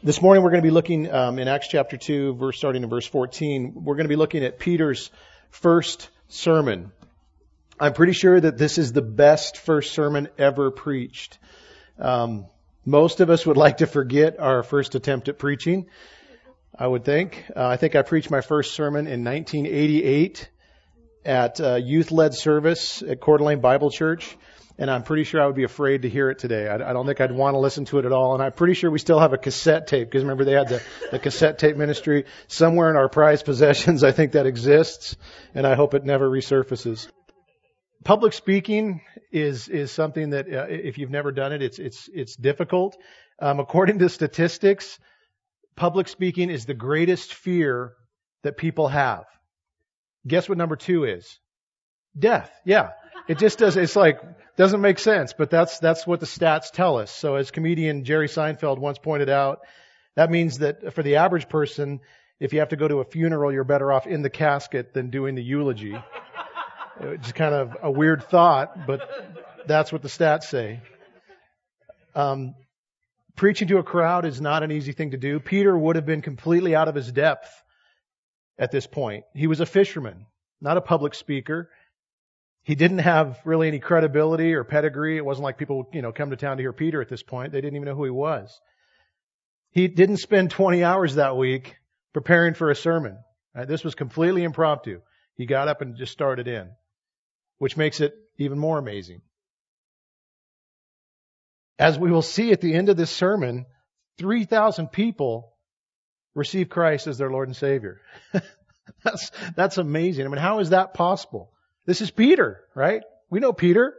This 0.00 0.22
morning 0.22 0.44
we're 0.44 0.50
going 0.50 0.62
to 0.62 0.66
be 0.66 0.70
looking 0.70 1.12
um, 1.12 1.40
in 1.40 1.48
Acts 1.48 1.66
chapter 1.66 1.96
2, 1.96 2.34
verse 2.36 2.56
starting 2.56 2.84
in 2.84 2.88
verse 2.88 3.04
14. 3.04 3.72
We're 3.74 3.96
going 3.96 4.04
to 4.04 4.08
be 4.08 4.14
looking 4.14 4.44
at 4.44 4.60
Peter's 4.60 5.10
first 5.50 6.08
sermon. 6.28 6.92
I'm 7.80 7.94
pretty 7.94 8.12
sure 8.12 8.38
that 8.38 8.56
this 8.56 8.78
is 8.78 8.92
the 8.92 9.02
best 9.02 9.56
first 9.56 9.92
sermon 9.94 10.28
ever 10.38 10.70
preached. 10.70 11.40
Um, 11.98 12.46
most 12.84 13.18
of 13.18 13.28
us 13.28 13.44
would 13.44 13.56
like 13.56 13.78
to 13.78 13.88
forget 13.88 14.38
our 14.38 14.62
first 14.62 14.94
attempt 14.94 15.28
at 15.28 15.36
preaching. 15.36 15.86
I 16.78 16.86
would 16.86 17.04
think. 17.04 17.42
Uh, 17.56 17.66
I 17.66 17.76
think 17.76 17.96
I 17.96 18.02
preached 18.02 18.30
my 18.30 18.40
first 18.40 18.74
sermon 18.74 19.08
in 19.08 19.24
1988 19.24 20.48
at 21.24 21.58
a 21.58 21.80
youth-led 21.80 22.34
service 22.34 23.02
at 23.02 23.20
Coeur 23.20 23.38
d'Alene 23.38 23.60
Bible 23.60 23.90
Church 23.90 24.36
and 24.78 24.88
I'm 24.88 25.02
pretty 25.02 25.24
sure 25.24 25.42
I 25.42 25.46
would 25.46 25.56
be 25.56 25.64
afraid 25.64 26.02
to 26.02 26.08
hear 26.08 26.30
it 26.30 26.38
today. 26.38 26.68
I, 26.68 26.76
I 26.76 26.92
don't 26.92 27.04
think 27.04 27.20
I'd 27.20 27.32
want 27.32 27.54
to 27.54 27.58
listen 27.58 27.84
to 27.86 27.98
it 27.98 28.04
at 28.04 28.12
all. 28.12 28.34
And 28.34 28.42
I'm 28.42 28.52
pretty 28.52 28.74
sure 28.74 28.90
we 28.90 29.00
still 29.00 29.18
have 29.18 29.32
a 29.32 29.38
cassette 29.38 29.88
tape 29.88 30.08
because 30.08 30.22
remember 30.22 30.44
they 30.44 30.52
had 30.52 30.68
the, 30.68 30.82
the 31.10 31.18
cassette 31.18 31.58
tape 31.58 31.76
ministry 31.76 32.26
somewhere 32.46 32.88
in 32.88 32.96
our 32.96 33.08
prized 33.08 33.44
possessions. 33.44 34.04
I 34.08 34.12
think 34.12 34.32
that 34.32 34.46
exists, 34.46 35.16
and 35.54 35.66
I 35.66 35.74
hope 35.74 35.94
it 35.94 36.04
never 36.04 36.30
resurfaces. 36.30 37.08
Public 38.04 38.32
speaking 38.32 39.00
is 39.32 39.68
is 39.68 39.90
something 39.90 40.30
that 40.30 40.46
uh, 40.46 40.66
if 40.68 40.98
you've 40.98 41.10
never 41.10 41.32
done 41.32 41.52
it, 41.52 41.62
it's 41.62 41.80
it's 41.80 42.08
it's 42.14 42.36
difficult. 42.36 42.96
Um, 43.40 43.58
according 43.58 43.98
to 43.98 44.08
statistics, 44.08 45.00
public 45.74 46.06
speaking 46.06 46.48
is 46.48 46.64
the 46.64 46.74
greatest 46.74 47.34
fear 47.34 47.94
that 48.44 48.56
people 48.56 48.86
have. 48.86 49.24
Guess 50.26 50.48
what 50.48 50.58
number 50.58 50.76
two 50.76 51.04
is? 51.04 51.40
Death. 52.16 52.50
Yeah. 52.64 52.90
It 53.26 53.38
just 53.38 53.58
does, 53.58 53.76
it's 53.76 53.96
like, 53.96 54.20
doesn't 54.56 54.80
make 54.80 54.98
sense, 54.98 55.32
but 55.32 55.50
that's, 55.50 55.78
that's 55.78 56.06
what 56.06 56.20
the 56.20 56.26
stats 56.26 56.70
tell 56.70 56.98
us. 56.98 57.10
So 57.10 57.36
as 57.36 57.50
comedian 57.50 58.04
Jerry 58.04 58.28
Seinfeld 58.28 58.78
once 58.78 58.98
pointed 58.98 59.28
out, 59.28 59.60
that 60.16 60.30
means 60.30 60.58
that 60.58 60.94
for 60.94 61.02
the 61.02 61.16
average 61.16 61.48
person, 61.48 62.00
if 62.40 62.52
you 62.52 62.60
have 62.60 62.70
to 62.70 62.76
go 62.76 62.88
to 62.88 63.00
a 63.00 63.04
funeral, 63.04 63.52
you're 63.52 63.64
better 63.64 63.92
off 63.92 64.06
in 64.06 64.22
the 64.22 64.30
casket 64.30 64.94
than 64.94 65.10
doing 65.10 65.34
the 65.34 65.42
eulogy. 65.42 65.96
It's 67.00 67.32
kind 67.32 67.54
of 67.54 67.76
a 67.82 67.90
weird 67.90 68.24
thought, 68.24 68.86
but 68.86 69.08
that's 69.66 69.92
what 69.92 70.02
the 70.02 70.08
stats 70.08 70.44
say. 70.44 70.80
Um, 72.14 72.54
preaching 73.36 73.68
to 73.68 73.78
a 73.78 73.84
crowd 73.84 74.24
is 74.24 74.40
not 74.40 74.62
an 74.62 74.72
easy 74.72 74.92
thing 74.92 75.12
to 75.12 75.16
do. 75.16 75.38
Peter 75.38 75.76
would 75.76 75.94
have 75.94 76.06
been 76.06 76.22
completely 76.22 76.74
out 76.74 76.88
of 76.88 76.94
his 76.96 77.12
depth 77.12 77.50
at 78.58 78.72
this 78.72 78.86
point. 78.86 79.24
He 79.34 79.46
was 79.46 79.60
a 79.60 79.66
fisherman, 79.66 80.26
not 80.60 80.76
a 80.76 80.80
public 80.80 81.14
speaker. 81.14 81.70
He 82.68 82.74
didn't 82.74 82.98
have 82.98 83.40
really 83.46 83.66
any 83.66 83.78
credibility 83.78 84.52
or 84.52 84.62
pedigree. 84.62 85.16
It 85.16 85.24
wasn't 85.24 85.44
like 85.44 85.56
people, 85.56 85.88
you 85.94 86.02
know, 86.02 86.12
come 86.12 86.28
to 86.28 86.36
town 86.36 86.58
to 86.58 86.62
hear 86.62 86.74
Peter 86.74 87.00
at 87.00 87.08
this 87.08 87.22
point. 87.22 87.50
They 87.50 87.62
didn't 87.62 87.76
even 87.76 87.88
know 87.88 87.94
who 87.94 88.04
he 88.04 88.10
was. 88.10 88.60
He 89.70 89.88
didn't 89.88 90.18
spend 90.18 90.50
20 90.50 90.84
hours 90.84 91.14
that 91.14 91.38
week 91.38 91.76
preparing 92.12 92.52
for 92.52 92.70
a 92.70 92.76
sermon. 92.76 93.16
Right? 93.54 93.66
This 93.66 93.84
was 93.84 93.94
completely 93.94 94.44
impromptu. 94.44 95.00
He 95.34 95.46
got 95.46 95.68
up 95.68 95.80
and 95.80 95.96
just 95.96 96.12
started 96.12 96.46
in, 96.46 96.68
which 97.56 97.78
makes 97.78 98.02
it 98.02 98.12
even 98.36 98.58
more 98.58 98.76
amazing. 98.76 99.22
As 101.78 101.98
we 101.98 102.10
will 102.10 102.20
see 102.20 102.52
at 102.52 102.60
the 102.60 102.74
end 102.74 102.90
of 102.90 102.98
this 102.98 103.10
sermon, 103.10 103.64
3,000 104.18 104.88
people 104.88 105.54
receive 106.34 106.68
Christ 106.68 107.06
as 107.06 107.16
their 107.16 107.30
Lord 107.30 107.48
and 107.48 107.56
Savior. 107.56 108.02
that's, 109.02 109.30
that's 109.56 109.78
amazing. 109.78 110.26
I 110.26 110.28
mean, 110.28 110.36
how 110.36 110.58
is 110.58 110.68
that 110.68 110.92
possible? 110.92 111.50
This 111.88 112.02
is 112.02 112.10
Peter, 112.10 112.60
right? 112.74 113.00
We 113.30 113.40
know 113.40 113.54
Peter. 113.54 113.94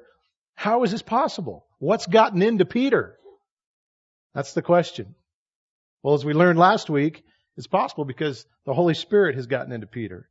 How 0.53 0.83
is 0.83 0.91
this 0.91 1.01
possible? 1.01 1.65
What's 1.79 2.05
gotten 2.05 2.43
into 2.43 2.63
Peter? 2.63 3.17
That's 4.35 4.53
the 4.53 4.61
question. 4.61 5.15
Well, 6.03 6.13
as 6.13 6.23
we 6.23 6.33
learned 6.33 6.59
last 6.59 6.91
week, 6.91 7.23
it's 7.57 7.65
possible 7.65 8.05
because 8.05 8.45
the 8.67 8.75
Holy 8.75 8.93
Spirit 8.93 9.37
has 9.37 9.47
gotten 9.47 9.71
into 9.71 9.87
Peter. 9.87 10.29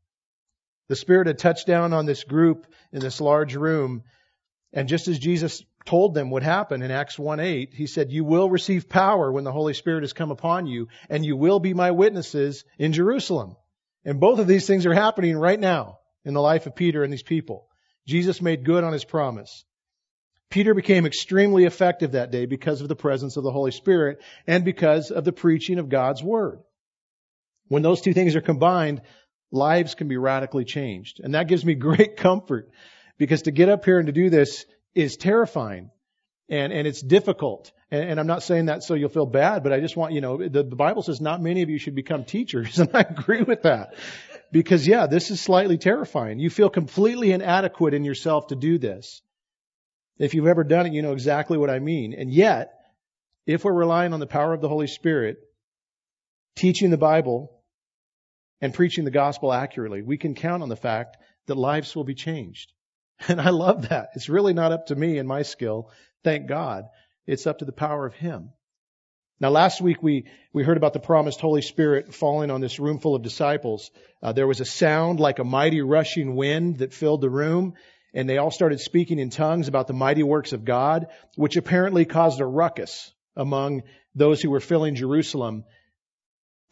The 0.87 0.95
Spirit 0.95 1.27
had 1.27 1.41
touched 1.41 1.67
down 1.67 1.92
on 1.92 2.06
this 2.06 2.23
group 2.23 2.65
in 2.93 3.00
this 3.00 3.21
large 3.21 3.56
room, 3.56 4.05
and 4.72 4.88
just 4.88 5.09
as 5.09 5.19
Jesus 5.19 5.65
told 5.84 6.15
them 6.15 6.31
would 6.31 6.44
happen 6.44 6.82
in 6.82 6.93
Acts 6.93 7.19
1 7.19 7.41
8, 7.41 7.75
he 7.75 7.88
said, 7.88 8.12
You 8.12 8.22
will 8.22 8.49
receive 8.49 8.88
power 8.88 9.32
when 9.32 9.43
the 9.43 9.50
Holy 9.50 9.75
Spirit 9.75 10.05
has 10.05 10.12
come 10.12 10.31
upon 10.31 10.69
you, 10.69 10.87
and 11.11 11.27
you 11.27 11.37
will 11.37 11.59
be 11.59 11.75
my 11.75 11.91
witnesses 11.91 12.65
in 12.78 12.93
Jerusalem. 12.93 13.56
And 14.05 14.21
both 14.21 14.38
of 14.38 14.47
these 14.47 14.69
things 14.69 14.87
are 14.87 14.94
happening 14.94 15.37
right 15.37 15.59
now 15.59 15.99
in 16.25 16.34
the 16.34 16.41
life 16.41 16.67
of 16.67 16.77
Peter 16.77 17.03
and 17.03 17.12
these 17.12 17.23
people. 17.23 17.69
Jesus 18.06 18.41
made 18.41 18.65
good 18.65 18.84
on 18.84 18.93
his 18.93 19.05
promise. 19.05 19.65
Peter 20.51 20.75
became 20.75 21.05
extremely 21.05 21.65
effective 21.65 22.12
that 22.12 22.31
day 22.31 22.47
because 22.47 22.81
of 22.81 22.89
the 22.89 22.97
presence 22.97 23.37
of 23.37 23.45
the 23.45 23.53
Holy 23.53 23.71
Spirit 23.71 24.23
and 24.47 24.65
because 24.65 25.11
of 25.11 25.25
the 25.25 25.33
preaching 25.33 25.79
of 25.79 25.91
God's 25.91 26.23
Word. 26.23 26.61
When 27.69 27.83
those 27.83 28.01
two 28.01 28.15
things 28.15 28.34
are 28.34 28.41
combined, 28.41 29.03
lives 29.51 29.95
can 29.95 30.09
be 30.09 30.17
radically 30.17 30.65
changed. 30.65 31.21
And 31.23 31.34
that 31.34 31.49
gives 31.49 31.65
me 31.65 31.75
great 31.89 32.17
comfort 32.17 32.71
because 33.19 33.43
to 33.43 33.50
get 33.50 33.69
up 33.69 33.85
here 33.85 33.99
and 33.99 34.06
to 34.06 34.12
do 34.12 34.31
this 34.31 34.65
is 34.95 35.17
terrifying 35.17 35.91
and, 36.49 36.73
and 36.73 36.87
it's 36.87 37.03
difficult. 37.03 37.73
And, 37.91 38.11
and 38.11 38.21
I'm 38.21 38.27
not 38.27 38.43
saying 38.43 38.67
that 38.67 38.83
so 38.83 38.95
you'll 38.95 39.11
feel 39.11 39.27
bad, 39.27 39.62
but 39.62 39.73
I 39.73 39.81
just 39.81 39.97
want, 39.97 40.12
you 40.12 40.21
know, 40.21 40.39
the, 40.39 40.62
the 40.62 40.77
Bible 40.77 41.03
says 41.03 41.21
not 41.21 41.43
many 41.43 41.62
of 41.62 41.69
you 41.69 41.79
should 41.79 41.95
become 41.95 42.25
teachers, 42.25 42.79
and 42.79 42.91
I 42.95 43.00
agree 43.00 43.43
with 43.43 43.62
that. 43.62 43.95
Because 44.50 44.86
yeah, 44.86 45.06
this 45.06 45.31
is 45.31 45.41
slightly 45.41 45.78
terrifying. 45.78 46.38
You 46.38 46.50
feel 46.50 46.70
completely 46.70 47.32
inadequate 47.32 47.94
in 47.94 48.04
yourself 48.04 48.48
to 48.48 48.56
do 48.56 48.78
this. 48.78 49.20
If 50.19 50.34
you've 50.34 50.47
ever 50.47 50.64
done 50.64 50.86
it, 50.86 50.92
you 50.92 51.03
know 51.03 51.12
exactly 51.12 51.59
what 51.59 51.70
I 51.70 51.78
mean. 51.78 52.14
And 52.14 52.32
yet, 52.32 52.72
if 53.47 53.64
we're 53.64 53.72
relying 53.72 54.12
on 54.12 54.20
the 54.20 54.26
power 54.26 54.53
of 54.53 54.60
the 54.60 54.69
Holy 54.69 54.88
Spirit, 54.88 55.38
teaching 56.56 56.91
the 56.91 56.98
Bible, 56.98 57.58
and 58.60 58.75
preaching 58.75 59.04
the 59.04 59.10
gospel 59.10 59.53
accurately, 59.53 60.03
we 60.03 60.19
can 60.19 60.34
count 60.34 60.62
on 60.62 60.69
the 60.69 60.76
fact 60.76 61.16
that 61.47 61.56
lives 61.56 61.94
will 61.94 62.04
be 62.04 62.14
changed. 62.14 62.72
And 63.28 63.41
I 63.41 63.50
love 63.50 63.88
that. 63.88 64.10
It's 64.14 64.28
really 64.28 64.53
not 64.53 64.70
up 64.70 64.87
to 64.87 64.94
me 64.94 65.19
and 65.19 65.26
my 65.26 65.42
skill. 65.42 65.91
Thank 66.22 66.47
God. 66.47 66.84
It's 67.26 67.48
up 67.48 67.58
to 67.58 67.64
the 67.64 67.72
power 67.72 68.06
of 68.06 68.14
Him. 68.14 68.50
Now, 69.41 69.50
last 69.50 69.81
week 69.81 70.03
we, 70.03 70.25
we 70.53 70.65
heard 70.65 70.76
about 70.76 70.94
the 70.94 70.99
promised 70.99 71.41
Holy 71.41 71.62
Spirit 71.62 72.12
falling 72.12 72.50
on 72.50 72.60
this 72.60 72.81
room 72.81 72.99
full 72.99 73.15
of 73.15 73.22
disciples. 73.22 73.91
Uh, 74.21 74.32
there 74.32 74.49
was 74.49 74.60
a 74.60 74.65
sound 74.65 75.21
like 75.21 75.38
a 75.38 75.44
mighty 75.44 75.81
rushing 75.81 76.34
wind 76.34 76.78
that 76.78 76.93
filled 76.93 77.21
the 77.21 77.31
room, 77.31 77.75
and 78.12 78.28
they 78.28 78.38
all 78.38 78.50
started 78.50 78.81
speaking 78.81 79.21
in 79.21 79.31
tongues 79.31 79.69
about 79.69 79.87
the 79.87 79.93
mighty 79.93 80.25
works 80.25 80.53
of 80.53 80.65
God, 80.65 81.06
which 81.37 81.56
apparently 81.56 82.04
caused 82.04 82.41
a 82.41 82.47
ruckus 82.47 83.12
among 83.37 83.82
those 84.16 84.43
who 84.43 84.50
were 84.50 84.60
filling 84.60 84.97
Jerusalem 84.97 85.65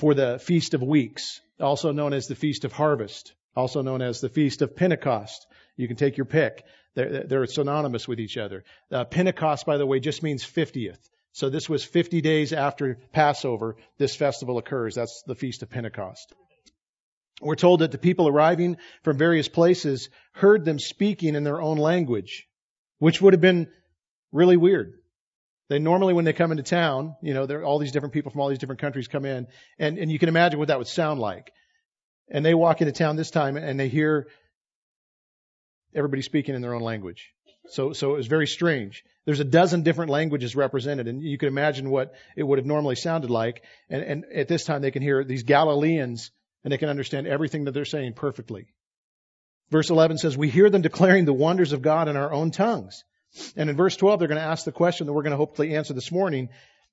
for 0.00 0.14
the 0.14 0.40
Feast 0.40 0.74
of 0.74 0.82
Weeks, 0.82 1.40
also 1.60 1.92
known 1.92 2.12
as 2.12 2.26
the 2.26 2.34
Feast 2.34 2.64
of 2.64 2.72
Harvest, 2.72 3.32
also 3.54 3.80
known 3.82 4.02
as 4.02 4.20
the 4.20 4.28
Feast 4.28 4.60
of 4.60 4.74
Pentecost. 4.74 5.46
You 5.76 5.86
can 5.86 5.96
take 5.96 6.16
your 6.16 6.26
pick. 6.26 6.64
They're, 6.94 7.22
they're 7.22 7.46
synonymous 7.46 8.08
with 8.08 8.18
each 8.18 8.36
other. 8.36 8.64
Uh, 8.90 9.04
Pentecost, 9.04 9.66
by 9.66 9.76
the 9.76 9.86
way, 9.86 10.00
just 10.00 10.24
means 10.24 10.44
50th. 10.44 10.98
So 11.36 11.50
this 11.50 11.68
was 11.68 11.84
50 11.84 12.22
days 12.22 12.54
after 12.54 12.98
Passover. 13.12 13.76
This 13.98 14.16
festival 14.16 14.56
occurs. 14.56 14.94
That's 14.94 15.22
the 15.26 15.34
Feast 15.34 15.62
of 15.62 15.68
Pentecost. 15.68 16.32
We're 17.42 17.56
told 17.56 17.80
that 17.80 17.92
the 17.92 17.98
people 17.98 18.26
arriving 18.26 18.78
from 19.02 19.18
various 19.18 19.46
places 19.46 20.08
heard 20.32 20.64
them 20.64 20.78
speaking 20.78 21.34
in 21.34 21.44
their 21.44 21.60
own 21.60 21.76
language, 21.76 22.46
which 23.00 23.20
would 23.20 23.34
have 23.34 23.42
been 23.42 23.68
really 24.32 24.56
weird. 24.56 24.94
They 25.68 25.78
normally, 25.78 26.14
when 26.14 26.24
they 26.24 26.32
come 26.32 26.52
into 26.52 26.62
town, 26.62 27.16
you 27.22 27.34
know, 27.34 27.44
there 27.44 27.62
all 27.62 27.78
these 27.78 27.92
different 27.92 28.14
people 28.14 28.32
from 28.32 28.40
all 28.40 28.48
these 28.48 28.58
different 28.58 28.80
countries 28.80 29.06
come 29.06 29.26
in, 29.26 29.46
and, 29.78 29.98
and 29.98 30.10
you 30.10 30.18
can 30.18 30.30
imagine 30.30 30.58
what 30.58 30.68
that 30.68 30.78
would 30.78 30.86
sound 30.86 31.20
like. 31.20 31.52
And 32.30 32.46
they 32.46 32.54
walk 32.54 32.80
into 32.80 32.92
town 32.92 33.16
this 33.16 33.30
time 33.30 33.58
and 33.58 33.78
they 33.78 33.88
hear 33.88 34.28
everybody 35.94 36.22
speaking 36.22 36.54
in 36.54 36.62
their 36.62 36.72
own 36.72 36.80
language. 36.80 37.34
So, 37.68 37.92
so 37.92 38.14
it 38.14 38.16
was 38.16 38.26
very 38.26 38.46
strange. 38.46 39.04
There's 39.24 39.40
a 39.40 39.44
dozen 39.44 39.82
different 39.82 40.10
languages 40.10 40.54
represented, 40.54 41.08
and 41.08 41.22
you 41.22 41.36
can 41.36 41.48
imagine 41.48 41.90
what 41.90 42.14
it 42.36 42.44
would 42.44 42.58
have 42.58 42.66
normally 42.66 42.94
sounded 42.94 43.30
like. 43.30 43.64
And, 43.90 44.02
and 44.02 44.24
at 44.32 44.48
this 44.48 44.64
time, 44.64 44.82
they 44.82 44.92
can 44.92 45.02
hear 45.02 45.24
these 45.24 45.42
Galileans, 45.42 46.30
and 46.62 46.72
they 46.72 46.78
can 46.78 46.88
understand 46.88 47.26
everything 47.26 47.64
that 47.64 47.72
they're 47.72 47.84
saying 47.84 48.14
perfectly. 48.14 48.68
Verse 49.70 49.90
11 49.90 50.18
says, 50.18 50.36
We 50.36 50.48
hear 50.48 50.70
them 50.70 50.82
declaring 50.82 51.24
the 51.24 51.32
wonders 51.32 51.72
of 51.72 51.82
God 51.82 52.08
in 52.08 52.16
our 52.16 52.32
own 52.32 52.52
tongues. 52.52 53.02
And 53.56 53.68
in 53.68 53.76
verse 53.76 53.96
12, 53.96 54.18
they're 54.18 54.28
going 54.28 54.40
to 54.40 54.46
ask 54.46 54.64
the 54.64 54.72
question 54.72 55.06
that 55.06 55.12
we're 55.12 55.22
going 55.22 55.32
to 55.32 55.36
hopefully 55.36 55.74
answer 55.74 55.92
this 55.92 56.12
morning. 56.12 56.48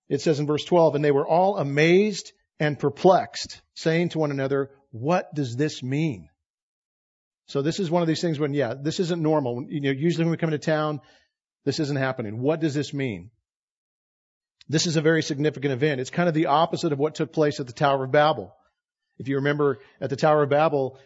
It 0.10 0.22
says 0.22 0.40
in 0.40 0.48
verse 0.48 0.66
12, 0.66 0.96
And 0.96 1.06
they 1.06 1.12
were 1.12 1.28
all 1.28 1.58
amazed 1.58 2.32
and 2.60 2.80
perplexed, 2.80 3.62
saying 3.76 4.10
to 4.10 4.20
one 4.20 4.32
another, 4.32 4.72
What 4.92 5.34
does 5.36 5.56
this 5.56 5.84
mean? 5.84 6.30
So 7.48 7.62
this 7.62 7.80
is 7.80 7.92
one 7.92 8.02
of 8.02 8.08
these 8.08 8.22
things 8.22 8.40
when, 8.40 8.54
yeah, 8.54 8.74
this 8.80 9.00
isn't 9.00 9.22
normal. 9.22 9.66
You 9.68 9.82
know, 9.82 9.92
usually 9.92 10.26
when 10.26 10.32
we 10.32 10.38
come 10.38 10.54
into 10.54 10.66
town, 10.66 11.02
this 11.66 11.80
isn't 11.80 11.98
happening. 11.98 12.42
What 12.42 12.60
does 12.60 12.74
this 12.74 12.94
mean? 12.94 13.32
This 14.70 14.88
is 14.88 14.96
a 14.96 15.02
very 15.02 15.22
significant 15.22 15.74
event. 15.74 16.00
It's 16.00 16.10
kind 16.10 16.30
of 16.30 16.36
the 16.36 16.48
opposite 16.48 16.94
of 16.94 17.00
what 17.00 17.16
took 17.16 17.34
place 17.34 17.60
at 17.60 17.68
the 17.68 17.74
Tower 17.74 18.06
of 18.06 18.12
Babel. 18.12 18.56
If 19.18 19.28
you 19.28 19.36
remember 19.36 19.80
at 20.00 20.10
the 20.10 20.16
Tower 20.16 20.44
of 20.44 20.50
Babel, 20.50 20.98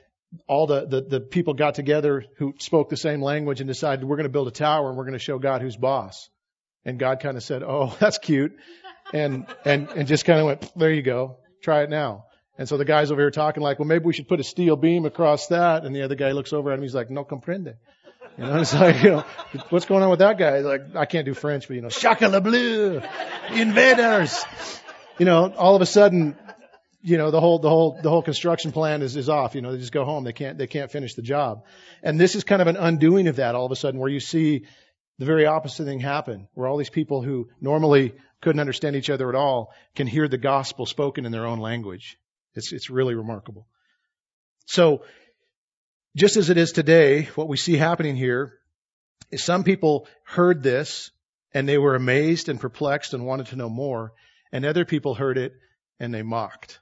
all 0.48 0.68
the, 0.68 0.86
the, 0.86 1.02
the 1.02 1.20
people 1.20 1.54
got 1.54 1.76
together 1.76 2.24
who 2.38 2.54
spoke 2.60 2.90
the 2.90 2.98
same 2.98 3.22
language 3.22 3.60
and 3.60 3.68
decided 3.68 4.06
we're 4.06 4.18
going 4.18 4.26
to 4.26 4.30
build 4.30 4.48
a 4.48 4.52
tower 4.52 4.90
and 4.90 4.98
we're 4.98 5.06
going 5.06 5.14
to 5.14 5.20
show 5.20 5.40
God 5.40 5.62
who's 5.62 5.78
boss. 5.78 6.30
And 6.86 7.00
God 7.00 7.20
kind 7.20 7.36
of 7.36 7.44
said, 7.44 7.64
oh, 7.64 7.96
that's 8.00 8.18
cute. 8.18 8.56
and, 9.14 9.48
and, 9.66 9.90
and 9.90 10.08
just 10.08 10.26
kind 10.26 10.40
of 10.40 10.46
went, 10.46 10.72
there 10.78 10.94
you 10.94 11.02
go. 11.02 11.38
Try 11.64 11.84
it 11.84 11.90
now. 11.90 12.26
And 12.58 12.68
so 12.68 12.78
the 12.78 12.86
guy's 12.86 13.12
over 13.12 13.22
here 13.22 13.32
talking 13.32 13.62
like, 13.62 13.78
well, 13.80 13.88
maybe 13.88 14.06
we 14.06 14.14
should 14.14 14.28
put 14.28 14.40
a 14.40 14.44
steel 14.44 14.76
beam 14.76 15.06
across 15.06 15.48
that. 15.48 15.86
And 15.86 15.96
the 15.96 16.02
other 16.02 16.16
guy 16.16 16.32
looks 16.32 16.54
over 16.54 16.72
at 16.72 16.78
him. 16.78 16.84
He's 16.84 16.96
like, 16.96 17.10
no 17.12 17.24
comprende. 17.24 17.76
You 18.38 18.46
know, 18.46 18.58
it's 18.62 18.74
like, 18.74 19.04
you 19.04 19.12
know, 19.12 19.26
what's 19.70 19.86
going 19.86 20.04
on 20.04 20.10
with 20.10 20.20
that 20.20 20.38
guy? 20.38 20.60
Like, 20.60 20.96
I 20.96 21.06
can't 21.06 21.26
do 21.26 21.34
French, 21.34 21.68
but 21.68 21.76
you 21.76 21.82
know, 21.82 21.90
shaka 21.90 22.28
la 22.28 22.40
bleu, 22.40 23.02
invaders. 23.52 24.44
You 25.20 25.26
know, 25.26 25.54
all 25.56 25.76
of 25.76 25.82
a 25.82 25.86
sudden, 25.86 26.36
you 27.02 27.18
know, 27.18 27.32
the 27.32 27.40
whole, 27.40 27.60
the 27.60 27.70
whole, 27.70 28.00
the 28.02 28.10
whole 28.10 28.24
construction 28.24 28.72
plan 28.72 29.02
is, 29.02 29.16
is 29.16 29.30
off. 29.30 29.56
You 29.56 29.62
know, 29.62 29.72
they 29.72 29.78
just 29.78 29.92
go 29.92 30.04
home. 30.04 30.24
They 30.24 30.34
can't, 30.34 30.58
they 30.58 30.68
can't 30.68 30.92
finish 30.92 31.14
the 31.14 31.22
job. 31.22 31.64
And 32.02 32.20
this 32.20 32.36
is 32.36 32.44
kind 32.44 32.62
of 32.62 32.68
an 32.68 32.78
undoing 32.78 33.28
of 33.28 33.38
that 33.38 33.56
all 33.56 33.66
of 33.66 33.72
a 33.72 33.76
sudden 33.76 34.00
where 34.00 34.10
you 34.10 34.20
see 34.20 34.66
the 35.20 35.26
very 35.26 35.46
opposite 35.46 35.86
thing 35.86 36.00
happen, 36.00 36.48
where 36.54 36.68
all 36.68 36.78
these 36.78 36.90
people 36.90 37.22
who 37.22 37.50
normally 37.62 38.14
couldn't 38.42 38.60
understand 38.60 38.96
each 38.96 39.10
other 39.10 39.30
at 39.30 39.36
all 39.36 39.74
can 39.96 40.06
hear 40.06 40.28
the 40.28 40.38
gospel 40.38 40.86
spoken 40.86 41.26
in 41.26 41.32
their 41.32 41.46
own 41.46 41.60
language. 41.60 42.18
It's, 42.58 42.74
it's 42.74 42.90
really 42.90 43.16
remarkable. 43.16 43.68
So, 44.66 45.04
just 46.16 46.36
as 46.36 46.50
it 46.50 46.58
is 46.58 46.72
today, 46.72 47.24
what 47.36 47.48
we 47.48 47.58
see 47.58 47.78
happening 47.78 48.16
here 48.16 48.54
is 49.32 49.44
some 49.44 49.64
people 49.64 50.08
heard 50.24 50.64
this 50.64 51.12
and 51.54 51.70
they 51.70 51.78
were 51.78 51.96
amazed 51.96 52.50
and 52.50 52.60
perplexed 52.60 53.14
and 53.14 53.26
wanted 53.26 53.48
to 53.48 53.56
know 53.56 53.70
more, 53.70 54.14
and 54.52 54.66
other 54.66 54.86
people 54.86 55.14
heard 55.14 55.38
it 55.38 55.54
and 56.00 56.14
they 56.14 56.24
mocked. 56.24 56.80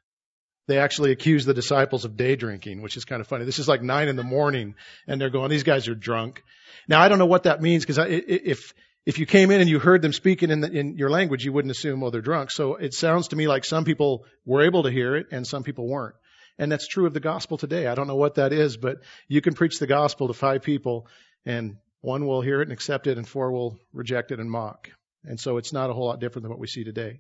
They 0.68 0.80
actually 0.80 1.12
accused 1.12 1.48
the 1.48 1.54
disciples 1.54 2.06
of 2.06 2.18
day 2.18 2.36
drinking, 2.36 2.82
which 2.82 2.98
is 2.98 3.06
kind 3.06 3.22
of 3.22 3.28
funny. 3.28 3.46
This 3.46 3.60
is 3.60 3.68
like 3.68 3.84
nine 3.84 4.08
in 4.08 4.16
the 4.16 4.24
morning 4.24 4.76
and 5.08 5.22
they're 5.22 5.30
going, 5.30 5.52
these 5.52 5.64
guys 5.64 5.88
are 5.88 5.96
drunk. 5.96 6.44
Now 6.88 7.02
I 7.02 7.08
don't 7.08 7.20
know 7.20 7.28
what 7.28 7.44
that 7.44 7.62
means 7.62 7.86
because 7.86 8.00
if, 8.10 8.74
if 9.06 9.20
you 9.20 9.26
came 9.26 9.52
in 9.52 9.62
and 9.62 9.70
you 9.70 9.80
heard 9.80 10.02
them 10.02 10.14
speaking 10.14 10.50
in, 10.50 10.62
the, 10.62 10.72
in 10.72 10.98
your 10.98 11.10
language, 11.10 11.46
you 11.46 11.54
wouldn't 11.54 11.72
assume, 11.72 12.04
oh, 12.04 12.10
they're 12.10 12.22
drunk. 12.22 12.50
So 12.50 12.76
it 12.76 12.94
sounds 12.94 13.30
to 13.30 13.36
me 13.36 13.48
like 13.48 13.64
some 13.64 13.86
people 13.86 14.26
were 14.46 14.64
able 14.64 14.84
to 14.84 14.92
hear 14.92 15.16
it 15.16 15.28
and 15.32 15.46
some 15.46 15.64
people 15.64 15.88
weren't. 15.88 16.16
And 16.58 16.72
that's 16.72 16.88
true 16.88 17.06
of 17.06 17.14
the 17.14 17.20
gospel 17.20 17.58
today. 17.58 17.86
I 17.86 17.96
don't 17.96 18.08
know 18.08 18.16
what 18.16 18.36
that 18.36 18.52
is, 18.52 18.78
but 18.78 18.98
you 19.28 19.42
can 19.42 19.54
preach 19.54 19.78
the 19.78 19.88
gospel 19.88 20.28
to 20.28 20.34
five 20.34 20.64
people 20.64 21.08
and 21.46 21.78
one 22.02 22.26
will 22.26 22.42
hear 22.42 22.62
it 22.62 22.64
and 22.64 22.72
accept 22.72 23.08
it 23.08 23.18
and 23.18 23.28
four 23.28 23.52
will 23.52 23.78
reject 23.94 24.32
it 24.32 24.40
and 24.40 24.50
mock. 24.50 24.90
And 25.24 25.40
so 25.40 25.58
it's 25.58 25.74
not 25.74 25.90
a 25.90 25.94
whole 25.94 26.08
lot 26.08 26.20
different 26.20 26.44
than 26.44 26.52
what 26.52 26.60
we 26.60 26.68
see 26.68 26.84
today. 26.84 27.20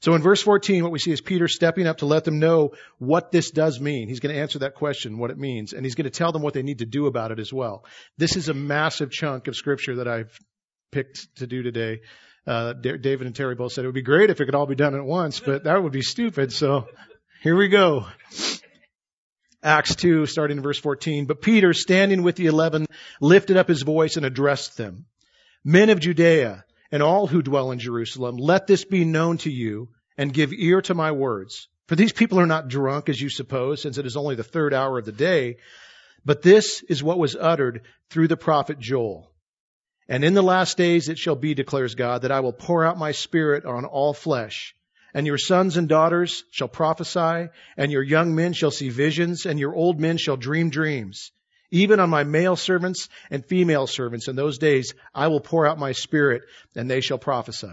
So 0.00 0.14
in 0.14 0.22
verse 0.22 0.42
14, 0.42 0.82
what 0.82 0.92
we 0.92 0.98
see 0.98 1.12
is 1.12 1.20
Peter 1.20 1.46
stepping 1.46 1.86
up 1.86 1.98
to 1.98 2.06
let 2.06 2.24
them 2.24 2.40
know 2.40 2.72
what 2.98 3.30
this 3.30 3.50
does 3.52 3.80
mean. 3.80 4.08
He's 4.08 4.18
going 4.18 4.34
to 4.34 4.40
answer 4.40 4.60
that 4.60 4.74
question, 4.74 5.18
what 5.18 5.30
it 5.30 5.38
means, 5.38 5.72
and 5.72 5.84
he's 5.84 5.94
going 5.94 6.04
to 6.04 6.10
tell 6.10 6.32
them 6.32 6.42
what 6.42 6.54
they 6.54 6.62
need 6.62 6.80
to 6.80 6.86
do 6.86 7.06
about 7.06 7.30
it 7.30 7.38
as 7.38 7.52
well. 7.52 7.84
This 8.18 8.36
is 8.36 8.48
a 8.48 8.54
massive 8.54 9.12
chunk 9.12 9.46
of 9.46 9.54
scripture 9.54 9.96
that 9.96 10.08
I've 10.08 10.36
picked 10.92 11.34
to 11.36 11.46
do 11.46 11.62
today. 11.62 12.02
Uh, 12.46 12.74
David 12.74 13.22
and 13.22 13.34
Terry 13.34 13.54
both 13.54 13.72
said 13.72 13.84
it 13.84 13.88
would 13.88 13.94
be 13.94 14.02
great 14.02 14.30
if 14.30 14.40
it 14.40 14.44
could 14.44 14.54
all 14.54 14.66
be 14.66 14.74
done 14.74 14.94
at 14.94 15.04
once, 15.04 15.40
but 15.40 15.64
that 15.64 15.82
would 15.82 15.92
be 15.92 16.02
stupid. 16.02 16.52
So 16.52 16.86
here 17.42 17.56
we 17.56 17.68
go. 17.68 18.06
Acts 19.62 19.96
2, 19.96 20.26
starting 20.26 20.58
in 20.58 20.62
verse 20.62 20.78
14. 20.78 21.26
But 21.26 21.40
Peter, 21.40 21.72
standing 21.72 22.22
with 22.22 22.36
the 22.36 22.46
eleven, 22.46 22.86
lifted 23.20 23.56
up 23.56 23.68
his 23.68 23.82
voice 23.82 24.16
and 24.16 24.26
addressed 24.26 24.76
them. 24.76 25.06
Men 25.64 25.90
of 25.90 26.00
Judea, 26.00 26.64
and 26.90 27.02
all 27.02 27.26
who 27.26 27.42
dwell 27.42 27.70
in 27.70 27.78
Jerusalem, 27.78 28.36
let 28.36 28.66
this 28.66 28.84
be 28.84 29.04
known 29.04 29.38
to 29.38 29.50
you 29.50 29.88
and 30.18 30.34
give 30.34 30.52
ear 30.52 30.82
to 30.82 30.94
my 30.94 31.12
words. 31.12 31.68
For 31.86 31.96
these 31.96 32.12
people 32.12 32.38
are 32.38 32.46
not 32.46 32.68
drunk 32.68 33.08
as 33.08 33.20
you 33.20 33.30
suppose, 33.30 33.80
since 33.80 33.98
it 33.98 34.06
is 34.06 34.16
only 34.16 34.34
the 34.34 34.44
third 34.44 34.74
hour 34.74 34.98
of 34.98 35.04
the 35.04 35.12
day, 35.12 35.56
but 36.24 36.42
this 36.42 36.82
is 36.88 37.02
what 37.02 37.18
was 37.18 37.36
uttered 37.36 37.82
through 38.10 38.28
the 38.28 38.36
prophet 38.36 38.78
Joel. 38.78 39.31
And 40.12 40.24
in 40.24 40.34
the 40.34 40.42
last 40.42 40.76
days 40.76 41.08
it 41.08 41.18
shall 41.18 41.36
be, 41.36 41.54
declares 41.54 41.94
God, 41.94 42.20
that 42.20 42.30
I 42.30 42.40
will 42.40 42.52
pour 42.52 42.84
out 42.84 42.98
my 42.98 43.12
spirit 43.12 43.64
on 43.64 43.86
all 43.86 44.12
flesh. 44.12 44.74
And 45.14 45.26
your 45.26 45.38
sons 45.38 45.78
and 45.78 45.88
daughters 45.88 46.44
shall 46.50 46.68
prophesy, 46.68 47.48
and 47.78 47.90
your 47.90 48.02
young 48.02 48.34
men 48.34 48.52
shall 48.52 48.70
see 48.70 48.90
visions, 48.90 49.46
and 49.46 49.58
your 49.58 49.74
old 49.74 49.98
men 49.98 50.18
shall 50.18 50.36
dream 50.36 50.68
dreams. 50.68 51.32
Even 51.70 51.98
on 51.98 52.10
my 52.10 52.24
male 52.24 52.56
servants 52.56 53.08
and 53.30 53.42
female 53.46 53.86
servants 53.86 54.28
in 54.28 54.36
those 54.36 54.58
days, 54.58 54.92
I 55.14 55.28
will 55.28 55.40
pour 55.40 55.66
out 55.66 55.78
my 55.78 55.92
spirit 55.92 56.42
and 56.76 56.90
they 56.90 57.00
shall 57.00 57.16
prophesy. 57.16 57.72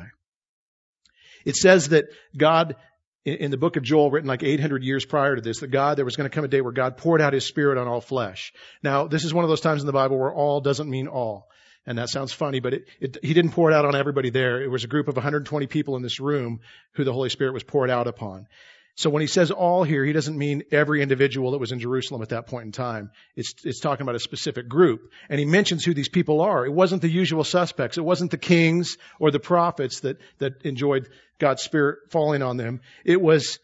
It 1.43 1.57
says 1.57 1.89
that 1.89 2.05
God, 2.37 2.77
in 3.25 3.51
the 3.51 3.57
book 3.57 3.75
of 3.75 3.83
Joel, 3.83 4.11
written 4.11 4.29
like 4.29 4.43
800 4.43 4.81
years 4.81 5.03
prior 5.03 5.35
to 5.35 5.41
this, 5.41 5.59
that 5.59 5.71
God, 5.71 5.97
there 5.97 6.05
was 6.05 6.15
going 6.15 6.29
to 6.29 6.33
come 6.33 6.45
a 6.45 6.47
day 6.47 6.61
where 6.61 6.71
God 6.71 6.95
poured 6.95 7.19
out 7.19 7.33
his 7.33 7.45
spirit 7.45 7.77
on 7.77 7.89
all 7.89 7.99
flesh. 7.99 8.53
Now, 8.81 9.07
this 9.07 9.25
is 9.25 9.33
one 9.33 9.43
of 9.43 9.49
those 9.49 9.59
times 9.59 9.81
in 9.81 9.87
the 9.87 9.91
Bible 9.91 10.17
where 10.17 10.33
all 10.33 10.61
doesn't 10.61 10.89
mean 10.89 11.09
all. 11.09 11.48
And 11.89 11.97
that 11.97 12.09
sounds 12.09 12.31
funny, 12.31 12.59
but 12.59 12.75
it, 12.75 12.87
it, 13.01 13.17
he 13.23 13.33
didn't 13.33 13.49
pour 13.49 13.71
it 13.71 13.73
out 13.73 13.83
on 13.83 13.95
everybody 13.95 14.29
there. 14.29 14.61
It 14.61 14.69
was 14.69 14.83
a 14.83 14.87
group 14.87 15.07
of 15.07 15.15
120 15.15 15.65
people 15.65 15.95
in 15.95 16.03
this 16.03 16.19
room 16.19 16.59
who 16.93 17.03
the 17.03 17.11
Holy 17.11 17.29
Spirit 17.29 17.51
was 17.51 17.63
poured 17.63 17.89
out 17.89 18.05
upon. 18.05 18.45
So 18.93 19.09
when 19.09 19.21
he 19.21 19.27
says 19.27 19.49
all 19.49 19.83
here, 19.83 20.05
he 20.05 20.13
doesn't 20.13 20.37
mean 20.37 20.61
every 20.71 21.01
individual 21.01 21.49
that 21.51 21.57
was 21.57 21.71
in 21.71 21.79
Jerusalem 21.79 22.21
at 22.21 22.29
that 22.29 22.45
point 22.45 22.67
in 22.67 22.71
time. 22.71 23.09
It's, 23.35 23.55
it's 23.63 23.79
talking 23.79 24.03
about 24.03 24.13
a 24.13 24.19
specific 24.19 24.69
group. 24.69 25.09
And 25.29 25.39
he 25.39 25.45
mentions 25.45 25.83
who 25.83 25.95
these 25.95 26.09
people 26.09 26.41
are. 26.41 26.63
It 26.63 26.71
wasn't 26.71 27.01
the 27.01 27.09
usual 27.09 27.43
suspects. 27.43 27.97
It 27.97 28.05
wasn't 28.05 28.29
the 28.29 28.37
kings 28.37 28.97
or 29.19 29.31
the 29.31 29.39
prophets 29.39 30.01
that, 30.01 30.17
that 30.37 30.61
enjoyed 30.65 31.09
God's 31.39 31.63
Spirit 31.63 32.11
falling 32.11 32.43
on 32.43 32.57
them. 32.57 32.81
It 33.03 33.19
was, 33.19 33.57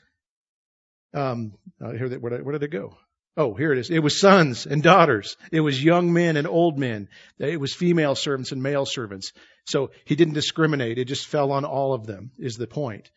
um, 1.14 1.54
uh, 1.80 1.92
here, 1.92 2.10
where 2.18 2.32
did, 2.32 2.44
where 2.44 2.54
did 2.54 2.64
it 2.64 2.72
go? 2.72 2.98
Oh, 3.38 3.54
here 3.54 3.74
it 3.74 3.80
is. 3.80 3.90
It 3.90 4.00
was 4.00 4.20
sons 4.20 4.66
and 4.66 4.82
daughters. 4.84 5.38
It 5.52 5.60
was 5.62 5.84
young 5.84 6.14
men 6.14 6.38
and 6.38 6.48
old 6.48 6.80
men. 6.80 7.10
It 7.40 7.60
was 7.60 7.74
female 7.74 8.16
servants 8.16 8.52
and 8.52 8.64
male 8.64 8.86
servants. 8.86 9.34
So 9.66 9.92
he 10.06 10.16
didn't 10.16 10.36
discriminate. 10.36 10.98
It 10.98 11.06
just 11.06 11.28
fell 11.28 11.52
on 11.52 11.66
all 11.66 11.94
of 11.94 12.06
them, 12.06 12.32
is 12.40 12.56
the 12.56 12.68
point. 12.68 13.10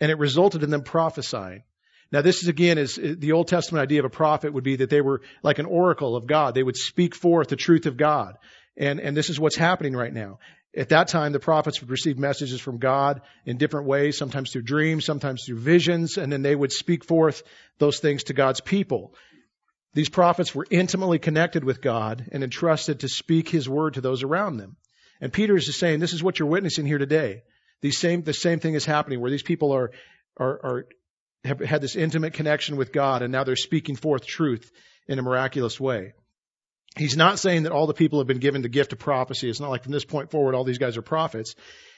and 0.00 0.10
it 0.10 0.18
resulted 0.18 0.62
in 0.62 0.70
them 0.70 0.82
prophesying. 0.82 1.62
Now, 2.10 2.22
this 2.22 2.42
is 2.42 2.48
again 2.48 2.78
is 2.78 2.98
uh, 2.98 3.14
the 3.18 3.32
Old 3.32 3.48
Testament 3.48 3.82
idea 3.82 4.00
of 4.00 4.06
a 4.06 4.10
prophet 4.10 4.52
would 4.52 4.64
be 4.64 4.76
that 4.76 4.90
they 4.90 5.00
were 5.00 5.20
like 5.42 5.58
an 5.58 5.66
oracle 5.66 6.16
of 6.16 6.26
God. 6.26 6.54
They 6.54 6.62
would 6.62 6.76
speak 6.76 7.14
forth 7.14 7.48
the 7.48 7.56
truth 7.56 7.86
of 7.86 7.96
God. 7.96 8.36
And, 8.76 9.00
and 9.00 9.16
this 9.16 9.28
is 9.28 9.40
what's 9.40 9.56
happening 9.56 9.94
right 9.94 10.12
now. 10.12 10.38
At 10.78 10.90
that 10.90 11.08
time, 11.08 11.32
the 11.32 11.40
prophets 11.40 11.80
would 11.80 11.90
receive 11.90 12.18
messages 12.18 12.60
from 12.60 12.78
God 12.78 13.22
in 13.44 13.56
different 13.56 13.88
ways, 13.88 14.16
sometimes 14.16 14.52
through 14.52 14.62
dreams, 14.62 15.04
sometimes 15.04 15.42
through 15.44 15.58
visions, 15.58 16.16
and 16.16 16.32
then 16.32 16.42
they 16.42 16.54
would 16.54 16.70
speak 16.70 17.04
forth 17.04 17.42
those 17.78 17.98
things 17.98 18.24
to 18.24 18.32
God's 18.32 18.60
people. 18.60 19.12
These 19.94 20.08
prophets 20.08 20.54
were 20.54 20.68
intimately 20.70 21.18
connected 21.18 21.64
with 21.64 21.82
God 21.82 22.28
and 22.30 22.44
entrusted 22.44 23.00
to 23.00 23.08
speak 23.08 23.48
His 23.48 23.68
word 23.68 23.94
to 23.94 24.00
those 24.00 24.22
around 24.22 24.58
them. 24.58 24.76
And 25.20 25.32
Peter 25.32 25.56
is 25.56 25.66
just 25.66 25.80
saying, 25.80 25.98
this 25.98 26.12
is 26.12 26.22
what 26.22 26.38
you're 26.38 26.46
witnessing 26.46 26.86
here 26.86 26.98
today. 26.98 27.42
These 27.80 27.98
same, 27.98 28.22
the 28.22 28.32
same 28.32 28.60
thing 28.60 28.74
is 28.74 28.84
happening 28.84 29.20
where 29.20 29.32
these 29.32 29.42
people 29.42 29.72
are, 29.72 29.90
are, 30.36 30.60
are, 30.62 30.86
have 31.42 31.58
had 31.58 31.80
this 31.80 31.96
intimate 31.96 32.34
connection 32.34 32.76
with 32.76 32.92
God 32.92 33.22
and 33.22 33.32
now 33.32 33.42
they're 33.42 33.56
speaking 33.56 33.96
forth 33.96 34.24
truth 34.24 34.70
in 35.08 35.18
a 35.18 35.22
miraculous 35.22 35.80
way. 35.80 36.12
He's 36.98 37.16
not 37.16 37.38
saying 37.38 37.62
that 37.62 37.72
all 37.72 37.86
the 37.86 37.94
people 37.94 38.18
have 38.18 38.26
been 38.26 38.38
given 38.38 38.62
the 38.62 38.68
gift 38.68 38.92
of 38.92 38.98
prophecy. 38.98 39.48
It's 39.48 39.60
not 39.60 39.70
like 39.70 39.84
from 39.84 39.92
this 39.92 40.04
point 40.04 40.30
forward 40.30 40.54
all 40.54 40.64
these 40.64 40.78
guys 40.78 40.96
are 40.96 41.02
prophets. 41.02 41.54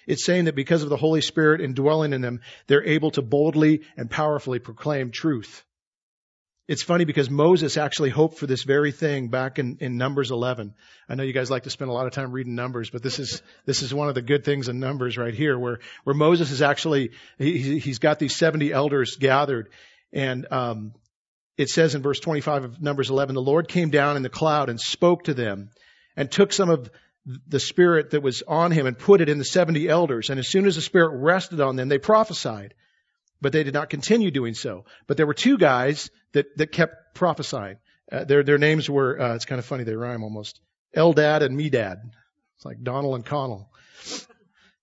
It's 0.06 0.24
saying 0.24 0.46
that 0.46 0.54
because 0.54 0.82
of 0.82 0.88
the 0.88 0.96
Holy 0.96 1.20
Spirit 1.20 1.60
indwelling 1.60 2.12
in 2.12 2.20
them, 2.20 2.40
they're 2.66 2.84
able 2.84 3.10
to 3.12 3.22
boldly 3.22 3.82
and 3.96 4.10
powerfully 4.10 4.58
proclaim 4.58 5.10
truth. 5.10 5.64
It's 6.70 6.84
funny 6.84 7.04
because 7.04 7.28
Moses 7.28 7.76
actually 7.76 8.10
hoped 8.10 8.38
for 8.38 8.46
this 8.46 8.62
very 8.62 8.92
thing 8.92 9.26
back 9.26 9.58
in, 9.58 9.78
in 9.80 9.96
Numbers 9.96 10.30
11. 10.30 10.74
I 11.08 11.14
know 11.16 11.24
you 11.24 11.32
guys 11.32 11.50
like 11.50 11.64
to 11.64 11.70
spend 11.70 11.90
a 11.90 11.92
lot 11.92 12.06
of 12.06 12.12
time 12.12 12.30
reading 12.30 12.54
Numbers, 12.54 12.90
but 12.90 13.02
this 13.02 13.18
is, 13.18 13.42
this 13.66 13.82
is 13.82 13.92
one 13.92 14.08
of 14.08 14.14
the 14.14 14.22
good 14.22 14.44
things 14.44 14.68
in 14.68 14.78
Numbers 14.78 15.18
right 15.18 15.34
here 15.34 15.58
where, 15.58 15.80
where 16.04 16.14
Moses 16.14 16.52
is 16.52 16.62
actually, 16.62 17.10
he, 17.38 17.80
he's 17.80 17.98
got 17.98 18.20
these 18.20 18.36
70 18.36 18.72
elders 18.72 19.16
gathered 19.16 19.70
and, 20.12 20.46
um, 20.52 20.92
it 21.60 21.68
says 21.68 21.94
in 21.94 22.02
verse 22.02 22.20
25 22.20 22.64
of 22.64 22.82
Numbers 22.82 23.10
11, 23.10 23.34
the 23.34 23.42
Lord 23.42 23.68
came 23.68 23.90
down 23.90 24.16
in 24.16 24.22
the 24.22 24.28
cloud 24.28 24.68
and 24.68 24.80
spoke 24.80 25.24
to 25.24 25.34
them 25.34 25.70
and 26.16 26.30
took 26.30 26.52
some 26.52 26.70
of 26.70 26.90
the 27.46 27.60
spirit 27.60 28.10
that 28.10 28.22
was 28.22 28.42
on 28.48 28.72
him 28.72 28.86
and 28.86 28.98
put 28.98 29.20
it 29.20 29.28
in 29.28 29.38
the 29.38 29.44
70 29.44 29.88
elders. 29.88 30.30
And 30.30 30.40
as 30.40 30.48
soon 30.48 30.66
as 30.66 30.76
the 30.76 30.82
spirit 30.82 31.18
rested 31.18 31.60
on 31.60 31.76
them, 31.76 31.88
they 31.88 31.98
prophesied 31.98 32.74
but 33.40 33.52
they 33.52 33.62
did 33.62 33.74
not 33.74 33.90
continue 33.90 34.30
doing 34.30 34.54
so. 34.54 34.84
But 35.06 35.16
there 35.16 35.26
were 35.26 35.34
two 35.34 35.58
guys 35.58 36.10
that, 36.32 36.46
that 36.58 36.72
kept 36.72 37.14
prophesying. 37.14 37.78
Uh, 38.10 38.24
their, 38.24 38.42
their 38.42 38.58
names 38.58 38.90
were, 38.90 39.20
uh, 39.20 39.34
it's 39.34 39.44
kind 39.44 39.58
of 39.58 39.64
funny, 39.64 39.84
they 39.84 39.94
rhyme 39.94 40.22
almost. 40.22 40.60
Eldad 40.96 41.42
and 41.42 41.58
Medad. 41.58 41.96
It's 42.56 42.64
like 42.64 42.82
Donald 42.82 43.14
and 43.14 43.24
Connell. 43.24 43.70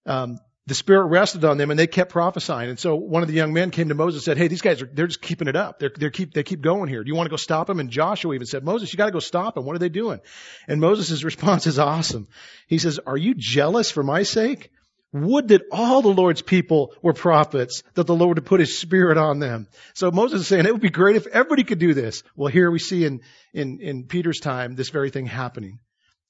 Um, 0.06 0.40
the 0.68 0.76
Spirit 0.76 1.06
rested 1.06 1.46
on 1.46 1.58
them 1.58 1.72
and 1.72 1.80
they 1.80 1.88
kept 1.88 2.12
prophesying. 2.12 2.70
And 2.70 2.78
so 2.78 2.96
one 2.96 3.24
of 3.24 3.30
the 3.30 3.34
young 3.34 3.54
men 3.54 3.72
came 3.72 3.88
to 3.88 3.96
Moses 3.96 4.20
and 4.20 4.26
said, 4.26 4.38
Hey, 4.38 4.50
these 4.50 4.62
guys 4.62 4.82
are, 4.82 4.86
they're 4.86 5.08
just 5.08 5.22
keeping 5.22 5.48
it 5.48 5.56
up. 5.56 5.80
They're, 5.80 5.92
they're 5.96 6.12
keep, 6.12 6.34
they 6.34 6.44
keep 6.44 6.60
going 6.60 6.90
here. 6.90 7.04
Do 7.04 7.08
you 7.08 7.16
want 7.16 7.28
to 7.28 7.32
go 7.32 7.38
stop 7.38 7.68
them? 7.68 7.80
And 7.80 7.90
Joshua 7.90 8.36
even 8.36 8.46
said, 8.46 8.66
Moses, 8.66 8.92
you 8.92 8.98
got 8.98 9.06
to 9.06 9.12
go 9.14 9.20
stop 9.20 9.56
them. 9.56 9.66
What 9.66 9.78
are 9.78 9.80
they 9.80 9.90
doing? 9.90 10.20
And 10.68 10.82
Moses' 10.82 11.24
response 11.24 11.68
is 11.68 11.80
awesome. 11.80 12.28
He 12.68 12.80
says, 12.80 13.00
Are 13.08 13.18
you 13.18 13.34
jealous 13.34 13.92
for 13.92 14.04
my 14.04 14.24
sake? 14.24 14.72
Would 15.14 15.48
that 15.48 15.62
all 15.72 16.02
the 16.02 16.10
Lord's 16.10 16.42
people 16.42 16.94
were 17.02 17.14
prophets, 17.14 17.82
that 17.94 18.06
the 18.06 18.14
Lord 18.14 18.38
would 18.38 18.46
put 18.46 18.60
his 18.60 18.78
spirit 18.78 19.18
on 19.18 19.40
them. 19.40 19.70
So 19.94 20.12
Moses 20.12 20.42
is 20.42 20.48
saying 20.48 20.66
it 20.66 20.74
would 20.74 20.82
be 20.82 20.90
great 20.90 21.16
if 21.16 21.28
everybody 21.28 21.64
could 21.64 21.80
do 21.80 21.94
this. 21.94 22.24
Well, 22.36 22.52
here 22.52 22.70
we 22.70 22.80
see 22.80 23.06
in, 23.06 23.22
in, 23.54 23.80
in 23.80 24.04
Peter's 24.04 24.42
time 24.42 24.76
this 24.76 24.90
very 24.90 25.10
thing 25.10 25.26
happening. 25.26 25.80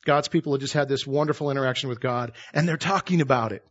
God's 0.05 0.27
people 0.27 0.53
have 0.53 0.61
just 0.61 0.75
had 0.75 0.87
this 0.87 1.07
wonderful 1.07 1.49
interaction 1.49 1.89
with 1.89 1.99
God 1.99 2.33
and 2.53 2.67
they're 2.67 2.77
talking 2.77 3.19
about 3.19 3.51
it. 3.51 3.65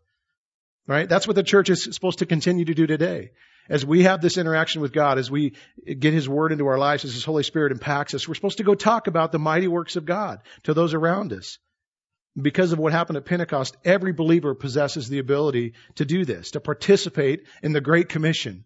Right? 0.87 1.09
That's 1.09 1.27
what 1.27 1.37
the 1.37 1.43
church 1.43 1.69
is 1.69 1.85
supposed 1.85 2.21
to 2.21 2.27
continue 2.27 2.65
to 2.65 2.75
do 2.75 2.87
today. 2.87 3.31
As 3.69 3.85
we 3.85 4.05
have 4.05 4.21
this 4.21 4.39
interaction 4.39 4.81
with 4.81 4.93
God, 4.93 5.19
as 5.19 5.29
we 5.31 5.55
get 5.85 6.15
His 6.15 6.29
Word 6.29 6.53
into 6.53 6.67
our 6.67 6.79
lives, 6.79 7.05
as 7.05 7.15
His 7.15 7.25
Holy 7.25 7.43
Spirit 7.43 7.73
impacts 7.73 8.15
us, 8.15 8.29
we're 8.29 8.35
supposed 8.35 8.59
to 8.59 8.65
go 8.65 8.75
talk 8.77 9.09
about 9.09 9.33
the 9.33 9.41
mighty 9.41 9.67
works 9.67 9.97
of 9.97 10.05
God 10.05 10.41
to 10.65 10.75
those 10.75 10.95
around 10.95 11.33
us. 11.33 11.59
Because 12.41 12.71
of 12.71 12.79
what 12.79 12.93
happened 12.93 13.17
at 13.17 13.25
Pentecost, 13.25 13.77
every 13.85 14.13
believer 14.13 14.55
possesses 14.55 15.09
the 15.09 15.19
ability 15.19 15.73
to 15.97 16.05
do 16.05 16.25
this, 16.25 16.53
to 16.53 16.61
participate 16.61 17.47
in 17.63 17.73
the 17.73 17.81
Great 17.81 18.09
Commission. 18.09 18.65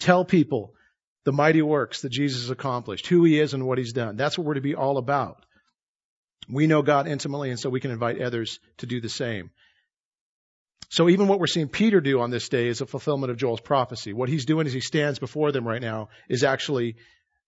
Tell 0.00 0.24
people 0.24 0.74
the 1.24 1.32
mighty 1.32 1.62
works 1.62 2.02
that 2.02 2.10
Jesus 2.10 2.50
accomplished, 2.50 3.06
who 3.06 3.24
He 3.24 3.40
is 3.40 3.54
and 3.54 3.66
what 3.66 3.78
He's 3.78 3.94
done. 3.94 4.16
That's 4.16 4.36
what 4.36 4.46
we're 4.46 4.54
to 4.54 4.60
be 4.60 4.74
all 4.74 4.98
about. 4.98 5.46
We 6.50 6.66
know 6.66 6.82
God 6.82 7.08
intimately, 7.08 7.48
and 7.48 7.58
so 7.58 7.70
we 7.70 7.80
can 7.80 7.92
invite 7.92 8.20
others 8.20 8.58
to 8.78 8.86
do 8.86 9.00
the 9.00 9.08
same. 9.08 9.50
So 10.94 11.08
even 11.08 11.26
what 11.26 11.40
we're 11.40 11.48
seeing 11.48 11.66
Peter 11.66 12.00
do 12.00 12.20
on 12.20 12.30
this 12.30 12.48
day 12.48 12.68
is 12.68 12.80
a 12.80 12.86
fulfillment 12.86 13.32
of 13.32 13.36
Joel's 13.36 13.60
prophecy. 13.60 14.12
What 14.12 14.28
he's 14.28 14.44
doing 14.44 14.68
as 14.68 14.72
he 14.72 14.78
stands 14.78 15.18
before 15.18 15.50
them 15.50 15.66
right 15.66 15.82
now 15.82 16.08
is 16.28 16.44
actually 16.44 16.94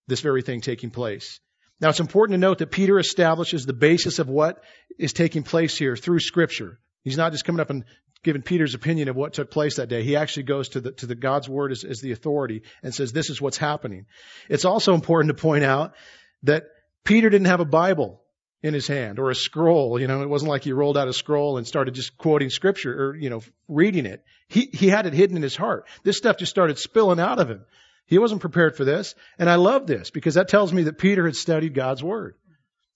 this 0.09 0.21
very 0.21 0.43
thing 0.43 0.63
taking 0.63 0.91
place. 0.91 1.39
Now 1.81 1.91
it's 1.91 2.01
important 2.01 2.35
to 2.35 2.39
note 2.39 2.59
that 2.59 2.73
Peter 2.73 2.99
establishes 2.99 3.65
the 3.65 3.73
basis 3.73 4.19
of 4.19 4.29
what 4.29 4.65
is 4.99 5.13
taking 5.13 5.45
place 5.45 5.79
here 5.79 5.95
through 5.95 6.19
scripture. 6.19 6.81
He's 7.05 7.17
not 7.17 7.31
just 7.31 7.45
coming 7.45 7.61
up 7.61 7.71
and 7.71 7.85
giving 8.25 8.43
Peter's 8.43 8.75
opinion 8.75 9.09
of 9.09 9.15
what 9.15 9.35
took 9.35 9.53
place 9.53 9.77
that 9.77 9.89
day. 9.89 10.03
He 10.03 10.17
actually 10.17 10.43
goes 10.43 10.71
to 10.71 10.81
the, 10.81 10.91
to 10.91 11.07
the 11.07 11.15
God's 11.15 11.49
word 11.49 11.71
as, 11.71 11.85
as 11.85 12.01
the 12.01 12.11
authority 12.11 12.63
and 12.83 12.93
says, 12.93 13.13
this 13.13 13.31
is 13.31 13.41
what's 13.41 13.59
happening. 13.59 14.07
It's 14.49 14.65
also 14.65 14.93
important 14.93 15.29
to 15.29 15.41
point 15.41 15.63
out 15.63 15.95
that 16.43 16.65
Peter 17.05 17.31
didn't 17.31 17.47
have 17.47 17.61
a 17.61 17.65
Bible 17.65 18.23
in 18.63 18.75
his 18.75 18.87
hand 18.87 19.19
or 19.19 19.31
a 19.31 19.35
scroll. 19.35 20.01
You 20.01 20.07
know, 20.07 20.23
it 20.23 20.29
wasn't 20.29 20.51
like 20.51 20.65
he 20.65 20.73
rolled 20.73 20.97
out 20.97 21.09
a 21.09 21.13
scroll 21.13 21.59
and 21.59 21.67
started 21.67 21.95
just 21.95 22.17
quoting 22.17 22.51
scripture 22.51 23.11
or, 23.11 23.17
you 23.17 23.31
know, 23.31 23.43
reading 23.69 24.07
it. 24.07 24.25
He, 24.49 24.69
he 24.73 24.89
had 24.89 25.07
it 25.07 25.13
hidden 25.13 25.37
in 25.37 25.43
his 25.43 25.57
heart. 25.57 25.87
This 26.03 26.17
stuff 26.17 26.39
just 26.39 26.51
started 26.51 26.79
spilling 26.79 27.21
out 27.21 27.39
of 27.39 27.51
him. 27.51 27.65
He 28.07 28.19
wasn't 28.19 28.41
prepared 28.41 28.77
for 28.77 28.85
this. 28.85 29.15
And 29.39 29.51
I 29.51 29.57
love 29.57 29.87
this 29.87 30.11
because 30.11 30.35
that 30.35 30.49
tells 30.49 30.73
me 30.73 30.85
that 30.85 30.99
Peter 30.99 31.27
had 31.27 31.37
studied 31.37 31.75
God's 31.75 32.03
word. 32.03 32.37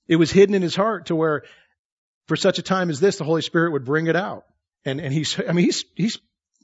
It 0.06 0.16
was 0.16 0.30
hidden 0.30 0.54
in 0.54 0.62
his 0.62 0.76
heart 0.76 1.06
to 1.06 1.16
where 1.16 1.42
for 2.26 2.36
such 2.36 2.58
a 2.58 2.62
time 2.62 2.90
as 2.90 3.00
this, 3.00 3.18
the 3.18 3.24
Holy 3.24 3.42
Spirit 3.42 3.72
would 3.72 3.84
bring 3.84 4.06
it 4.06 4.16
out. 4.16 4.44
And, 4.84 5.00
and 5.00 5.12
he's, 5.12 5.38
I 5.48 5.52
mean, 5.52 5.64
he's, 5.64 5.84
he's, 5.96 6.18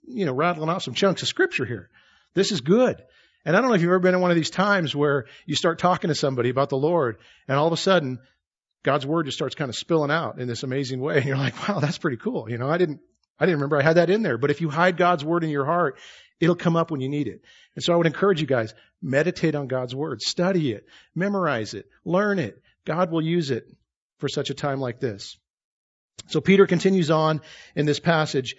you 0.07 0.25
know, 0.25 0.33
rattling 0.33 0.71
off 0.71 0.85
some 0.85 0.95
chunks 0.95 1.23
of 1.23 1.29
scripture 1.29 1.65
here. 1.65 1.91
This 2.35 2.53
is 2.53 2.61
good. 2.61 3.03
And 3.45 3.57
I 3.57 3.61
don't 3.61 3.71
know 3.71 3.75
if 3.75 3.83
you've 3.83 3.91
ever 3.91 3.99
been 3.99 4.15
in 4.15 4.21
one 4.21 4.31
of 4.31 4.37
these 4.37 4.51
times 4.51 4.95
where 4.95 5.27
you 5.45 5.55
start 5.55 5.79
talking 5.79 6.09
to 6.09 6.15
somebody 6.15 6.51
about 6.51 6.69
the 6.69 6.77
Lord 6.77 7.19
and 7.49 7.59
all 7.59 7.67
of 7.67 7.73
a 7.73 7.77
sudden 7.77 8.19
God's 8.87 9.05
word 9.05 9.27
just 9.27 9.37
starts 9.37 9.57
kind 9.57 9.69
of 9.69 9.75
spilling 9.75 10.13
out 10.13 10.39
in 10.39 10.47
this 10.47 10.63
amazing 10.63 11.01
way. 11.01 11.17
And 11.17 11.25
you're 11.27 11.37
like, 11.37 11.69
wow, 11.69 11.81
that's 11.81 11.99
pretty 11.99 12.19
cool. 12.19 12.49
You 12.49 12.57
know, 12.57 12.71
I 12.71 12.79
didn't, 12.79 13.01
I 13.39 13.45
didn't 13.45 13.57
remember 13.57 13.79
I 13.79 13.83
had 13.83 13.97
that 13.97 14.11
in 14.11 14.23
there. 14.23 14.39
But 14.39 14.53
if 14.53 14.61
you 14.61 14.71
hide 14.71 14.97
God's 14.97 15.25
word 15.25 15.43
in 15.43 15.51
your 15.51 15.65
heart, 15.65 15.99
it'll 16.39 16.55
come 16.55 16.77
up 16.77 16.93
when 16.93 17.01
you 17.01 17.09
need 17.09 17.27
it. 17.27 17.43
And 17.75 17.83
so 17.83 17.93
I 17.93 17.97
would 17.97 18.07
encourage 18.07 18.41
you 18.41 18.47
guys, 18.47 18.75
meditate 19.03 19.57
on 19.57 19.67
God's 19.67 19.93
word, 19.93 20.23
study 20.23 20.71
it, 20.71 20.87
memorize 21.17 21.75
it, 21.75 21.87
learn 22.05 22.39
it. 22.39 22.63
God 22.85 23.11
will 23.11 23.23
use 23.23 23.51
it 23.51 23.67
for 24.19 24.29
such 24.29 24.51
a 24.51 24.55
time 24.55 24.81
like 24.81 25.01
this. 25.01 25.37
So 26.29 26.41
Peter 26.41 26.69
continues 26.69 27.11
on 27.11 27.41
in 27.75 27.87
this 27.87 27.99
passage, 27.99 28.55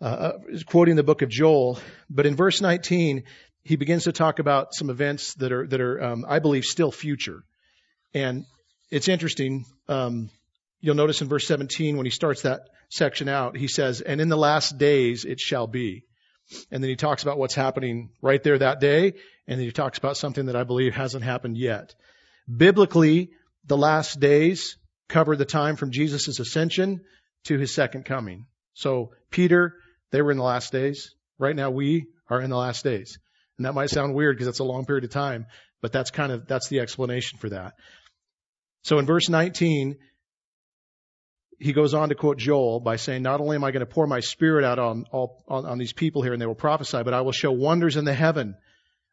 uh, 0.00 0.04
uh 0.04 0.32
quoting 0.66 0.96
the 0.96 1.02
book 1.02 1.22
of 1.22 1.30
Joel, 1.30 1.78
but 2.10 2.26
in 2.26 2.36
verse 2.36 2.60
19, 2.60 3.24
he 3.62 3.76
begins 3.76 4.04
to 4.04 4.12
talk 4.12 4.40
about 4.40 4.74
some 4.74 4.90
events 4.90 5.32
that 5.34 5.52
are 5.52 5.66
that 5.66 5.80
are, 5.80 6.02
um, 6.04 6.26
I 6.28 6.38
believe, 6.38 6.64
still 6.64 6.92
future. 6.92 7.42
And 8.12 8.44
it's 8.90 9.08
interesting. 9.08 9.64
Um, 9.88 10.30
you'll 10.80 10.94
notice 10.94 11.20
in 11.20 11.28
verse 11.28 11.46
17 11.46 11.96
when 11.96 12.06
he 12.06 12.10
starts 12.10 12.42
that 12.42 12.68
section 12.90 13.28
out, 13.28 13.56
he 13.56 13.68
says, 13.68 14.00
"And 14.00 14.20
in 14.20 14.28
the 14.28 14.36
last 14.36 14.78
days 14.78 15.24
it 15.24 15.40
shall 15.40 15.66
be." 15.66 16.04
And 16.70 16.82
then 16.82 16.90
he 16.90 16.96
talks 16.96 17.22
about 17.22 17.38
what's 17.38 17.54
happening 17.54 18.10
right 18.20 18.42
there 18.42 18.58
that 18.58 18.80
day, 18.80 19.14
and 19.46 19.58
then 19.58 19.66
he 19.66 19.72
talks 19.72 19.98
about 19.98 20.16
something 20.16 20.46
that 20.46 20.56
I 20.56 20.64
believe 20.64 20.94
hasn't 20.94 21.24
happened 21.24 21.56
yet. 21.56 21.94
Biblically, 22.54 23.30
the 23.66 23.76
last 23.76 24.20
days 24.20 24.76
cover 25.08 25.36
the 25.36 25.44
time 25.44 25.76
from 25.76 25.90
Jesus' 25.90 26.38
ascension 26.38 27.00
to 27.44 27.58
his 27.58 27.72
second 27.72 28.04
coming. 28.04 28.46
So 28.74 29.12
Peter, 29.30 29.74
they 30.10 30.22
were 30.22 30.30
in 30.30 30.38
the 30.38 30.44
last 30.44 30.72
days. 30.72 31.14
Right 31.38 31.56
now 31.56 31.70
we 31.70 32.06
are 32.28 32.40
in 32.40 32.50
the 32.50 32.56
last 32.56 32.84
days. 32.84 33.18
And 33.58 33.66
that 33.66 33.74
might 33.74 33.90
sound 33.90 34.14
weird 34.14 34.36
because 34.36 34.46
that's 34.46 34.58
a 34.58 34.64
long 34.64 34.84
period 34.84 35.04
of 35.04 35.10
time, 35.10 35.46
but 35.80 35.92
that's 35.92 36.10
kind 36.10 36.32
of, 36.32 36.46
that's 36.46 36.68
the 36.68 36.80
explanation 36.80 37.38
for 37.38 37.50
that. 37.50 37.74
So 38.84 38.98
in 38.98 39.06
verse 39.06 39.28
19, 39.28 39.96
he 41.58 41.72
goes 41.72 41.94
on 41.94 42.10
to 42.10 42.14
quote 42.14 42.36
Joel 42.36 42.80
by 42.80 42.96
saying, 42.96 43.22
Not 43.22 43.40
only 43.40 43.56
am 43.56 43.64
I 43.64 43.70
going 43.70 43.80
to 43.80 43.86
pour 43.86 44.06
my 44.06 44.20
spirit 44.20 44.64
out 44.64 44.78
on, 44.78 45.06
all, 45.10 45.42
on, 45.48 45.64
on 45.64 45.78
these 45.78 45.94
people 45.94 46.22
here 46.22 46.34
and 46.34 46.40
they 46.40 46.46
will 46.46 46.54
prophesy, 46.54 47.02
but 47.02 47.14
I 47.14 47.22
will 47.22 47.32
show 47.32 47.50
wonders 47.50 47.96
in 47.96 48.04
the 48.04 48.12
heaven 48.12 48.56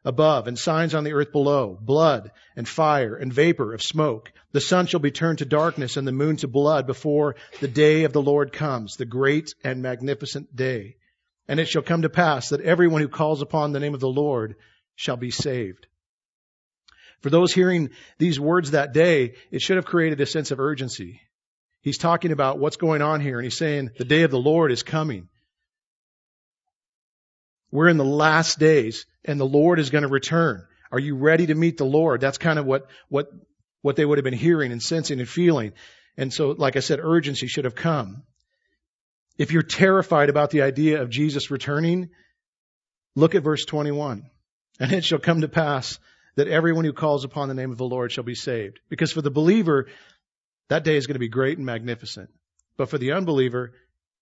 above 0.04 0.48
and 0.48 0.60
signs 0.60 0.94
on 0.94 1.06
the 1.06 1.14
earth 1.14 1.32
below, 1.32 1.78
blood 1.80 2.32
and 2.58 2.68
fire 2.68 3.16
and 3.16 3.32
vapor 3.32 3.74
of 3.74 3.82
smoke. 3.82 4.34
The 4.52 4.60
sun 4.60 4.88
shall 4.88 5.00
be 5.00 5.12
turned 5.12 5.38
to 5.38 5.46
darkness 5.46 5.96
and 5.96 6.06
the 6.06 6.12
moon 6.12 6.36
to 6.38 6.50
blood 6.50 6.86
before 6.86 7.36
the 7.62 7.68
day 7.70 8.04
of 8.04 8.12
the 8.12 8.22
Lord 8.22 8.52
comes, 8.52 8.98
the 8.98 9.06
great 9.06 9.54
and 9.64 9.82
magnificent 9.82 10.54
day. 10.54 10.98
And 11.48 11.62
it 11.62 11.70
shall 11.70 11.82
come 11.82 12.02
to 12.02 12.10
pass 12.10 12.50
that 12.50 12.62
everyone 12.62 13.02
who 13.02 13.08
calls 13.08 13.42
upon 13.42 13.72
the 13.72 13.80
name 13.80 13.94
of 13.94 14.02
the 14.02 14.10
Lord 14.10 14.56
shall 14.96 15.18
be 15.18 15.32
saved. 15.32 15.88
For 17.22 17.30
those 17.30 17.54
hearing 17.54 17.90
these 18.18 18.40
words 18.40 18.72
that 18.72 18.94
day, 18.94 19.36
it 19.52 19.62
should 19.62 19.78
have 19.78 19.86
created 19.86 20.20
a 20.22 20.26
sense 20.26 20.52
of 20.52 20.60
urgency. 20.60 21.22
He's 21.82 21.98
talking 21.98 22.32
about 22.32 22.60
what's 22.60 22.78
going 22.78 23.02
on 23.02 23.22
here, 23.22 23.38
and 23.38 23.44
he's 23.44 23.58
saying 23.58 23.92
the 23.98 24.06
day 24.06 24.24
of 24.24 24.32
the 24.32 24.40
Lord 24.40 24.72
is 24.72 24.84
coming. 24.84 25.30
We're 27.72 27.88
in 27.88 27.98
the 27.98 28.06
last 28.06 28.60
days, 28.60 29.06
and 29.24 29.40
the 29.40 29.46
Lord 29.46 29.80
is 29.80 29.90
going 29.90 30.04
to 30.04 30.08
return. 30.08 30.66
Are 30.92 31.00
you 31.00 31.16
ready 31.16 31.48
to 31.48 31.56
meet 31.56 31.78
the 31.78 31.86
Lord? 31.86 32.22
That's 32.22 32.38
kind 32.38 32.60
of 32.60 32.66
what, 32.66 32.88
what, 33.08 33.30
what 33.82 33.96
they 33.96 34.06
would 34.06 34.18
have 34.18 34.26
been 34.26 34.34
hearing 34.34 34.72
and 34.72 34.82
sensing 34.82 35.20
and 35.20 35.30
feeling. 35.30 35.74
And 36.18 36.34
so, 36.34 36.50
like 36.50 36.76
I 36.76 36.82
said, 36.82 37.00
urgency 37.02 37.48
should 37.48 37.66
have 37.66 37.76
come. 37.76 38.24
If 39.38 39.52
you're 39.52 39.64
terrified 39.64 40.30
about 40.30 40.50
the 40.50 40.64
idea 40.64 41.02
of 41.02 41.10
Jesus 41.10 41.50
returning, 41.50 42.10
look 43.16 43.36
at 43.36 43.44
verse 43.44 43.64
21. 43.66 44.30
And 44.80 44.92
it 44.92 45.06
shall 45.06 45.20
come 45.20 45.42
to 45.42 45.48
pass 45.48 46.00
that 46.36 46.48
everyone 46.48 46.86
who 46.86 46.94
calls 46.94 47.24
upon 47.24 47.48
the 47.48 47.54
name 47.54 47.72
of 47.72 47.78
the 47.78 47.86
Lord 47.86 48.12
shall 48.12 48.24
be 48.24 48.36
saved. 48.36 48.80
Because 48.90 49.12
for 49.12 49.22
the 49.22 49.32
believer, 49.32 49.88
that 50.70 50.84
day 50.84 50.96
is 50.96 51.08
going 51.08 51.16
to 51.16 51.20
be 51.20 51.28
great 51.28 51.58
and 51.58 51.66
magnificent. 51.66 52.30
But 52.78 52.90
for 52.90 52.98
the 52.98 53.14
unbeliever, 53.14 53.74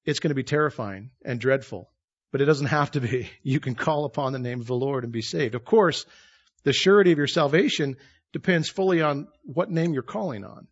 it's 0.05 0.19
going 0.19 0.29
to 0.29 0.35
be 0.35 0.43
terrifying 0.43 1.11
and 1.23 1.39
dreadful. 1.39 1.89
But 2.31 2.41
it 2.41 2.45
doesn't 2.45 2.67
have 2.67 2.91
to 2.91 3.01
be. 3.01 3.29
You 3.43 3.59
can 3.59 3.75
call 3.75 4.05
upon 4.05 4.33
the 4.33 4.39
name 4.39 4.59
of 4.59 4.67
the 4.67 4.75
Lord 4.75 5.03
and 5.03 5.13
be 5.13 5.21
saved. 5.21 5.55
Of 5.55 5.65
course, 5.65 6.05
the 6.63 6.73
surety 6.73 7.11
of 7.11 7.17
your 7.17 7.27
salvation 7.27 7.97
depends 8.33 8.69
fully 8.69 9.01
on 9.01 9.27
what 9.43 9.71
name 9.71 9.93
you're 9.93 10.03
calling 10.03 10.43
on. 10.43 10.67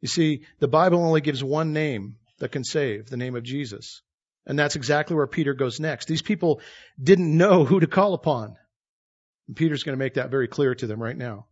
You 0.00 0.08
see, 0.08 0.44
the 0.58 0.68
Bible 0.68 1.04
only 1.04 1.20
gives 1.20 1.44
one 1.44 1.72
name 1.72 2.16
that 2.38 2.52
can 2.52 2.64
save, 2.64 3.10
the 3.10 3.18
name 3.18 3.36
of 3.36 3.42
Jesus. 3.42 4.02
And 4.46 4.58
that's 4.58 4.76
exactly 4.76 5.14
where 5.14 5.26
Peter 5.26 5.52
goes 5.52 5.78
next. 5.78 6.06
These 6.06 6.22
people 6.22 6.60
didn't 7.00 7.36
know 7.36 7.64
who 7.64 7.80
to 7.80 7.86
call 7.86 8.14
upon. 8.14 8.56
And 9.50 9.56
Peter's 9.56 9.82
going 9.82 9.98
to 9.98 9.98
make 9.98 10.14
that 10.14 10.30
very 10.30 10.46
clear 10.46 10.76
to 10.76 10.86
them 10.86 11.02
right 11.02 11.16
now. 11.16 11.46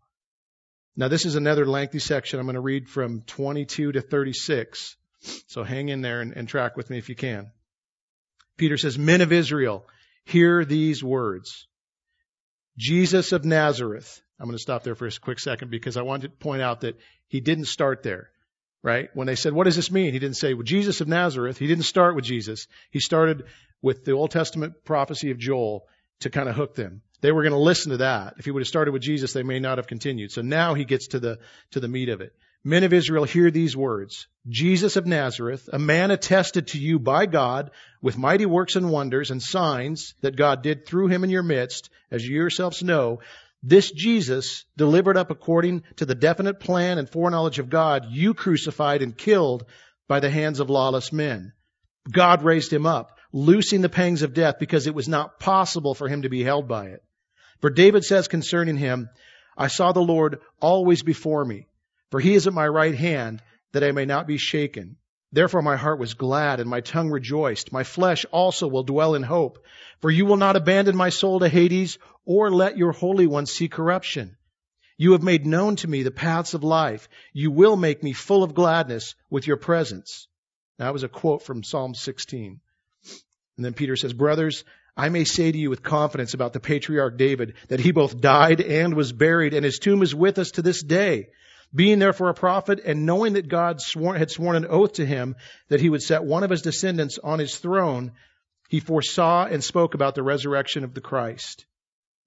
Now, 0.96 1.08
this 1.08 1.26
is 1.26 1.34
another 1.34 1.66
lengthy 1.66 1.98
section. 1.98 2.38
I'm 2.38 2.46
going 2.46 2.54
to 2.54 2.60
read 2.60 2.88
from 2.88 3.22
22 3.22 3.90
to 3.90 4.00
36. 4.00 4.96
So 5.48 5.64
hang 5.64 5.88
in 5.88 6.00
there 6.00 6.20
and, 6.20 6.32
and 6.32 6.48
track 6.48 6.76
with 6.76 6.90
me 6.90 6.98
if 6.98 7.08
you 7.08 7.16
can. 7.16 7.50
Peter 8.56 8.76
says, 8.76 8.96
Men 8.96 9.20
of 9.20 9.32
Israel, 9.32 9.84
hear 10.24 10.64
these 10.64 11.02
words. 11.02 11.66
Jesus 12.78 13.32
of 13.32 13.44
Nazareth. 13.44 14.22
I'm 14.38 14.46
going 14.46 14.56
to 14.56 14.62
stop 14.62 14.84
there 14.84 14.94
for 14.94 15.08
a 15.08 15.12
quick 15.20 15.40
second 15.40 15.72
because 15.72 15.96
I 15.96 16.02
want 16.02 16.22
to 16.22 16.28
point 16.28 16.62
out 16.62 16.82
that 16.82 17.00
he 17.26 17.40
didn't 17.40 17.64
start 17.64 18.04
there, 18.04 18.30
right? 18.80 19.08
When 19.12 19.26
they 19.26 19.34
said, 19.34 19.54
What 19.54 19.64
does 19.64 19.74
this 19.74 19.90
mean? 19.90 20.12
He 20.12 20.20
didn't 20.20 20.36
say, 20.36 20.54
Well, 20.54 20.62
Jesus 20.62 21.00
of 21.00 21.08
Nazareth. 21.08 21.58
He 21.58 21.66
didn't 21.66 21.82
start 21.82 22.14
with 22.14 22.26
Jesus. 22.26 22.68
He 22.92 23.00
started 23.00 23.46
with 23.82 24.04
the 24.04 24.12
Old 24.12 24.30
Testament 24.30 24.84
prophecy 24.84 25.32
of 25.32 25.38
Joel 25.38 25.88
to 26.20 26.30
kind 26.30 26.48
of 26.48 26.54
hook 26.54 26.76
them. 26.76 27.02
They 27.20 27.32
were 27.32 27.42
going 27.42 27.52
to 27.52 27.58
listen 27.58 27.90
to 27.90 27.98
that. 27.98 28.34
If 28.38 28.44
he 28.44 28.50
would 28.50 28.60
have 28.60 28.68
started 28.68 28.92
with 28.92 29.02
Jesus, 29.02 29.32
they 29.32 29.42
may 29.42 29.58
not 29.58 29.78
have 29.78 29.86
continued. 29.86 30.30
So 30.30 30.42
now 30.42 30.74
he 30.74 30.84
gets 30.84 31.08
to 31.08 31.20
the, 31.20 31.38
to 31.72 31.80
the 31.80 31.88
meat 31.88 32.08
of 32.08 32.20
it. 32.20 32.32
Men 32.64 32.84
of 32.84 32.92
Israel, 32.92 33.24
hear 33.24 33.50
these 33.50 33.76
words. 33.76 34.26
Jesus 34.48 34.96
of 34.96 35.06
Nazareth, 35.06 35.68
a 35.72 35.78
man 35.78 36.10
attested 36.10 36.68
to 36.68 36.78
you 36.78 36.98
by 36.98 37.26
God 37.26 37.70
with 38.02 38.18
mighty 38.18 38.46
works 38.46 38.76
and 38.76 38.90
wonders 38.90 39.30
and 39.30 39.42
signs 39.42 40.14
that 40.22 40.36
God 40.36 40.62
did 40.62 40.86
through 40.86 41.08
him 41.08 41.24
in 41.24 41.30
your 41.30 41.42
midst, 41.42 41.90
as 42.10 42.26
you 42.26 42.34
yourselves 42.36 42.82
know, 42.82 43.20
this 43.62 43.90
Jesus, 43.90 44.64
delivered 44.76 45.16
up 45.16 45.30
according 45.30 45.82
to 45.96 46.06
the 46.06 46.14
definite 46.14 46.60
plan 46.60 46.98
and 46.98 47.08
foreknowledge 47.08 47.58
of 47.58 47.70
God, 47.70 48.06
you 48.10 48.34
crucified 48.34 49.02
and 49.02 49.16
killed 49.16 49.64
by 50.06 50.20
the 50.20 50.30
hands 50.30 50.60
of 50.60 50.70
lawless 50.70 51.12
men. 51.12 51.52
God 52.10 52.42
raised 52.42 52.72
him 52.72 52.86
up, 52.86 53.18
loosing 53.32 53.80
the 53.80 53.88
pangs 53.88 54.22
of 54.22 54.32
death 54.32 54.58
because 54.58 54.86
it 54.86 54.94
was 54.94 55.08
not 55.08 55.40
possible 55.40 55.94
for 55.94 56.08
him 56.08 56.22
to 56.22 56.28
be 56.28 56.44
held 56.44 56.68
by 56.68 56.86
it. 56.86 57.02
For 57.60 57.70
David 57.70 58.04
says 58.04 58.28
concerning 58.28 58.76
him, 58.76 59.08
I 59.56 59.66
saw 59.68 59.92
the 59.92 60.00
Lord 60.00 60.40
always 60.60 61.02
before 61.02 61.44
me, 61.44 61.66
for 62.10 62.20
he 62.20 62.34
is 62.34 62.46
at 62.46 62.52
my 62.52 62.66
right 62.66 62.94
hand, 62.94 63.42
that 63.72 63.84
I 63.84 63.92
may 63.92 64.04
not 64.04 64.26
be 64.26 64.38
shaken. 64.38 64.96
Therefore 65.32 65.62
my 65.62 65.76
heart 65.76 65.98
was 65.98 66.14
glad 66.14 66.60
and 66.60 66.70
my 66.70 66.80
tongue 66.80 67.10
rejoiced. 67.10 67.72
My 67.72 67.84
flesh 67.84 68.24
also 68.30 68.66
will 68.66 68.84
dwell 68.84 69.14
in 69.14 69.22
hope. 69.22 69.58
For 70.00 70.10
you 70.10 70.24
will 70.24 70.36
not 70.36 70.56
abandon 70.56 70.96
my 70.96 71.10
soul 71.10 71.40
to 71.40 71.48
Hades 71.48 71.98
or 72.24 72.50
let 72.50 72.78
your 72.78 72.92
Holy 72.92 73.26
One 73.26 73.46
see 73.46 73.68
corruption. 73.68 74.36
You 74.96 75.12
have 75.12 75.22
made 75.22 75.46
known 75.46 75.76
to 75.76 75.88
me 75.88 76.02
the 76.02 76.10
paths 76.10 76.54
of 76.54 76.64
life. 76.64 77.08
You 77.32 77.50
will 77.50 77.76
make 77.76 78.02
me 78.02 78.12
full 78.12 78.42
of 78.42 78.54
gladness 78.54 79.14
with 79.30 79.46
your 79.46 79.56
presence. 79.56 80.28
That 80.78 80.92
was 80.92 81.02
a 81.02 81.08
quote 81.08 81.42
from 81.42 81.62
Psalm 81.62 81.94
16. 81.94 82.60
And 83.56 83.64
then 83.64 83.74
Peter 83.74 83.96
says, 83.96 84.12
Brothers, 84.12 84.64
I 84.98 85.10
may 85.10 85.22
say 85.22 85.52
to 85.52 85.56
you 85.56 85.70
with 85.70 85.84
confidence 85.84 86.34
about 86.34 86.52
the 86.52 86.58
patriarch 86.58 87.16
David 87.16 87.54
that 87.68 87.78
he 87.78 87.92
both 87.92 88.20
died 88.20 88.60
and 88.60 88.94
was 88.94 89.12
buried, 89.12 89.54
and 89.54 89.64
his 89.64 89.78
tomb 89.78 90.02
is 90.02 90.12
with 90.12 90.40
us 90.40 90.50
to 90.52 90.62
this 90.62 90.82
day. 90.82 91.28
Being 91.72 92.00
therefore 92.00 92.30
a 92.30 92.34
prophet, 92.34 92.80
and 92.84 93.06
knowing 93.06 93.34
that 93.34 93.46
God 93.46 93.80
sworn, 93.80 94.16
had 94.16 94.30
sworn 94.30 94.56
an 94.56 94.66
oath 94.66 94.94
to 94.94 95.06
him 95.06 95.36
that 95.68 95.80
he 95.80 95.88
would 95.88 96.02
set 96.02 96.24
one 96.24 96.42
of 96.42 96.50
his 96.50 96.62
descendants 96.62 97.16
on 97.22 97.38
his 97.38 97.56
throne, 97.58 98.12
he 98.68 98.80
foresaw 98.80 99.44
and 99.46 99.62
spoke 99.62 99.94
about 99.94 100.16
the 100.16 100.22
resurrection 100.24 100.82
of 100.82 100.94
the 100.94 101.00
Christ, 101.00 101.64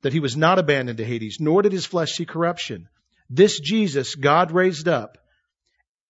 that 0.01 0.13
he 0.13 0.21
was 0.21 0.37
not 0.37 0.57
abandoned 0.57 0.99
to 0.99 1.05
Hades, 1.05 1.37
nor 1.41 1.63
did 1.63 1.73
his 1.73 1.85
flesh 1.85 2.13
see 2.13 2.25
corruption. 2.25 2.87
This 3.29 3.59
Jesus 3.59 4.15
God 4.15 4.53
raised 4.53 4.87
up, 4.87 5.17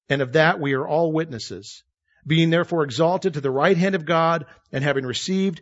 and 0.09 0.21
of 0.21 0.33
that 0.33 0.59
we 0.59 0.73
are 0.73 0.87
all 0.87 1.11
witnesses. 1.11 1.83
Being 2.27 2.51
therefore 2.51 2.83
exalted 2.83 3.33
to 3.33 3.41
the 3.41 3.49
right 3.49 3.77
hand 3.77 3.95
of 3.95 4.05
God, 4.05 4.45
and 4.71 4.83
having 4.83 5.05
received 5.05 5.61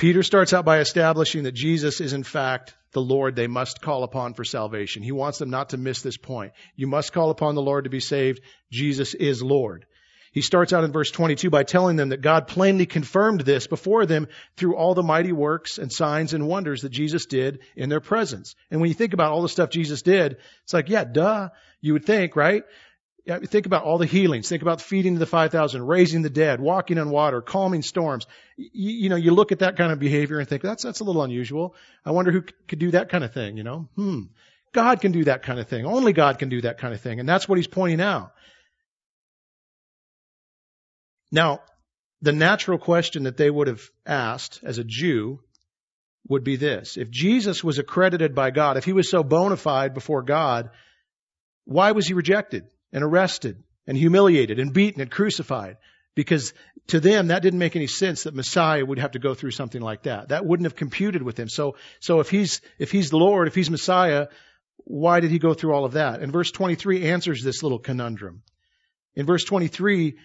Peter 0.00 0.22
starts 0.22 0.54
out 0.54 0.64
by 0.64 0.78
establishing 0.78 1.42
that 1.42 1.52
Jesus 1.52 2.00
is 2.00 2.14
in 2.14 2.22
fact 2.22 2.74
the 2.92 3.02
Lord 3.02 3.36
they 3.36 3.48
must 3.48 3.82
call 3.82 4.02
upon 4.02 4.32
for 4.32 4.44
salvation. 4.44 5.02
He 5.02 5.12
wants 5.12 5.36
them 5.36 5.50
not 5.50 5.68
to 5.68 5.76
miss 5.76 6.00
this 6.00 6.16
point. 6.16 6.54
You 6.74 6.86
must 6.86 7.12
call 7.12 7.28
upon 7.28 7.54
the 7.54 7.60
Lord 7.60 7.84
to 7.84 7.90
be 7.90 8.00
saved. 8.00 8.40
Jesus 8.72 9.12
is 9.12 9.42
Lord. 9.42 9.84
He 10.32 10.40
starts 10.40 10.72
out 10.72 10.84
in 10.84 10.92
verse 10.92 11.10
22 11.10 11.50
by 11.50 11.64
telling 11.64 11.96
them 11.96 12.08
that 12.08 12.22
God 12.22 12.48
plainly 12.48 12.86
confirmed 12.86 13.42
this 13.42 13.66
before 13.66 14.06
them 14.06 14.28
through 14.56 14.74
all 14.74 14.94
the 14.94 15.02
mighty 15.02 15.32
works 15.32 15.76
and 15.76 15.92
signs 15.92 16.32
and 16.32 16.48
wonders 16.48 16.80
that 16.80 16.92
Jesus 16.92 17.26
did 17.26 17.58
in 17.76 17.90
their 17.90 18.00
presence. 18.00 18.54
And 18.70 18.80
when 18.80 18.88
you 18.88 18.94
think 18.94 19.12
about 19.12 19.32
all 19.32 19.42
the 19.42 19.50
stuff 19.50 19.68
Jesus 19.68 20.00
did, 20.00 20.38
it's 20.62 20.72
like, 20.72 20.88
yeah, 20.88 21.04
duh, 21.04 21.50
you 21.82 21.92
would 21.92 22.06
think, 22.06 22.36
right? 22.36 22.62
Think 23.38 23.66
about 23.66 23.84
all 23.84 23.98
the 23.98 24.06
healings. 24.06 24.48
Think 24.48 24.62
about 24.62 24.80
feeding 24.80 25.14
the 25.14 25.26
5,000, 25.26 25.86
raising 25.86 26.22
the 26.22 26.30
dead, 26.30 26.60
walking 26.60 26.98
on 26.98 27.10
water, 27.10 27.40
calming 27.40 27.82
storms. 27.82 28.26
You, 28.56 28.90
you, 28.90 29.08
know, 29.08 29.16
you 29.16 29.32
look 29.32 29.52
at 29.52 29.60
that 29.60 29.76
kind 29.76 29.92
of 29.92 29.98
behavior 29.98 30.38
and 30.38 30.48
think, 30.48 30.62
that's, 30.62 30.82
that's 30.82 31.00
a 31.00 31.04
little 31.04 31.22
unusual. 31.22 31.74
I 32.04 32.10
wonder 32.10 32.32
who 32.32 32.42
could 32.42 32.78
do 32.78 32.90
that 32.92 33.08
kind 33.08 33.24
of 33.24 33.32
thing, 33.32 33.56
you 33.56 33.62
know? 33.62 33.88
Hmm. 33.96 34.22
God 34.72 35.00
can 35.00 35.12
do 35.12 35.24
that 35.24 35.42
kind 35.42 35.58
of 35.58 35.68
thing. 35.68 35.84
Only 35.84 36.12
God 36.12 36.38
can 36.38 36.48
do 36.48 36.60
that 36.62 36.78
kind 36.78 36.94
of 36.94 37.00
thing. 37.00 37.20
And 37.20 37.28
that's 37.28 37.48
what 37.48 37.58
he's 37.58 37.66
pointing 37.66 38.00
out. 38.00 38.32
Now, 41.32 41.60
the 42.22 42.32
natural 42.32 42.78
question 42.78 43.24
that 43.24 43.36
they 43.36 43.50
would 43.50 43.68
have 43.68 43.82
asked 44.06 44.60
as 44.62 44.78
a 44.78 44.84
Jew 44.84 45.40
would 46.28 46.44
be 46.44 46.56
this. 46.56 46.96
If 46.96 47.10
Jesus 47.10 47.64
was 47.64 47.78
accredited 47.78 48.34
by 48.34 48.50
God, 48.50 48.76
if 48.76 48.84
he 48.84 48.92
was 48.92 49.08
so 49.08 49.22
bona 49.22 49.56
fide 49.56 49.94
before 49.94 50.22
God, 50.22 50.70
why 51.64 51.92
was 51.92 52.06
he 52.06 52.14
rejected? 52.14 52.64
And 52.92 53.04
arrested 53.04 53.62
and 53.86 53.96
humiliated 53.96 54.58
and 54.58 54.72
beaten 54.72 55.00
and 55.00 55.10
crucified. 55.10 55.76
Because 56.14 56.52
to 56.88 57.00
them, 57.00 57.28
that 57.28 57.42
didn't 57.42 57.60
make 57.60 57.76
any 57.76 57.86
sense 57.86 58.24
that 58.24 58.34
Messiah 58.34 58.84
would 58.84 58.98
have 58.98 59.12
to 59.12 59.18
go 59.18 59.34
through 59.34 59.52
something 59.52 59.80
like 59.80 60.04
that. 60.04 60.30
That 60.30 60.44
wouldn't 60.44 60.66
have 60.66 60.76
computed 60.76 61.22
with 61.22 61.36
them. 61.36 61.48
So, 61.48 61.76
so 62.00 62.20
if 62.20 62.30
he's, 62.30 62.60
if 62.78 62.90
he's 62.90 63.10
the 63.10 63.16
Lord, 63.16 63.48
if 63.48 63.54
he's 63.54 63.70
Messiah, 63.70 64.26
why 64.78 65.20
did 65.20 65.30
he 65.30 65.38
go 65.38 65.54
through 65.54 65.72
all 65.72 65.84
of 65.84 65.92
that? 65.92 66.20
And 66.20 66.32
verse 66.32 66.50
23 66.50 67.06
answers 67.06 67.42
this 67.42 67.62
little 67.62 67.78
conundrum. 67.78 68.42
In 69.14 69.26
verse 69.26 69.44
23, 69.44 70.16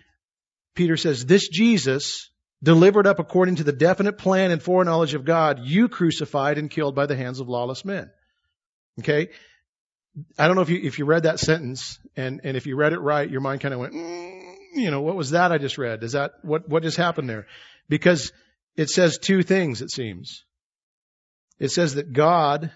Peter 0.76 0.98
says, 0.98 1.26
this 1.26 1.48
Jesus, 1.48 2.30
delivered 2.64 3.08
up 3.08 3.20
according 3.20 3.58
to 3.58 3.64
the 3.64 3.72
definite 3.72 4.18
plan 4.18 4.52
and 4.52 4.62
foreknowledge 4.62 5.14
of 5.14 5.26
God, 5.26 5.60
you 5.64 5.88
crucified 5.88 6.58
and 6.58 6.70
killed 6.70 6.96
by 6.96 7.06
the 7.06 7.16
hands 7.16 7.40
of 7.40 7.48
lawless 7.48 7.86
men. 7.86 8.10
Okay? 9.00 9.30
I 10.38 10.48
don't 10.48 10.56
know 10.56 10.62
if 10.62 10.70
you 10.70 10.80
if 10.82 11.00
you 11.00 11.06
read 11.06 11.24
that 11.24 11.40
sentence 11.40 12.00
and 12.16 12.42
and 12.44 12.56
if 12.56 12.66
you 12.68 12.76
read 12.76 12.94
it 12.94 13.00
right, 13.00 13.30
your 13.30 13.42
mind 13.42 13.62
kind 13.62 13.74
of 13.74 13.80
went, 13.80 13.94
mm, 13.94 14.56
you 14.74 14.92
know, 14.92 15.02
what 15.02 15.16
was 15.16 15.32
that 15.32 15.52
I 15.52 15.58
just 15.58 15.78
read? 15.78 16.04
Is 16.04 16.14
that 16.14 16.34
what 16.42 16.70
what 16.70 16.84
just 16.84 16.98
happened 16.98 17.30
there? 17.30 17.48
Because 17.90 18.32
it 18.76 18.90
says 18.90 19.18
two 19.18 19.44
things. 19.44 19.82
It 19.82 19.92
seems. 19.92 20.44
It 21.60 21.70
says 21.70 21.96
that 21.96 22.14
God 22.14 22.72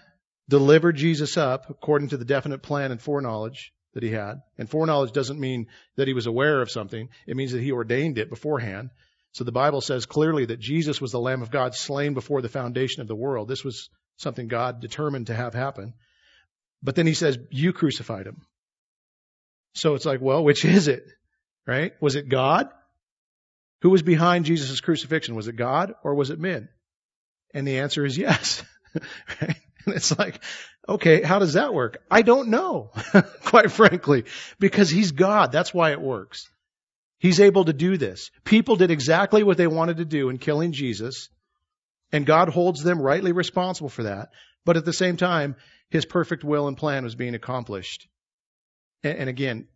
delivered 0.48 0.96
Jesus 0.96 1.36
up 1.36 1.70
according 1.70 2.08
to 2.08 2.16
the 2.16 2.24
definite 2.24 2.62
plan 2.62 2.90
and 2.90 3.00
foreknowledge 3.00 3.72
that 3.94 4.02
he 4.02 4.10
had. 4.10 4.42
And 4.58 4.68
foreknowledge 4.68 5.12
doesn't 5.12 5.40
mean 5.40 5.66
that 5.96 6.08
he 6.08 6.14
was 6.14 6.26
aware 6.26 6.62
of 6.62 6.70
something. 6.70 7.08
It 7.26 7.36
means 7.36 7.52
that 7.52 7.62
he 7.62 7.72
ordained 7.72 8.18
it 8.18 8.30
beforehand. 8.30 8.90
So 9.32 9.44
the 9.44 9.52
Bible 9.52 9.80
says 9.80 10.06
clearly 10.06 10.46
that 10.46 10.60
Jesus 10.60 11.00
was 11.00 11.12
the 11.12 11.20
Lamb 11.20 11.42
of 11.42 11.50
God 11.50 11.74
slain 11.74 12.14
before 12.14 12.42
the 12.42 12.48
foundation 12.48 13.00
of 13.00 13.08
the 13.08 13.14
world. 13.14 13.48
This 13.48 13.64
was 13.64 13.90
something 14.16 14.48
God 14.48 14.80
determined 14.80 15.28
to 15.28 15.34
have 15.34 15.54
happen. 15.54 15.94
But 16.82 16.94
then 16.94 17.06
he 17.06 17.14
says, 17.14 17.38
You 17.50 17.72
crucified 17.72 18.26
him. 18.26 18.42
So 19.74 19.94
it's 19.94 20.06
like, 20.06 20.20
well, 20.20 20.42
which 20.42 20.64
is 20.64 20.88
it? 20.88 21.06
Right? 21.66 21.92
Was 22.00 22.16
it 22.16 22.28
God? 22.28 22.68
Who 23.82 23.90
was 23.90 24.02
behind 24.02 24.44
Jesus' 24.44 24.80
crucifixion? 24.80 25.36
Was 25.36 25.48
it 25.48 25.56
God 25.56 25.94
or 26.02 26.14
was 26.14 26.30
it 26.30 26.38
men? 26.38 26.68
And 27.54 27.66
the 27.66 27.78
answer 27.78 28.04
is 28.04 28.18
yes. 28.18 28.62
And 29.86 29.96
it's 29.96 30.16
like, 30.18 30.40
okay, 30.88 31.22
how 31.22 31.38
does 31.38 31.54
that 31.54 31.72
work? 31.72 32.02
I 32.10 32.22
don't 32.22 32.48
know, 32.48 32.90
quite 33.44 33.72
frankly, 33.72 34.24
because 34.58 34.90
he's 34.90 35.12
God. 35.12 35.52
That's 35.52 35.72
why 35.72 35.92
it 35.92 36.00
works. 36.00 36.48
He's 37.18 37.40
able 37.40 37.64
to 37.64 37.72
do 37.72 37.96
this. 37.96 38.30
People 38.44 38.76
did 38.76 38.90
exactly 38.90 39.42
what 39.42 39.56
they 39.56 39.66
wanted 39.66 39.98
to 39.98 40.04
do 40.04 40.28
in 40.28 40.38
killing 40.38 40.72
Jesus, 40.72 41.28
and 42.12 42.26
God 42.26 42.48
holds 42.48 42.82
them 42.82 43.00
rightly 43.00 43.32
responsible 43.32 43.88
for 43.88 44.04
that. 44.04 44.30
But 44.64 44.76
at 44.76 44.84
the 44.84 44.92
same 44.92 45.16
time, 45.16 45.56
his 45.90 46.04
perfect 46.04 46.44
will 46.44 46.68
and 46.68 46.76
plan 46.76 47.04
was 47.04 47.14
being 47.14 47.34
accomplished. 47.34 48.08
And, 49.02 49.18
and 49.18 49.28
again, 49.28 49.68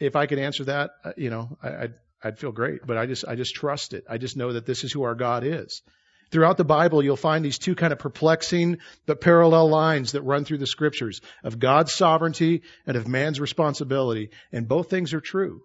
if 0.00 0.16
I 0.16 0.26
could 0.26 0.38
answer 0.38 0.64
that, 0.64 0.90
uh, 1.04 1.12
you 1.16 1.30
know, 1.30 1.56
I, 1.62 1.68
I'd, 1.68 1.94
I'd 2.22 2.38
feel 2.38 2.52
great. 2.52 2.86
But 2.86 2.96
I 2.96 3.06
just, 3.06 3.26
I 3.26 3.34
just 3.34 3.54
trust 3.54 3.92
it. 3.92 4.04
I 4.08 4.18
just 4.18 4.36
know 4.36 4.52
that 4.52 4.66
this 4.66 4.84
is 4.84 4.92
who 4.92 5.02
our 5.02 5.14
God 5.14 5.44
is. 5.44 5.82
Throughout 6.30 6.56
the 6.56 6.64
Bible, 6.64 7.02
you'll 7.02 7.16
find 7.16 7.44
these 7.44 7.58
two 7.58 7.74
kind 7.74 7.92
of 7.92 7.98
perplexing 7.98 8.78
but 9.06 9.20
parallel 9.20 9.68
lines 9.68 10.12
that 10.12 10.22
run 10.22 10.44
through 10.44 10.58
the 10.58 10.66
scriptures 10.66 11.20
of 11.44 11.58
God's 11.58 11.92
sovereignty 11.92 12.62
and 12.86 12.96
of 12.96 13.06
man's 13.06 13.38
responsibility. 13.38 14.30
And 14.50 14.66
both 14.66 14.90
things 14.90 15.14
are 15.14 15.20
true. 15.20 15.62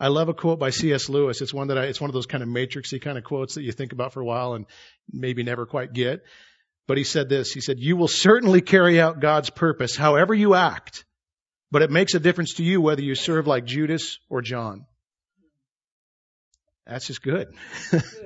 I 0.00 0.08
love 0.08 0.28
a 0.28 0.34
quote 0.34 0.58
by 0.58 0.70
C.S. 0.70 1.08
Lewis. 1.08 1.40
It's 1.40 1.54
one 1.54 1.68
that 1.68 1.78
I, 1.78 1.84
it's 1.84 2.00
one 2.00 2.10
of 2.10 2.14
those 2.14 2.26
kind 2.26 2.42
of 2.42 2.48
matrixy 2.48 3.00
kind 3.00 3.16
of 3.16 3.22
quotes 3.22 3.54
that 3.54 3.62
you 3.62 3.70
think 3.70 3.92
about 3.92 4.12
for 4.12 4.20
a 4.20 4.24
while 4.24 4.54
and 4.54 4.66
maybe 5.12 5.44
never 5.44 5.64
quite 5.64 5.92
get. 5.92 6.24
But 6.86 6.98
he 6.98 7.04
said 7.04 7.28
this, 7.28 7.52
he 7.52 7.60
said, 7.60 7.78
you 7.78 7.96
will 7.96 8.08
certainly 8.08 8.60
carry 8.60 9.00
out 9.00 9.20
God's 9.20 9.50
purpose 9.50 9.96
however 9.96 10.34
you 10.34 10.54
act, 10.54 11.04
but 11.70 11.82
it 11.82 11.90
makes 11.90 12.14
a 12.14 12.20
difference 12.20 12.54
to 12.54 12.64
you 12.64 12.80
whether 12.80 13.02
you 13.02 13.14
serve 13.14 13.46
like 13.46 13.64
Judas 13.64 14.18
or 14.28 14.42
John. 14.42 14.86
That's 16.86 17.06
just 17.06 17.22
good. 17.22 17.54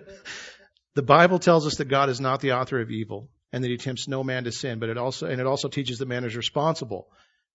the 0.94 1.02
Bible 1.02 1.38
tells 1.38 1.66
us 1.66 1.76
that 1.76 1.84
God 1.86 2.08
is 2.08 2.20
not 2.20 2.40
the 2.40 2.52
author 2.52 2.80
of 2.80 2.90
evil 2.90 3.28
and 3.52 3.62
that 3.62 3.70
he 3.70 3.76
tempts 3.76 4.08
no 4.08 4.24
man 4.24 4.44
to 4.44 4.52
sin, 4.52 4.78
but 4.78 4.88
it 4.88 4.98
also, 4.98 5.26
and 5.26 5.40
it 5.40 5.46
also 5.46 5.68
teaches 5.68 5.98
that 5.98 6.08
man 6.08 6.24
is 6.24 6.34
responsible 6.34 7.08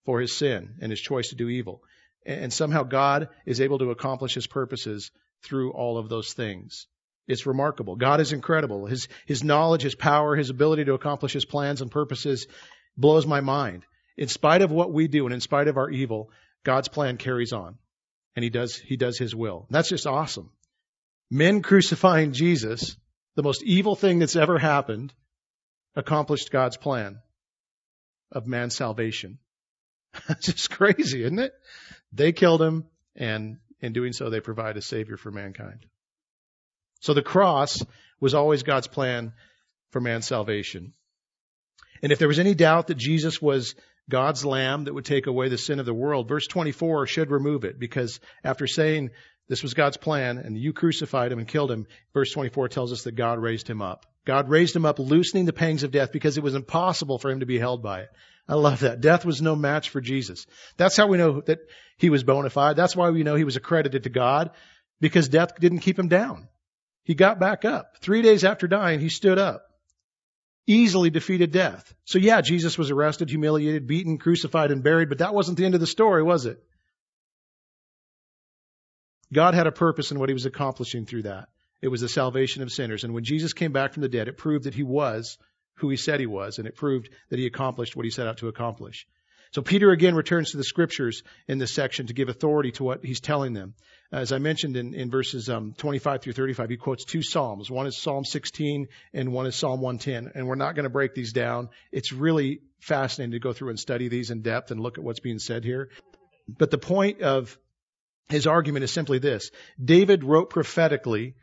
for 0.06 0.22
his 0.22 0.36
sin 0.36 0.76
and 0.82 0.92
his 0.92 1.02
choice 1.02 1.30
to 1.30 1.36
do 1.36 1.50
evil. 1.50 1.84
And 2.26 2.54
somehow 2.54 2.84
God 2.84 3.30
is 3.46 3.62
able 3.62 3.80
to 3.80 3.90
accomplish 3.90 4.36
his 4.36 4.46
purposes 4.46 5.12
through 5.44 5.72
all 5.74 5.98
of 5.98 6.08
those 6.08 6.34
things. 6.34 6.86
It's 7.28 7.46
remarkable. 7.46 7.96
God 7.96 8.20
is 8.20 8.34
incredible. 8.34 8.86
His, 8.86 9.08
his 9.26 9.44
knowledge, 9.44 9.84
His 9.84 9.96
power, 9.96 10.36
His 10.36 10.50
ability 10.50 10.86
to 10.86 10.94
accomplish 10.94 11.34
His 11.34 11.46
plans 11.46 11.82
and 11.82 11.92
purposes 11.92 12.48
blows 12.98 13.26
my 13.26 13.42
mind. 13.42 13.84
In 14.18 14.28
spite 14.28 14.62
of 14.62 14.72
what 14.72 14.92
we 14.92 15.08
do 15.08 15.26
and 15.26 15.34
in 15.34 15.42
spite 15.42 15.68
of 15.68 15.78
our 15.78 15.90
evil, 15.90 16.30
God's 16.64 16.88
plan 16.88 17.18
carries 17.18 17.54
on. 17.54 17.78
And 18.36 18.44
He 18.44 18.50
does, 18.50 18.76
He 18.76 18.98
does 18.98 19.18
His 19.18 19.36
will. 19.36 19.68
That's 19.70 19.90
just 19.90 20.08
awesome. 20.08 20.52
Men 21.30 21.62
crucifying 21.62 22.34
Jesus, 22.34 22.98
the 23.36 23.44
most 23.44 23.64
evil 23.64 23.96
thing 23.96 24.20
that's 24.20 24.36
ever 24.36 24.58
happened, 24.58 25.14
accomplished 25.96 26.52
God's 26.52 26.78
plan 26.78 27.20
of 28.32 28.48
man's 28.48 28.76
salvation. 28.76 29.40
That's 30.28 30.46
just 30.46 30.72
crazy, 30.72 31.24
isn't 31.24 31.40
it? 31.40 31.54
They 32.12 32.32
killed 32.32 32.62
him, 32.62 32.86
and 33.16 33.58
in 33.80 33.94
doing 33.94 34.14
so, 34.14 34.30
they 34.30 34.42
provide 34.42 34.78
a 34.78 34.82
savior 34.82 35.18
for 35.18 35.32
mankind. 35.32 35.86
So 37.02 37.14
the 37.14 37.22
cross 37.22 37.84
was 38.20 38.34
always 38.34 38.64
God's 38.64 38.88
plan 38.88 39.34
for 39.90 40.00
man's 40.00 40.28
salvation. 40.28 40.94
And 42.02 42.12
if 42.12 42.20
there 42.20 42.28
was 42.28 42.40
any 42.40 42.56
doubt 42.56 42.88
that 42.88 42.98
Jesus 42.98 43.42
was 43.42 43.76
God's 44.10 44.46
lamb 44.46 44.86
that 44.86 44.94
would 44.94 45.06
take 45.06 45.28
away 45.28 45.50
the 45.50 45.58
sin 45.58 45.80
of 45.80 45.86
the 45.86 45.94
world, 45.94 46.28
verse 46.28 46.48
24 46.48 47.08
should 47.08 47.30
remove 47.30 47.64
it 47.64 47.80
because 47.80 48.20
after 48.44 48.68
saying 48.68 49.10
this 49.48 49.64
was 49.64 49.74
God's 49.74 49.98
plan 49.98 50.38
and 50.38 50.58
you 50.58 50.74
crucified 50.74 51.32
him 51.32 51.40
and 51.40 51.48
killed 51.48 51.72
him, 51.72 51.86
verse 52.14 52.32
24 52.32 52.70
tells 52.70 52.92
us 52.92 53.04
that 53.04 53.16
God 53.16 53.40
raised 53.40 53.68
him 53.68 53.82
up. 53.82 54.06
God 54.26 54.50
raised 54.50 54.76
him 54.76 54.86
up, 54.86 55.00
loosening 55.00 55.46
the 55.46 55.54
pangs 55.54 55.84
of 55.84 55.92
death 55.92 56.12
because 56.12 56.38
it 56.38 56.44
was 56.44 56.56
impossible 56.56 57.18
for 57.18 57.32
him 57.32 57.40
to 57.40 57.46
be 57.46 57.58
held 57.58 57.82
by 57.82 58.02
it. 58.02 58.10
I 58.48 58.56
love 58.56 58.82
that. 58.82 59.02
Death 59.02 59.26
was 59.26 59.42
no 59.42 59.56
match 59.56 59.90
for 59.90 60.02
Jesus. 60.02 60.46
That's 60.78 60.98
how 60.98 61.08
we 61.08 61.18
know 61.18 61.42
that 61.42 61.60
he 61.98 62.10
was 62.10 62.24
bona 62.24 62.50
fide. 62.50 62.76
That's 62.76 62.96
why 62.96 63.10
we 63.10 63.24
know 63.24 63.36
he 63.36 63.44
was 63.44 63.56
accredited 63.56 64.04
to 64.04 64.10
God 64.10 64.52
because 65.00 65.30
death 65.30 65.60
didn't 65.60 65.80
keep 65.80 65.98
him 65.98 66.08
down. 66.08 66.48
He 67.04 67.16
got 67.16 67.40
back 67.40 67.66
up. 67.66 67.98
Three 68.00 68.22
days 68.22 68.44
after 68.44 68.68
dying, 68.68 69.00
he 69.00 69.10
stood 69.10 69.40
up. 69.40 69.66
Easily 70.68 71.10
defeated 71.10 71.52
death. 71.52 71.94
So 72.06 72.20
yeah, 72.20 72.42
Jesus 72.42 72.78
was 72.78 72.92
arrested, 72.92 73.30
humiliated, 73.30 73.88
beaten, 73.88 74.18
crucified, 74.18 74.72
and 74.72 74.84
buried, 74.84 75.10
but 75.10 75.18
that 75.18 75.34
wasn't 75.34 75.58
the 75.58 75.66
end 75.66 75.74
of 75.74 75.82
the 75.82 75.88
story, 75.88 76.22
was 76.24 76.46
it? 76.46 76.64
God 79.34 79.54
had 79.54 79.68
a 79.68 79.72
purpose 79.72 80.12
in 80.12 80.20
what 80.20 80.30
he 80.30 80.34
was 80.34 80.46
accomplishing 80.46 81.06
through 81.06 81.24
that. 81.24 81.50
It 81.82 81.88
was 81.88 82.02
the 82.02 82.10
salvation 82.10 82.62
of 82.62 82.72
sinners. 82.72 83.04
And 83.04 83.14
when 83.14 83.24
Jesus 83.24 83.54
came 83.54 83.72
back 83.72 83.94
from 83.94 84.02
the 84.02 84.10
dead, 84.10 84.28
it 84.28 84.38
proved 84.38 84.66
that 84.66 84.76
he 84.76 84.84
was 84.84 85.38
who 85.76 85.90
he 85.90 85.98
said 85.98 86.20
he 86.20 86.28
was, 86.28 86.60
and 86.60 86.68
it 86.68 86.76
proved 86.76 87.10
that 87.30 87.40
he 87.40 87.48
accomplished 87.48 87.96
what 87.96 88.06
he 88.06 88.12
set 88.12 88.28
out 88.28 88.38
to 88.38 88.48
accomplish. 88.48 89.08
So 89.52 89.62
Peter 89.62 89.92
again 89.92 90.16
returns 90.16 90.52
to 90.52 90.58
the 90.58 90.64
scriptures 90.64 91.24
in 91.48 91.58
this 91.58 91.74
section 91.74 92.08
to 92.08 92.14
give 92.14 92.30
authority 92.30 92.72
to 92.74 92.84
what 92.84 93.04
he's 93.04 93.20
telling 93.20 93.54
them. 93.54 93.74
As 94.12 94.32
I 94.32 94.40
mentioned 94.40 94.78
in, 94.78 94.94
in 94.94 95.12
verses 95.12 95.50
um, 95.50 95.74
25 95.78 96.22
through 96.22 96.34
35, 96.34 96.70
he 96.70 96.78
quotes 96.78 97.04
two 97.04 97.22
psalms. 97.22 97.70
One 97.70 97.86
is 97.86 97.98
Psalm 97.98 98.24
16 98.24 98.88
and 99.14 99.34
one 99.34 99.48
is 99.48 99.56
Psalm 99.56 99.82
110. 99.82 100.32
And 100.36 100.48
we're 100.48 100.56
not 100.56 100.76
going 100.76 100.84
to 100.86 100.90
break 100.90 101.16
these 101.16 101.34
down. 101.34 101.70
It's 101.92 102.14
really 102.14 102.62
fascinating 102.80 103.34
to 103.34 103.40
go 103.40 103.52
through 103.52 103.70
and 103.70 103.80
study 103.80 104.08
these 104.08 104.32
in 104.32 104.42
depth 104.42 104.72
and 104.72 104.80
look 104.80 104.98
at 104.98 105.04
what's 105.04 105.20
being 105.20 105.40
said 105.40 105.66
here. 105.66 105.90
But 106.48 106.72
the 106.72 106.78
point 106.78 107.22
of 107.22 107.58
his 108.30 108.48
argument 108.48 108.84
is 108.84 108.92
simply 108.92 109.20
this. 109.20 109.52
David 109.84 110.24
wrote 110.24 110.50
prophetically 110.50 111.36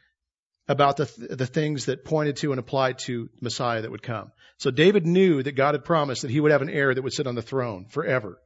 about 0.69 0.99
the, 0.99 1.07
th- 1.07 1.31
the 1.31 1.47
things 1.47 1.87
that 1.87 2.05
pointed 2.05 2.37
to 2.37 2.53
and 2.53 2.61
applied 2.61 2.99
to 2.99 3.31
Messiah 3.41 3.83
that 3.83 3.91
would 3.91 4.03
come. 4.03 4.31
So 4.59 4.71
David 4.71 5.07
knew 5.07 5.43
that 5.43 5.53
God 5.53 5.75
had 5.75 5.85
promised 5.85 6.23
that 6.23 6.31
he 6.31 6.41
would 6.41 6.53
have 6.53 6.63
an 6.63 6.69
heir 6.71 6.95
that 6.95 7.03
would 7.03 7.13
sit 7.13 7.27
on 7.27 7.35
the 7.35 7.43
throne 7.43 7.87
forever, 7.87 8.39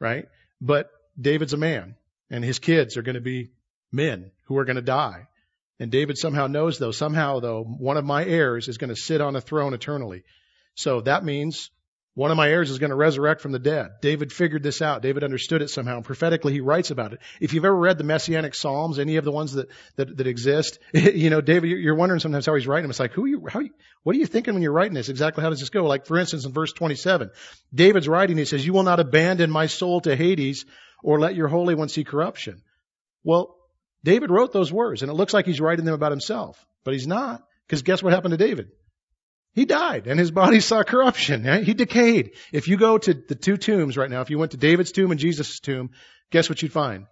right? 0.00 0.26
But 0.60 0.90
David's 1.20 1.52
a 1.52 1.58
man 1.58 1.96
and 2.30 2.44
his 2.44 2.58
kids 2.58 2.96
are 2.96 3.02
going 3.02 3.14
to 3.14 3.20
be 3.20 3.52
men 3.92 4.32
who 4.46 4.58
are 4.58 4.64
going 4.64 4.76
to 4.76 4.82
die. 4.82 5.28
And 5.78 5.90
David 5.90 6.18
somehow 6.18 6.46
knows 6.46 6.78
though, 6.78 6.90
somehow 6.90 7.40
though, 7.40 7.62
one 7.62 7.96
of 7.96 8.04
my 8.04 8.24
heirs 8.24 8.68
is 8.68 8.78
going 8.78 8.90
to 8.90 9.00
sit 9.00 9.20
on 9.20 9.36
a 9.36 9.40
throne 9.40 9.74
eternally. 9.74 10.24
So 10.74 11.00
that 11.02 11.24
means 11.24 11.70
one 12.20 12.30
of 12.30 12.36
my 12.36 12.50
heirs 12.50 12.68
is 12.68 12.78
going 12.78 12.90
to 12.90 12.96
resurrect 12.96 13.40
from 13.40 13.52
the 13.52 13.58
dead. 13.58 13.92
David 14.02 14.30
figured 14.30 14.62
this 14.62 14.82
out. 14.82 15.00
David 15.00 15.24
understood 15.24 15.62
it 15.62 15.70
somehow. 15.70 15.96
And 15.96 16.04
prophetically, 16.04 16.52
he 16.52 16.60
writes 16.60 16.90
about 16.90 17.14
it. 17.14 17.20
If 17.40 17.54
you've 17.54 17.64
ever 17.64 17.74
read 17.74 17.96
the 17.96 18.04
Messianic 18.04 18.54
Psalms, 18.54 18.98
any 18.98 19.16
of 19.16 19.24
the 19.24 19.32
ones 19.32 19.54
that, 19.54 19.70
that, 19.96 20.18
that 20.18 20.26
exist, 20.26 20.80
you 20.92 21.30
know, 21.30 21.40
David, 21.40 21.68
you're 21.70 21.94
wondering 21.94 22.20
sometimes 22.20 22.44
how 22.44 22.54
he's 22.54 22.66
writing 22.66 22.82
them. 22.82 22.90
It's 22.90 23.00
like, 23.00 23.12
who 23.12 23.24
are 23.24 23.28
you, 23.28 23.46
how, 23.48 23.62
what 24.02 24.14
are 24.14 24.18
you 24.18 24.26
thinking 24.26 24.52
when 24.52 24.62
you're 24.62 24.70
writing 24.70 24.92
this? 24.92 25.08
Exactly 25.08 25.42
how 25.42 25.48
does 25.48 25.60
this 25.60 25.70
go? 25.70 25.86
Like, 25.86 26.04
for 26.04 26.18
instance, 26.18 26.44
in 26.44 26.52
verse 26.52 26.74
27, 26.74 27.30
David's 27.74 28.06
writing, 28.06 28.36
he 28.36 28.44
says, 28.44 28.66
you 28.66 28.74
will 28.74 28.82
not 28.82 29.00
abandon 29.00 29.50
my 29.50 29.64
soul 29.64 30.02
to 30.02 30.14
Hades 30.14 30.66
or 31.02 31.20
let 31.20 31.36
your 31.36 31.48
Holy 31.48 31.74
One 31.74 31.88
see 31.88 32.04
corruption. 32.04 32.60
Well, 33.24 33.56
David 34.04 34.30
wrote 34.30 34.52
those 34.52 34.70
words 34.70 35.00
and 35.00 35.10
it 35.10 35.14
looks 35.14 35.32
like 35.32 35.46
he's 35.46 35.58
writing 35.58 35.86
them 35.86 35.94
about 35.94 36.12
himself, 36.12 36.62
but 36.84 36.92
he's 36.92 37.06
not. 37.06 37.42
Because 37.66 37.80
guess 37.80 38.02
what 38.02 38.12
happened 38.12 38.32
to 38.32 38.36
David? 38.36 38.72
He 39.52 39.64
died 39.64 40.06
and 40.06 40.18
his 40.18 40.30
body 40.30 40.60
saw 40.60 40.82
corruption. 40.82 41.44
Right? 41.44 41.64
He 41.64 41.74
decayed. 41.74 42.32
If 42.52 42.68
you 42.68 42.76
go 42.76 42.98
to 42.98 43.14
the 43.14 43.34
two 43.34 43.56
tombs 43.56 43.96
right 43.96 44.10
now, 44.10 44.20
if 44.20 44.30
you 44.30 44.38
went 44.38 44.52
to 44.52 44.56
David's 44.56 44.92
tomb 44.92 45.10
and 45.10 45.20
Jesus' 45.20 45.60
tomb, 45.60 45.90
guess 46.30 46.48
what 46.48 46.62
you'd 46.62 46.72
find? 46.72 47.06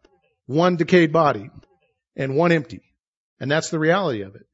One 0.47 0.77
decayed 0.77 1.13
body 1.13 1.51
and 2.17 2.37
one 2.37 2.53
empty. 2.53 2.83
And 3.41 3.51
that's 3.51 3.71
the 3.71 3.79
reality 3.79 4.23
of 4.23 4.35
it. 4.35 4.47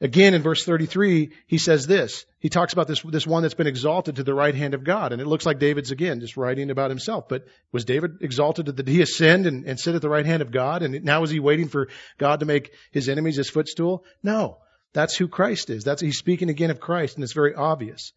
Again, 0.00 0.34
in 0.34 0.42
verse 0.42 0.64
33, 0.64 1.30
he 1.46 1.56
says 1.56 1.86
this. 1.86 2.26
He 2.40 2.48
talks 2.48 2.72
about 2.72 2.88
this, 2.88 3.00
this 3.02 3.26
one 3.26 3.42
that's 3.42 3.54
been 3.54 3.68
exalted 3.68 4.16
to 4.16 4.22
the 4.22 4.34
right 4.34 4.54
hand 4.54 4.74
of 4.74 4.84
God. 4.84 5.12
And 5.12 5.22
it 5.22 5.26
looks 5.26 5.46
like 5.46 5.58
David's 5.58 5.92
again 5.92 6.20
just 6.20 6.36
writing 6.36 6.70
about 6.70 6.90
himself. 6.90 7.28
But 7.28 7.46
was 7.72 7.84
David 7.84 8.18
exalted? 8.20 8.74
Did 8.74 8.88
he 8.88 9.00
ascend 9.00 9.46
and, 9.46 9.64
and 9.64 9.78
sit 9.78 9.94
at 9.94 10.02
the 10.02 10.10
right 10.10 10.26
hand 10.26 10.42
of 10.42 10.50
God? 10.50 10.82
And 10.82 11.04
now 11.04 11.22
is 11.22 11.30
he 11.30 11.40
waiting 11.40 11.68
for 11.68 11.88
God 12.18 12.40
to 12.40 12.46
make 12.46 12.72
his 12.90 13.08
enemies 13.08 13.36
his 13.36 13.48
footstool? 13.48 14.04
No. 14.22 14.58
That's 14.94 15.16
who 15.16 15.28
Christ 15.28 15.70
is. 15.70 15.84
That's, 15.84 16.00
he's 16.00 16.18
speaking 16.18 16.48
again 16.48 16.70
of 16.70 16.80
Christ, 16.80 17.16
and 17.16 17.24
it's 17.24 17.32
very 17.32 17.54
obvious. 17.54 18.12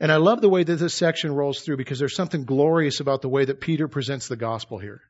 And 0.00 0.10
I 0.10 0.16
love 0.16 0.40
the 0.40 0.48
way 0.48 0.64
that 0.64 0.76
this 0.76 0.94
section 0.94 1.34
rolls 1.34 1.60
through 1.60 1.76
because 1.76 1.98
there's 1.98 2.16
something 2.16 2.44
glorious 2.44 3.00
about 3.00 3.22
the 3.22 3.28
way 3.28 3.44
that 3.44 3.60
Peter 3.60 3.88
presents 3.88 4.28
the 4.28 4.36
gospel 4.36 4.78
here. 4.78 5.02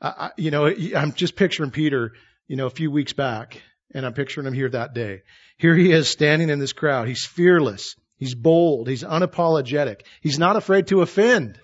I, 0.00 0.30
you 0.38 0.50
know, 0.50 0.66
I'm 0.66 1.12
just 1.12 1.36
picturing 1.36 1.70
Peter, 1.70 2.12
you 2.48 2.56
know, 2.56 2.66
a 2.66 2.70
few 2.70 2.90
weeks 2.90 3.12
back, 3.12 3.60
and 3.94 4.06
I'm 4.06 4.14
picturing 4.14 4.46
him 4.46 4.54
here 4.54 4.70
that 4.70 4.94
day. 4.94 5.22
Here 5.58 5.76
he 5.76 5.92
is 5.92 6.08
standing 6.08 6.48
in 6.48 6.58
this 6.58 6.72
crowd. 6.72 7.06
He's 7.06 7.26
fearless. 7.26 7.96
He's 8.16 8.34
bold. 8.34 8.88
He's 8.88 9.04
unapologetic. 9.04 10.02
He's 10.22 10.38
not 10.38 10.56
afraid 10.56 10.86
to 10.86 11.02
offend, 11.02 11.60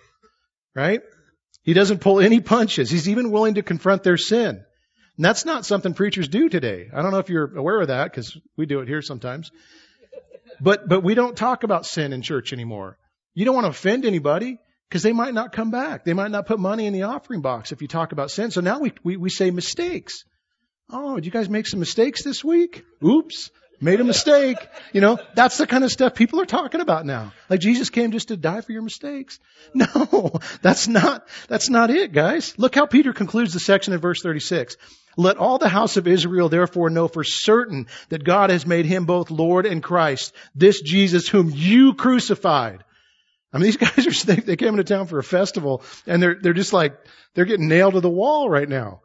right? 0.75 1.01
He 1.63 1.73
doesn't 1.73 2.03
pull 2.03 2.21
any 2.21 2.41
punches. 2.41 2.91
He's 2.91 3.09
even 3.09 3.31
willing 3.31 3.55
to 3.55 3.63
confront 3.63 4.03
their 4.03 4.19
sin. 4.19 4.66
And 5.17 5.25
that's 5.25 5.45
not 5.45 5.65
something 5.65 5.95
preachers 5.95 6.29
do 6.29 6.49
today. 6.49 6.89
I 6.93 7.03
don't 7.03 7.11
know 7.11 7.19
if 7.19 7.31
you're 7.31 7.57
aware 7.57 7.81
of 7.81 7.89
that 7.89 8.05
because 8.05 8.37
we 8.57 8.67
do 8.67 8.81
it 8.81 8.89
here 8.89 9.03
sometimes. 9.03 9.51
But, 10.61 10.89
but 10.89 11.03
we 11.03 11.15
don't 11.15 11.37
talk 11.37 11.65
about 11.65 11.87
sin 11.87 12.13
in 12.13 12.23
church 12.23 12.53
anymore. 12.53 12.99
You 13.35 13.45
don't 13.45 13.55
want 13.55 13.65
to 13.67 13.71
offend 13.71 14.05
anybody 14.05 14.59
because 14.89 15.03
they 15.03 15.13
might 15.13 15.35
not 15.35 15.53
come 15.53 15.71
back. 15.71 16.05
They 16.05 16.13
might 16.13 16.31
not 16.31 16.47
put 16.47 16.59
money 16.59 16.87
in 16.87 16.93
the 16.93 17.03
offering 17.03 17.41
box 17.41 17.73
if 17.73 17.83
you 17.83 17.89
talk 17.89 18.13
about 18.13 18.31
sin. 18.31 18.51
So 18.51 18.61
now 18.61 18.79
we, 18.79 18.93
we, 19.03 19.17
we 19.17 19.31
say 19.31 19.51
mistakes. 19.51 20.25
Oh, 20.91 21.17
did 21.17 21.27
you 21.27 21.33
guys 21.33 21.49
make 21.49 21.67
some 21.67 21.81
mistakes 21.81 22.23
this 22.23 22.45
week? 22.45 22.85
Oops. 23.05 23.51
Made 23.81 24.01
a 24.01 24.05
mistake. 24.05 24.57
You 24.93 25.01
know, 25.01 25.19
that's 25.35 25.59
the 25.59 25.67
kind 25.67 25.85
of 25.85 25.93
stuff 25.93 26.15
people 26.15 26.41
are 26.41 26.47
talking 26.47 26.81
about 26.81 27.05
now. 27.05 27.33
Like 27.51 27.61
Jesus 27.61 27.91
came 27.91 28.13
just 28.13 28.29
to 28.29 28.37
die 28.37 28.61
for 28.61 28.73
your 28.73 28.83
mistakes. 28.83 29.39
No, 29.75 30.33
that's 30.63 30.89
not, 30.89 31.29
that's 31.49 31.69
not 31.69 31.91
it, 31.91 32.13
guys. 32.13 32.55
Look 32.57 32.75
how 32.75 32.87
Peter 32.87 33.13
concludes 33.13 33.53
the 33.53 33.61
section 33.61 33.93
in 33.93 34.01
verse 34.01 34.23
36. 34.23 34.77
Let 35.19 35.37
all 35.37 35.59
the 35.59 35.69
house 35.69 35.97
of 35.97 36.07
Israel 36.07 36.49
therefore 36.49 36.89
know 36.89 37.09
for 37.09 37.25
certain 37.25 37.87
that 38.09 38.25
God 38.25 38.51
has 38.51 38.67
made 38.67 38.87
him 38.87 39.05
both 39.05 39.31
Lord 39.31 39.67
and 39.67 39.83
Christ, 39.83 40.33
this 40.55 40.81
Jesus 40.81 41.29
whom 41.29 41.51
you 41.51 41.95
crucified. 41.95 42.85
I 43.53 43.59
mean, 43.59 43.65
these 43.65 43.77
guys 43.77 44.07
are, 44.07 44.27
they, 44.27 44.41
they 44.41 44.57
came 44.57 44.71
into 44.71 44.85
town 44.85 45.07
for 45.07 45.19
a 45.19 45.25
festival 45.25 45.83
and 46.07 46.23
they're, 46.23 46.37
they're 46.41 46.53
just 46.53 46.73
like, 46.73 46.97
they're 47.35 47.45
getting 47.45 47.69
nailed 47.69 47.95
to 47.95 48.01
the 48.01 48.09
wall 48.09 48.49
right 48.49 48.69
now. 48.69 49.01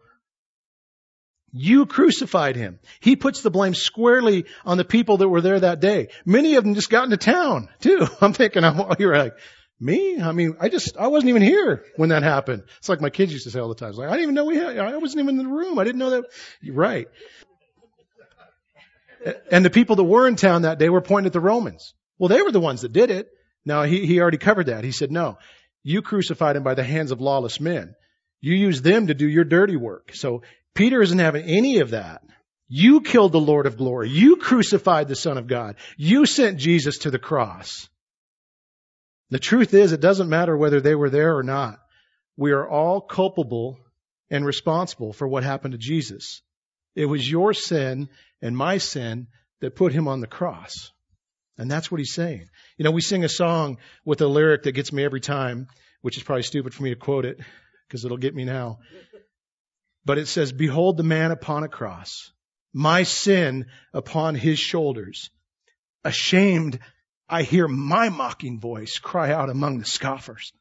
You 1.53 1.85
crucified 1.85 2.55
him. 2.55 2.79
He 3.01 3.15
puts 3.15 3.41
the 3.41 3.51
blame 3.51 3.73
squarely 3.73 4.45
on 4.65 4.77
the 4.77 4.85
people 4.85 5.17
that 5.17 5.27
were 5.27 5.41
there 5.41 5.59
that 5.59 5.81
day. 5.81 6.07
Many 6.25 6.55
of 6.55 6.63
them 6.63 6.75
just 6.75 6.89
got 6.89 7.03
into 7.03 7.17
town 7.17 7.67
too. 7.81 8.07
I'm 8.21 8.33
thinking, 8.33 8.63
you're 8.99 9.17
like, 9.17 9.37
me? 9.79 10.21
I 10.21 10.31
mean, 10.31 10.55
I 10.59 10.69
just, 10.69 10.95
I 10.95 11.07
wasn't 11.07 11.29
even 11.29 11.41
here 11.41 11.83
when 11.97 12.09
that 12.09 12.23
happened. 12.23 12.63
It's 12.77 12.87
like 12.87 13.01
my 13.01 13.09
kids 13.09 13.33
used 13.33 13.45
to 13.45 13.51
say 13.51 13.59
all 13.59 13.67
the 13.67 13.75
time. 13.75 13.89
It's 13.89 13.97
like, 13.97 14.07
I 14.07 14.11
didn't 14.11 14.23
even 14.23 14.35
know 14.35 14.45
we 14.45 14.55
had, 14.55 14.77
I 14.77 14.97
wasn't 14.97 15.23
even 15.23 15.39
in 15.39 15.45
the 15.45 15.53
room. 15.53 15.79
I 15.79 15.83
didn't 15.83 15.99
know 15.99 16.11
that. 16.11 16.25
You're 16.61 16.75
right. 16.75 17.07
And 19.51 19.65
the 19.65 19.69
people 19.69 19.97
that 19.97 20.03
were 20.03 20.27
in 20.27 20.35
town 20.35 20.63
that 20.63 20.79
day 20.79 20.89
were 20.89 21.01
pointing 21.01 21.27
at 21.27 21.33
the 21.33 21.39
Romans. 21.39 21.93
Well, 22.17 22.29
they 22.29 22.41
were 22.41 22.51
the 22.51 22.59
ones 22.59 22.81
that 22.81 22.93
did 22.93 23.11
it. 23.11 23.27
Now, 23.65 23.83
he, 23.83 24.05
he 24.05 24.19
already 24.19 24.37
covered 24.37 24.67
that. 24.67 24.83
He 24.83 24.91
said, 24.91 25.11
no, 25.11 25.37
you 25.83 26.01
crucified 26.01 26.55
him 26.55 26.63
by 26.63 26.75
the 26.75 26.83
hands 26.83 27.11
of 27.11 27.21
lawless 27.21 27.59
men. 27.59 27.93
You 28.39 28.55
used 28.55 28.83
them 28.83 29.07
to 29.07 29.13
do 29.13 29.27
your 29.27 29.43
dirty 29.43 29.75
work. 29.75 30.15
So 30.15 30.41
Peter 30.73 31.01
isn't 31.01 31.19
having 31.19 31.45
any 31.45 31.79
of 31.79 31.91
that. 31.91 32.21
You 32.67 33.01
killed 33.01 33.33
the 33.33 33.39
Lord 33.39 33.65
of 33.65 33.77
glory. 33.77 34.09
You 34.09 34.37
crucified 34.37 35.07
the 35.07 35.15
Son 35.15 35.37
of 35.37 35.47
God. 35.47 35.75
You 35.97 36.25
sent 36.25 36.57
Jesus 36.57 36.99
to 36.99 37.11
the 37.11 37.19
cross. 37.19 37.89
The 39.29 39.39
truth 39.39 39.73
is, 39.73 39.91
it 39.91 40.01
doesn't 40.01 40.29
matter 40.29 40.55
whether 40.55 40.79
they 40.79 40.95
were 40.95 41.09
there 41.09 41.35
or 41.37 41.43
not. 41.43 41.79
We 42.37 42.51
are 42.51 42.67
all 42.67 43.01
culpable 43.01 43.77
and 44.29 44.45
responsible 44.45 45.11
for 45.13 45.27
what 45.27 45.43
happened 45.43 45.73
to 45.73 45.77
Jesus. 45.77 46.41
It 46.95 47.05
was 47.05 47.29
your 47.29 47.53
sin 47.53 48.09
and 48.41 48.55
my 48.55 48.77
sin 48.77 49.27
that 49.59 49.75
put 49.75 49.93
him 49.93 50.07
on 50.07 50.21
the 50.21 50.27
cross. 50.27 50.91
And 51.57 51.69
that's 51.69 51.91
what 51.91 51.99
he's 51.99 52.13
saying. 52.13 52.47
You 52.77 52.85
know, 52.85 52.91
we 52.91 53.01
sing 53.01 53.23
a 53.23 53.29
song 53.29 53.77
with 54.05 54.21
a 54.21 54.27
lyric 54.27 54.63
that 54.63 54.71
gets 54.71 54.91
me 54.91 55.03
every 55.03 55.21
time, 55.21 55.67
which 56.01 56.17
is 56.17 56.23
probably 56.23 56.43
stupid 56.43 56.73
for 56.73 56.83
me 56.83 56.89
to 56.89 56.95
quote 56.95 57.25
it 57.25 57.39
because 57.87 58.03
it'll 58.05 58.17
get 58.17 58.33
me 58.33 58.45
now. 58.45 58.79
But 60.05 60.17
it 60.17 60.27
says, 60.27 60.51
behold 60.51 60.97
the 60.97 61.03
man 61.03 61.31
upon 61.31 61.63
a 61.63 61.67
cross, 61.67 62.31
my 62.73 63.03
sin 63.03 63.67
upon 63.93 64.35
his 64.35 64.59
shoulders. 64.59 65.29
Ashamed 66.03 66.79
I 67.29 67.43
hear 67.43 67.67
my 67.67 68.09
mocking 68.09 68.59
voice 68.59 68.97
cry 68.97 69.31
out 69.31 69.49
among 69.49 69.79
the 69.79 69.85
scoffers. 69.85 70.51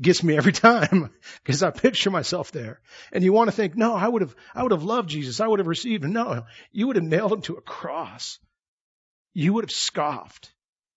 gets 0.00 0.22
me 0.22 0.36
every 0.36 0.52
time 0.70 1.10
because 1.42 1.62
I 1.62 1.70
picture 1.70 2.10
myself 2.10 2.52
there. 2.52 2.80
And 3.12 3.24
you 3.24 3.32
want 3.32 3.48
to 3.48 3.56
think, 3.56 3.76
no, 3.76 3.94
I 3.94 4.06
would 4.06 4.22
have, 4.22 4.34
I 4.54 4.62
would 4.62 4.72
have 4.72 4.84
loved 4.84 5.08
Jesus. 5.08 5.40
I 5.40 5.46
would 5.46 5.58
have 5.58 5.66
received 5.66 6.04
him. 6.04 6.12
No, 6.12 6.44
you 6.72 6.86
would 6.86 6.96
have 6.96 7.04
nailed 7.04 7.32
him 7.32 7.42
to 7.42 7.56
a 7.56 7.62
cross. 7.62 8.38
You 9.32 9.54
would 9.54 9.64
have 9.64 9.70
scoffed 9.70 10.52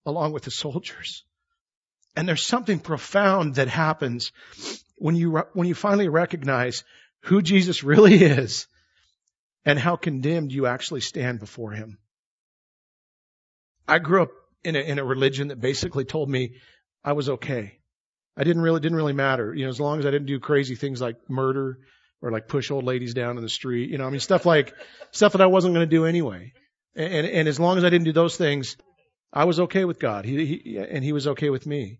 along 0.06 0.34
with 0.34 0.44
the 0.44 0.52
soldiers. 0.52 1.24
And 2.16 2.28
there's 2.28 2.46
something 2.46 2.80
profound 2.80 3.56
that 3.56 3.68
happens 3.68 4.32
when 4.96 5.16
you, 5.16 5.38
when 5.54 5.68
you 5.68 5.76
finally 5.76 6.08
recognize 6.08 6.84
who 7.24 7.42
Jesus 7.42 7.84
really 7.84 8.16
is 8.16 8.68
and 9.66 9.80
how 9.80 9.96
condemned 9.96 10.52
you 10.52 10.66
actually 10.66 11.02
stand 11.02 11.40
before 11.40 11.72
him. 11.72 11.98
I 13.88 14.00
grew 14.00 14.24
up 14.24 14.32
in 14.64 14.76
a, 14.76 14.80
in 14.80 15.00
a 15.00 15.04
religion 15.04 15.50
that 15.50 15.60
basically 15.60 16.06
told 16.06 16.30
me 16.30 16.56
I 17.04 17.14
was 17.14 17.30
okay. 17.30 17.80
I 18.36 18.44
didn't 18.44 18.62
really, 18.62 18.80
didn't 18.80 18.98
really 18.98 19.14
matter. 19.14 19.54
You 19.54 19.66
know, 19.66 19.70
as 19.70 19.80
long 19.80 20.00
as 20.00 20.06
I 20.06 20.12
didn't 20.12 20.28
do 20.28 20.40
crazy 20.40 20.76
things 20.76 21.02
like 21.02 21.18
murder 21.30 21.80
or 22.22 22.32
like 22.32 22.48
push 22.48 22.72
old 22.72 22.84
ladies 22.84 23.14
down 23.14 23.38
in 23.38 23.44
the 23.44 23.50
street, 23.50 23.90
you 23.90 23.98
know, 23.98 24.06
I 24.06 24.10
mean, 24.10 24.20
stuff 24.20 24.46
like, 24.46 24.74
stuff 25.12 25.34
that 25.34 25.42
I 25.42 25.48
wasn't 25.48 25.74
going 25.76 25.88
to 25.88 25.96
do 25.96 26.06
anyway. 26.06 26.54
And, 26.96 27.28
and 27.28 27.48
as 27.48 27.60
long 27.60 27.78
as 27.78 27.84
I 27.84 27.90
didn't 27.90 28.06
do 28.06 28.14
those 28.14 28.38
things, 28.38 28.78
I 29.32 29.46
was 29.46 29.60
okay 29.62 29.86
with 29.86 30.00
God. 30.00 30.26
He, 30.26 30.46
he, 30.46 30.78
and 30.78 31.04
he 31.04 31.12
was 31.12 31.28
okay 31.28 31.50
with 31.50 31.66
me. 31.66 32.00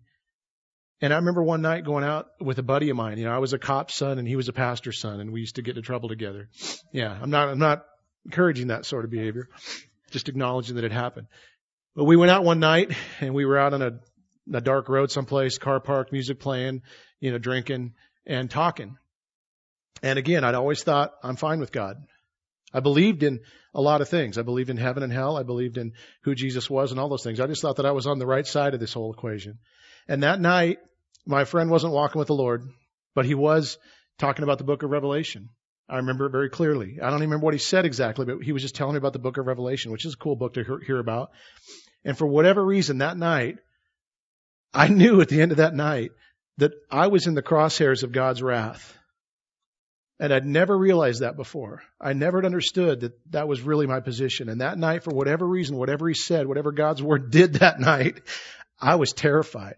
And 1.00 1.12
I 1.12 1.16
remember 1.16 1.42
one 1.42 1.60
night 1.60 1.84
going 1.84 2.04
out 2.04 2.28
with 2.40 2.58
a 2.58 2.62
buddy 2.62 2.88
of 2.90 2.96
mine. 2.96 3.18
You 3.18 3.24
know, 3.24 3.34
I 3.34 3.38
was 3.38 3.52
a 3.52 3.58
cop's 3.58 3.94
son 3.94 4.18
and 4.18 4.26
he 4.26 4.36
was 4.36 4.48
a 4.48 4.52
pastor's 4.52 5.00
son 5.00 5.20
and 5.20 5.32
we 5.32 5.40
used 5.40 5.56
to 5.56 5.62
get 5.62 5.76
into 5.76 5.86
trouble 5.86 6.08
together. 6.08 6.48
Yeah, 6.92 7.16
I'm 7.20 7.30
not, 7.30 7.48
I'm 7.48 7.58
not 7.58 7.84
encouraging 8.24 8.68
that 8.68 8.86
sort 8.86 9.04
of 9.04 9.10
behavior. 9.10 9.48
Just 10.10 10.28
acknowledging 10.28 10.76
that 10.76 10.84
it 10.84 10.92
happened. 10.92 11.26
But 11.96 12.04
we 12.04 12.16
went 12.16 12.30
out 12.30 12.44
one 12.44 12.60
night 12.60 12.92
and 13.20 13.34
we 13.34 13.44
were 13.44 13.58
out 13.58 13.74
on 13.74 13.82
a, 13.82 13.92
a 14.52 14.60
dark 14.60 14.88
road 14.88 15.10
someplace, 15.10 15.58
car 15.58 15.80
parked, 15.80 16.12
music 16.12 16.40
playing, 16.40 16.82
you 17.20 17.32
know, 17.32 17.38
drinking 17.38 17.94
and 18.26 18.50
talking. 18.50 18.96
And 20.02 20.18
again, 20.18 20.44
I'd 20.44 20.54
always 20.54 20.82
thought 20.82 21.12
I'm 21.22 21.36
fine 21.36 21.60
with 21.60 21.72
God. 21.72 21.96
I 22.72 22.80
believed 22.80 23.22
in 23.22 23.40
a 23.74 23.80
lot 23.80 24.00
of 24.00 24.08
things. 24.08 24.38
I 24.38 24.42
believed 24.42 24.70
in 24.70 24.76
heaven 24.76 25.02
and 25.02 25.12
hell. 25.12 25.36
I 25.36 25.42
believed 25.42 25.78
in 25.78 25.92
who 26.22 26.34
Jesus 26.34 26.68
was 26.68 26.90
and 26.90 27.00
all 27.00 27.08
those 27.08 27.22
things. 27.22 27.40
I 27.40 27.46
just 27.46 27.62
thought 27.62 27.76
that 27.76 27.86
I 27.86 27.92
was 27.92 28.06
on 28.06 28.18
the 28.18 28.26
right 28.26 28.46
side 28.46 28.74
of 28.74 28.80
this 28.80 28.92
whole 28.92 29.12
equation. 29.12 29.58
And 30.08 30.22
that 30.22 30.40
night, 30.40 30.78
my 31.26 31.44
friend 31.44 31.70
wasn't 31.70 31.92
walking 31.92 32.18
with 32.18 32.28
the 32.28 32.34
Lord, 32.34 32.68
but 33.14 33.24
he 33.24 33.34
was 33.34 33.78
talking 34.18 34.42
about 34.42 34.58
the 34.58 34.64
book 34.64 34.82
of 34.82 34.90
Revelation. 34.90 35.48
I 35.88 35.96
remember 35.96 36.26
it 36.26 36.32
very 36.32 36.48
clearly. 36.48 36.98
I 37.00 37.06
don't 37.06 37.18
even 37.18 37.30
remember 37.30 37.44
what 37.44 37.54
he 37.54 37.60
said 37.60 37.84
exactly, 37.84 38.24
but 38.24 38.42
he 38.42 38.52
was 38.52 38.62
just 38.62 38.74
telling 38.74 38.94
me 38.94 38.98
about 38.98 39.12
the 39.12 39.18
book 39.18 39.36
of 39.36 39.46
Revelation, 39.46 39.92
which 39.92 40.06
is 40.06 40.14
a 40.14 40.18
cool 40.18 40.36
book 40.36 40.54
to 40.54 40.80
hear 40.86 40.98
about. 40.98 41.30
And 42.04 42.16
for 42.16 42.26
whatever 42.26 42.64
reason, 42.64 42.98
that 42.98 43.16
night, 43.16 43.58
I 44.72 44.88
knew 45.00 45.20
at 45.20 45.28
the 45.28 45.40
end 45.40 45.52
of 45.52 45.58
that 45.58 45.74
night 45.74 46.10
that 46.58 46.72
I 46.90 47.08
was 47.08 47.26
in 47.26 47.34
the 47.34 47.42
crosshairs 47.42 48.02
of 48.02 48.12
God's 48.12 48.42
wrath. 48.42 48.96
And 50.20 50.32
I'd 50.32 50.46
never 50.46 50.76
realized 50.78 51.22
that 51.22 51.36
before. 51.36 51.82
I 52.00 52.12
never 52.12 52.38
had 52.38 52.46
understood 52.46 53.00
that 53.00 53.18
that 53.32 53.48
was 53.48 53.62
really 53.62 53.86
my 53.86 53.98
position. 54.00 54.48
And 54.48 54.60
that 54.60 54.78
night, 54.78 55.02
for 55.02 55.10
whatever 55.10 55.46
reason, 55.46 55.76
whatever 55.76 56.06
he 56.06 56.14
said, 56.14 56.46
whatever 56.46 56.70
God's 56.70 57.02
word 57.02 57.30
did 57.32 57.54
that 57.54 57.80
night, 57.80 58.20
I 58.80 58.94
was 58.94 59.12
terrified. 59.12 59.74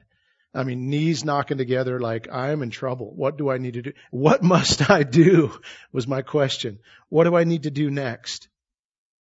I 0.56 0.64
mean, 0.64 0.88
knees 0.88 1.24
knocking 1.24 1.58
together 1.58 2.00
like 2.00 2.28
I 2.32 2.50
am 2.50 2.62
in 2.62 2.70
trouble. 2.70 3.12
What 3.14 3.36
do 3.36 3.50
I 3.50 3.58
need 3.58 3.74
to 3.74 3.82
do? 3.82 3.92
What 4.10 4.42
must 4.42 4.90
I 4.90 5.02
do? 5.02 5.52
Was 5.92 6.08
my 6.08 6.22
question. 6.22 6.78
What 7.10 7.24
do 7.24 7.36
I 7.36 7.44
need 7.44 7.64
to 7.64 7.70
do 7.70 7.90
next? 7.90 8.48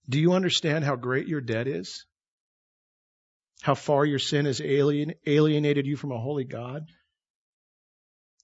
Do 0.07 0.19
you 0.19 0.33
understand 0.33 0.85
how 0.85 0.95
great 0.95 1.27
your 1.27 1.41
debt 1.41 1.67
is? 1.67 2.05
How 3.61 3.75
far 3.75 4.05
your 4.05 4.19
sin 4.19 4.45
has 4.45 4.61
alien, 4.61 5.13
alienated 5.27 5.85
you 5.85 5.97
from 5.97 6.13
a 6.13 6.17
holy 6.17 6.45
God? 6.45 6.87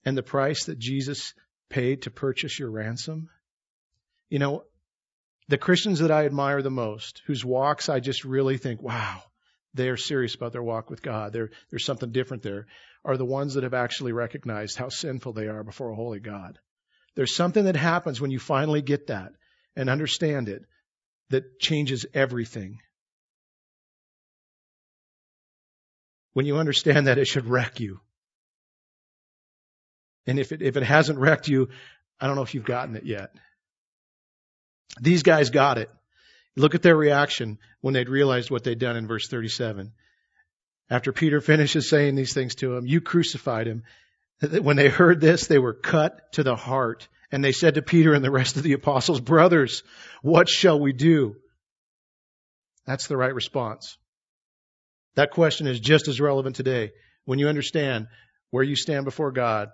And 0.03 0.17
the 0.17 0.23
price 0.23 0.65
that 0.65 0.77
Jesus 0.77 1.33
paid 1.69 2.03
to 2.03 2.11
purchase 2.11 2.59
your 2.59 2.69
ransom? 2.69 3.29
You 4.29 4.39
know, 4.39 4.63
the 5.47 5.57
Christians 5.57 5.99
that 5.99 6.11
I 6.11 6.25
admire 6.25 6.61
the 6.61 6.69
most, 6.69 7.21
whose 7.25 7.45
walks 7.45 7.88
I 7.88 8.01
just 8.01 8.25
really 8.25 8.57
think, 8.57 8.81
wow, 8.81 9.23
they 9.75 9.89
are 9.89 9.97
serious 9.97 10.33
about 10.35 10.53
their 10.53 10.63
walk 10.63 10.89
with 10.89 11.01
God. 11.01 11.33
There, 11.33 11.51
there's 11.69 11.85
something 11.85 12.11
different 12.11 12.43
there, 12.43 12.65
are 13.03 13.17
the 13.17 13.25
ones 13.25 13.53
that 13.53 13.63
have 13.63 13.73
actually 13.73 14.13
recognized 14.13 14.77
how 14.77 14.89
sinful 14.89 15.33
they 15.33 15.47
are 15.47 15.63
before 15.63 15.91
a 15.91 15.95
holy 15.95 16.19
God. 16.19 16.57
There's 17.15 17.35
something 17.35 17.65
that 17.65 17.75
happens 17.75 18.19
when 18.19 18.31
you 18.31 18.39
finally 18.39 18.81
get 18.81 19.07
that 19.07 19.33
and 19.75 19.89
understand 19.89 20.49
it 20.49 20.63
that 21.29 21.59
changes 21.59 22.05
everything. 22.13 22.79
When 26.33 26.45
you 26.45 26.57
understand 26.57 27.07
that, 27.07 27.17
it 27.17 27.27
should 27.27 27.45
wreck 27.45 27.79
you. 27.79 27.99
And 30.27 30.39
if 30.39 30.51
it, 30.51 30.61
if 30.61 30.77
it 30.77 30.83
hasn't 30.83 31.19
wrecked 31.19 31.47
you, 31.47 31.69
I 32.19 32.27
don't 32.27 32.35
know 32.35 32.41
if 32.41 32.53
you've 32.55 32.65
gotten 32.65 32.95
it 32.95 33.05
yet. 33.05 33.31
These 34.99 35.23
guys 35.23 35.49
got 35.49 35.77
it. 35.77 35.89
Look 36.56 36.76
at 36.76 36.82
their 36.82 36.96
reaction 36.96 37.58
when 37.82 37.94
they'd 37.94 38.10
realized 38.10 38.50
what 38.50 38.63
they'd 38.63 38.80
done 38.80 38.96
in 38.96 39.08
verse 39.08 39.28
37. 39.28 39.91
After 40.89 41.12
Peter 41.12 41.41
finishes 41.41 41.89
saying 41.89 42.15
these 42.15 42.34
things 42.34 42.56
to 42.56 42.76
him, 42.76 42.86
you 42.86 43.02
crucified 43.02 43.68
him. 43.68 43.84
When 44.62 44.78
they 44.78 44.89
heard 44.89 45.20
this, 45.20 45.48
they 45.48 45.60
were 45.60 45.74
cut 45.74 46.32
to 46.34 46.44
the 46.44 46.56
heart. 46.56 47.08
And 47.32 47.44
they 47.44 47.52
said 47.52 47.76
to 47.76 47.82
Peter 47.82 48.13
and 48.13 48.24
the 48.24 48.32
rest 48.32 48.56
of 48.56 48.63
the 48.63 48.74
apostles, 48.74 49.20
brothers, 49.20 49.84
what 50.22 50.48
shall 50.48 50.80
we 50.80 50.94
do? 50.94 51.36
That's 52.86 53.08
the 53.08 53.18
right 53.18 53.34
response. 53.34 53.98
That 55.15 55.32
question 55.32 55.68
is 55.68 55.80
just 55.80 56.08
as 56.08 56.22
relevant 56.22 56.56
today. 56.56 56.91
When 57.26 57.39
you 57.39 57.48
understand 57.48 58.08
where 58.52 58.63
you 58.63 58.76
stand 58.76 59.06
before 59.06 59.32
God, 59.32 59.70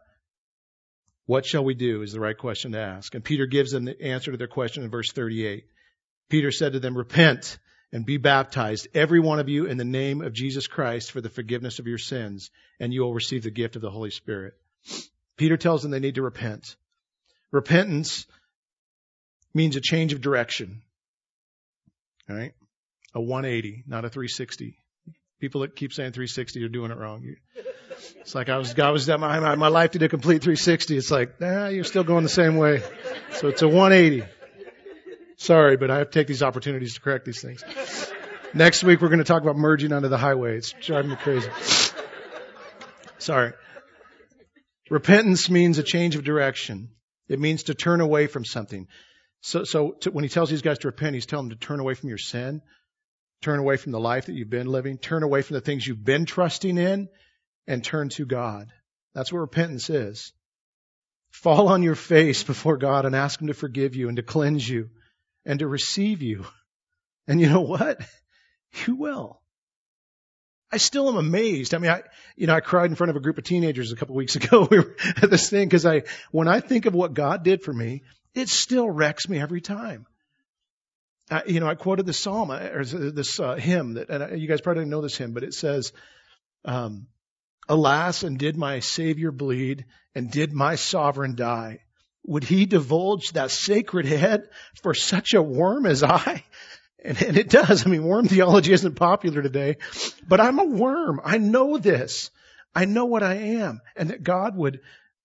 what 1.25 1.45
shall 1.45 1.63
we 1.63 1.73
do 1.73 2.01
is 2.01 2.13
the 2.13 2.19
right 2.19 2.37
question 2.37 2.71
to 2.71 2.79
ask. 2.79 3.13
And 3.13 3.23
Peter 3.23 3.45
gives 3.45 3.71
them 3.71 3.85
the 3.85 4.01
answer 4.01 4.31
to 4.31 4.37
their 4.37 4.47
question 4.47 4.83
in 4.83 4.89
verse 4.89 5.11
38. 5.11 5.65
Peter 6.31 6.49
said 6.49 6.73
to 6.73 6.79
them, 6.79 6.97
Repent 6.97 7.59
and 7.91 8.05
be 8.05 8.15
baptized, 8.15 8.87
every 8.93 9.19
one 9.19 9.39
of 9.39 9.49
you, 9.49 9.65
in 9.65 9.75
the 9.75 9.83
name 9.83 10.21
of 10.21 10.31
Jesus 10.31 10.65
Christ 10.65 11.11
for 11.11 11.19
the 11.19 11.29
forgiveness 11.29 11.77
of 11.79 11.87
your 11.87 11.97
sins, 11.97 12.51
and 12.79 12.93
you 12.93 13.01
will 13.01 13.13
receive 13.13 13.43
the 13.43 13.51
gift 13.51 13.75
of 13.75 13.81
the 13.81 13.91
Holy 13.91 14.11
Spirit. 14.11 14.53
Peter 15.35 15.57
tells 15.57 15.81
them 15.81 15.91
they 15.91 15.99
need 15.99 16.15
to 16.15 16.21
repent. 16.21 16.77
Repentance 17.51 18.27
means 19.53 19.75
a 19.75 19.81
change 19.81 20.13
of 20.13 20.21
direction. 20.21 20.81
All 22.29 22.37
right? 22.37 22.53
A 23.13 23.19
180, 23.19 23.83
not 23.85 24.05
a 24.05 24.09
360. 24.09 24.79
People 25.41 25.61
that 25.61 25.75
keep 25.75 25.91
saying 25.91 26.13
360 26.13 26.63
are 26.63 26.69
doing 26.69 26.91
it 26.91 26.97
wrong. 26.97 27.35
It's 28.21 28.33
like 28.33 28.47
I 28.47 28.57
was, 28.57 28.73
God 28.73 28.93
was, 28.93 29.05
my, 29.05 29.55
my 29.55 29.67
life 29.67 29.91
did 29.91 30.03
a 30.03 30.07
complete 30.07 30.43
360. 30.43 30.95
It's 30.95 31.11
like, 31.11 31.41
nah, 31.41 31.67
you're 31.67 31.83
still 31.83 32.05
going 32.05 32.23
the 32.23 32.29
same 32.29 32.55
way. 32.55 32.81
So 33.33 33.49
it's 33.49 33.63
a 33.63 33.67
180. 33.67 34.23
Sorry, 35.41 35.75
but 35.75 35.89
I 35.89 35.97
have 35.97 36.11
to 36.11 36.19
take 36.19 36.27
these 36.27 36.43
opportunities 36.43 36.93
to 36.93 37.01
correct 37.01 37.25
these 37.25 37.41
things. 37.41 37.63
Next 38.53 38.83
week 38.83 39.01
we're 39.01 39.07
going 39.07 39.17
to 39.17 39.23
talk 39.23 39.41
about 39.41 39.57
merging 39.57 39.91
onto 39.91 40.07
the 40.07 40.17
highway. 40.19 40.57
It's 40.57 40.71
driving 40.71 41.09
me 41.09 41.15
crazy. 41.15 41.49
Sorry. 43.17 43.53
Repentance 44.91 45.49
means 45.49 45.79
a 45.79 45.83
change 45.83 46.15
of 46.15 46.23
direction. 46.23 46.91
It 47.27 47.39
means 47.39 47.63
to 47.63 47.73
turn 47.73 48.01
away 48.01 48.27
from 48.27 48.45
something. 48.45 48.85
So, 49.41 49.63
so 49.63 49.93
to, 50.01 50.11
when 50.11 50.23
he 50.23 50.29
tells 50.29 50.51
these 50.51 50.61
guys 50.61 50.77
to 50.79 50.89
repent, 50.89 51.15
he's 51.15 51.25
telling 51.25 51.49
them 51.49 51.57
to 51.57 51.65
turn 51.65 51.79
away 51.79 51.95
from 51.95 52.09
your 52.09 52.19
sin, 52.19 52.61
turn 53.41 53.57
away 53.57 53.77
from 53.77 53.93
the 53.93 53.99
life 53.99 54.27
that 54.27 54.33
you've 54.33 54.51
been 54.51 54.67
living, 54.67 54.99
turn 54.99 55.23
away 55.23 55.41
from 55.41 55.55
the 55.55 55.61
things 55.61 55.87
you've 55.87 56.05
been 56.05 56.25
trusting 56.25 56.77
in, 56.77 57.09
and 57.65 57.83
turn 57.83 58.09
to 58.09 58.27
God. 58.27 58.71
That's 59.15 59.33
what 59.33 59.39
repentance 59.39 59.89
is. 59.89 60.33
Fall 61.31 61.67
on 61.67 61.81
your 61.81 61.95
face 61.95 62.43
before 62.43 62.77
God 62.77 63.07
and 63.07 63.15
ask 63.15 63.41
Him 63.41 63.47
to 63.47 63.55
forgive 63.55 63.95
you 63.95 64.07
and 64.07 64.17
to 64.17 64.23
cleanse 64.23 64.69
you 64.69 64.91
and 65.45 65.59
to 65.59 65.67
receive 65.67 66.21
you. 66.21 66.45
And 67.27 67.39
you 67.39 67.47
know 67.47 67.61
what? 67.61 68.01
You 68.87 68.95
will. 68.95 69.41
I 70.71 70.77
still 70.77 71.09
am 71.09 71.17
amazed. 71.17 71.73
I 71.73 71.77
mean, 71.77 71.91
I, 71.91 72.03
you 72.37 72.47
know, 72.47 72.55
I 72.55 72.61
cried 72.61 72.89
in 72.89 72.95
front 72.95 73.09
of 73.09 73.17
a 73.17 73.19
group 73.19 73.37
of 73.37 73.43
teenagers 73.43 73.91
a 73.91 73.95
couple 73.95 74.15
of 74.15 74.17
weeks 74.17 74.35
ago. 74.37 74.67
we 74.69 74.79
were 74.79 74.95
at 75.21 75.29
this 75.29 75.49
thing 75.49 75.67
because 75.67 75.85
I, 75.85 76.03
when 76.31 76.47
I 76.47 76.61
think 76.61 76.85
of 76.85 76.93
what 76.93 77.13
God 77.13 77.43
did 77.43 77.63
for 77.63 77.73
me, 77.73 78.03
it 78.33 78.47
still 78.47 78.89
wrecks 78.89 79.27
me 79.27 79.39
every 79.39 79.61
time. 79.61 80.05
I, 81.29 81.43
you 81.47 81.59
know, 81.59 81.67
I 81.67 81.75
quoted 81.75 82.05
the 82.05 82.13
psalm 82.13 82.51
or 82.51 82.83
this 82.83 83.39
uh, 83.39 83.55
hymn 83.55 83.93
that, 83.95 84.09
and 84.09 84.41
you 84.41 84.47
guys 84.47 84.61
probably 84.61 84.85
know 84.85 85.01
this 85.01 85.17
hymn, 85.17 85.33
but 85.33 85.43
it 85.43 85.53
says, 85.53 85.91
um, 86.65 87.07
"Alas, 87.67 88.23
and 88.23 88.37
did 88.37 88.57
my 88.57 88.79
Savior 88.79 89.31
bleed, 89.31 89.85
and 90.15 90.29
did 90.29 90.51
my 90.53 90.75
Sovereign 90.75 91.35
die? 91.35 91.79
Would 92.23 92.43
he 92.43 92.65
divulge 92.65 93.31
that 93.31 93.51
sacred 93.51 94.05
head 94.05 94.49
for 94.81 94.93
such 94.93 95.33
a 95.33 95.41
worm 95.41 95.85
as 95.85 96.03
I? 96.03 96.43
And, 97.03 97.21
and, 97.21 97.35
it 97.35 97.49
does. 97.49 97.85
I 97.85 97.89
mean, 97.89 98.03
worm 98.03 98.27
theology 98.27 98.73
isn't 98.73 98.95
popular 98.95 99.41
today, 99.41 99.77
but 100.27 100.39
I'm 100.39 100.59
a 100.59 100.65
worm. 100.65 101.19
I 101.23 101.39
know 101.39 101.77
this. 101.79 102.29
I 102.75 102.85
know 102.85 103.05
what 103.05 103.23
I 103.23 103.35
am 103.35 103.81
and 103.95 104.11
that 104.11 104.23
God 104.23 104.55
would, 104.55 104.81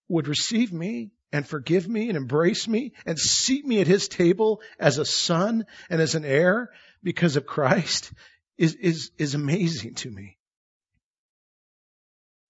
would 0.08 0.26
receive 0.26 0.72
me 0.72 1.10
and 1.32 1.46
forgive 1.46 1.88
me 1.88 2.08
and 2.08 2.16
embrace 2.16 2.66
me 2.66 2.92
and 3.04 3.18
seat 3.18 3.64
me 3.64 3.80
at 3.80 3.86
his 3.86 4.08
table 4.08 4.62
as 4.78 4.98
a 4.98 5.04
son 5.04 5.66
and 5.90 6.00
as 6.00 6.14
an 6.14 6.24
heir 6.24 6.70
because 7.02 7.36
of 7.36 7.46
Christ 7.46 8.12
is, 8.58 8.74
is, 8.74 9.10
is 9.18 9.34
amazing 9.34 9.94
to 9.96 10.10
me. 10.10 10.35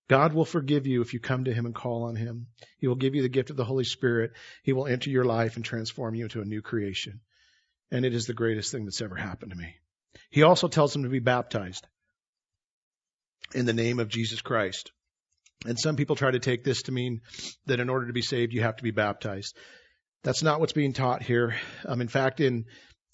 God 0.08 0.32
will 0.32 0.44
forgive 0.44 0.86
you 0.86 1.02
if 1.02 1.14
you 1.14 1.20
come 1.20 1.44
to 1.44 1.52
Him 1.52 1.66
and 1.66 1.74
call 1.74 2.04
on 2.04 2.16
Him. 2.16 2.46
He 2.78 2.86
will 2.86 2.94
give 2.94 3.14
you 3.14 3.22
the 3.22 3.28
gift 3.28 3.50
of 3.50 3.56
the 3.56 3.64
Holy 3.64 3.84
Spirit. 3.84 4.32
He 4.62 4.72
will 4.72 4.86
enter 4.86 5.10
your 5.10 5.24
life 5.24 5.56
and 5.56 5.64
transform 5.64 6.14
you 6.14 6.24
into 6.24 6.40
a 6.40 6.44
new 6.44 6.62
creation. 6.62 7.20
And 7.90 8.04
it 8.04 8.14
is 8.14 8.26
the 8.26 8.34
greatest 8.34 8.72
thing 8.72 8.84
that's 8.84 9.00
ever 9.00 9.16
happened 9.16 9.52
to 9.52 9.58
me. 9.58 9.74
He 10.30 10.42
also 10.42 10.68
tells 10.68 10.92
them 10.92 11.02
to 11.02 11.08
be 11.08 11.18
baptized 11.18 11.86
in 13.54 13.66
the 13.66 13.72
name 13.72 13.98
of 13.98 14.08
Jesus 14.08 14.40
Christ. 14.40 14.92
And 15.64 15.78
some 15.78 15.96
people 15.96 16.16
try 16.16 16.30
to 16.30 16.38
take 16.38 16.64
this 16.64 16.82
to 16.82 16.92
mean 16.92 17.22
that 17.66 17.80
in 17.80 17.88
order 17.88 18.06
to 18.06 18.12
be 18.12 18.22
saved, 18.22 18.52
you 18.52 18.62
have 18.62 18.76
to 18.76 18.82
be 18.82 18.90
baptized. 18.90 19.56
That's 20.22 20.42
not 20.42 20.60
what's 20.60 20.72
being 20.72 20.92
taught 20.92 21.22
here. 21.22 21.56
Um, 21.84 22.00
in 22.00 22.08
fact, 22.08 22.40
in 22.40 22.66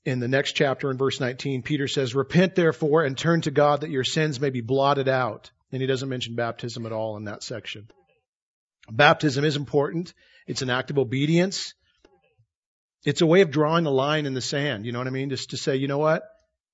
in 0.04 0.18
the 0.18 0.28
next 0.28 0.52
chapter 0.52 0.90
in 0.90 0.98
verse 0.98 1.20
19, 1.20 1.62
Peter 1.62 1.86
says, 1.86 2.14
Repent 2.14 2.54
therefore 2.54 3.04
and 3.04 3.16
turn 3.16 3.42
to 3.42 3.50
God 3.50 3.82
that 3.82 3.90
your 3.90 4.04
sins 4.04 4.40
may 4.40 4.50
be 4.50 4.60
blotted 4.60 5.08
out. 5.08 5.50
And 5.72 5.80
he 5.80 5.86
doesn't 5.86 6.08
mention 6.08 6.36
baptism 6.36 6.86
at 6.86 6.92
all 6.92 7.16
in 7.16 7.24
that 7.24 7.42
section. 7.42 7.88
Baptism 8.90 9.44
is 9.44 9.56
important. 9.56 10.12
It's 10.46 10.62
an 10.62 10.70
act 10.70 10.90
of 10.90 10.98
obedience. 10.98 11.74
It's 13.04 13.20
a 13.20 13.26
way 13.26 13.40
of 13.40 13.50
drawing 13.50 13.86
a 13.86 13.90
line 13.90 14.26
in 14.26 14.34
the 14.34 14.40
sand. 14.40 14.86
You 14.86 14.92
know 14.92 14.98
what 14.98 15.08
I 15.08 15.10
mean? 15.10 15.30
Just 15.30 15.50
to 15.50 15.56
say, 15.56 15.76
you 15.76 15.88
know 15.88 15.98
what? 15.98 16.22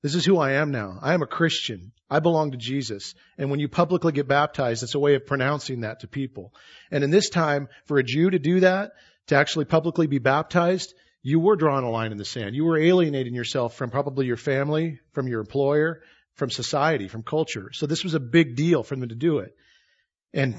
This 0.02 0.14
is 0.14 0.24
who 0.24 0.38
I 0.38 0.52
am 0.52 0.70
now. 0.70 0.98
I 1.02 1.14
am 1.14 1.22
a 1.22 1.26
Christian. 1.26 1.92
I 2.08 2.20
belong 2.20 2.52
to 2.52 2.56
Jesus. 2.56 3.14
And 3.36 3.50
when 3.50 3.60
you 3.60 3.68
publicly 3.68 4.12
get 4.12 4.28
baptized, 4.28 4.82
it's 4.82 4.94
a 4.94 5.00
way 5.00 5.14
of 5.14 5.26
pronouncing 5.26 5.80
that 5.80 6.00
to 6.00 6.08
people. 6.08 6.52
And 6.90 7.02
in 7.02 7.10
this 7.10 7.30
time, 7.30 7.68
for 7.86 7.98
a 7.98 8.04
Jew 8.04 8.30
to 8.30 8.38
do 8.38 8.60
that, 8.60 8.92
to 9.28 9.36
actually 9.36 9.64
publicly 9.64 10.06
be 10.06 10.18
baptized, 10.18 10.94
you 11.22 11.40
were 11.40 11.56
drawing 11.56 11.84
a 11.84 11.90
line 11.90 12.12
in 12.12 12.18
the 12.18 12.24
sand. 12.24 12.54
You 12.54 12.64
were 12.64 12.78
alienating 12.78 13.34
yourself 13.34 13.74
from 13.74 13.90
probably 13.90 14.26
your 14.26 14.36
family, 14.36 15.00
from 15.12 15.26
your 15.26 15.40
employer, 15.40 16.02
from 16.38 16.50
society, 16.50 17.08
from 17.08 17.22
culture. 17.22 17.70
So 17.72 17.86
this 17.86 18.04
was 18.04 18.14
a 18.14 18.20
big 18.20 18.54
deal 18.54 18.84
for 18.84 18.94
them 18.94 19.08
to 19.08 19.14
do 19.14 19.38
it. 19.38 19.54
And 20.32 20.54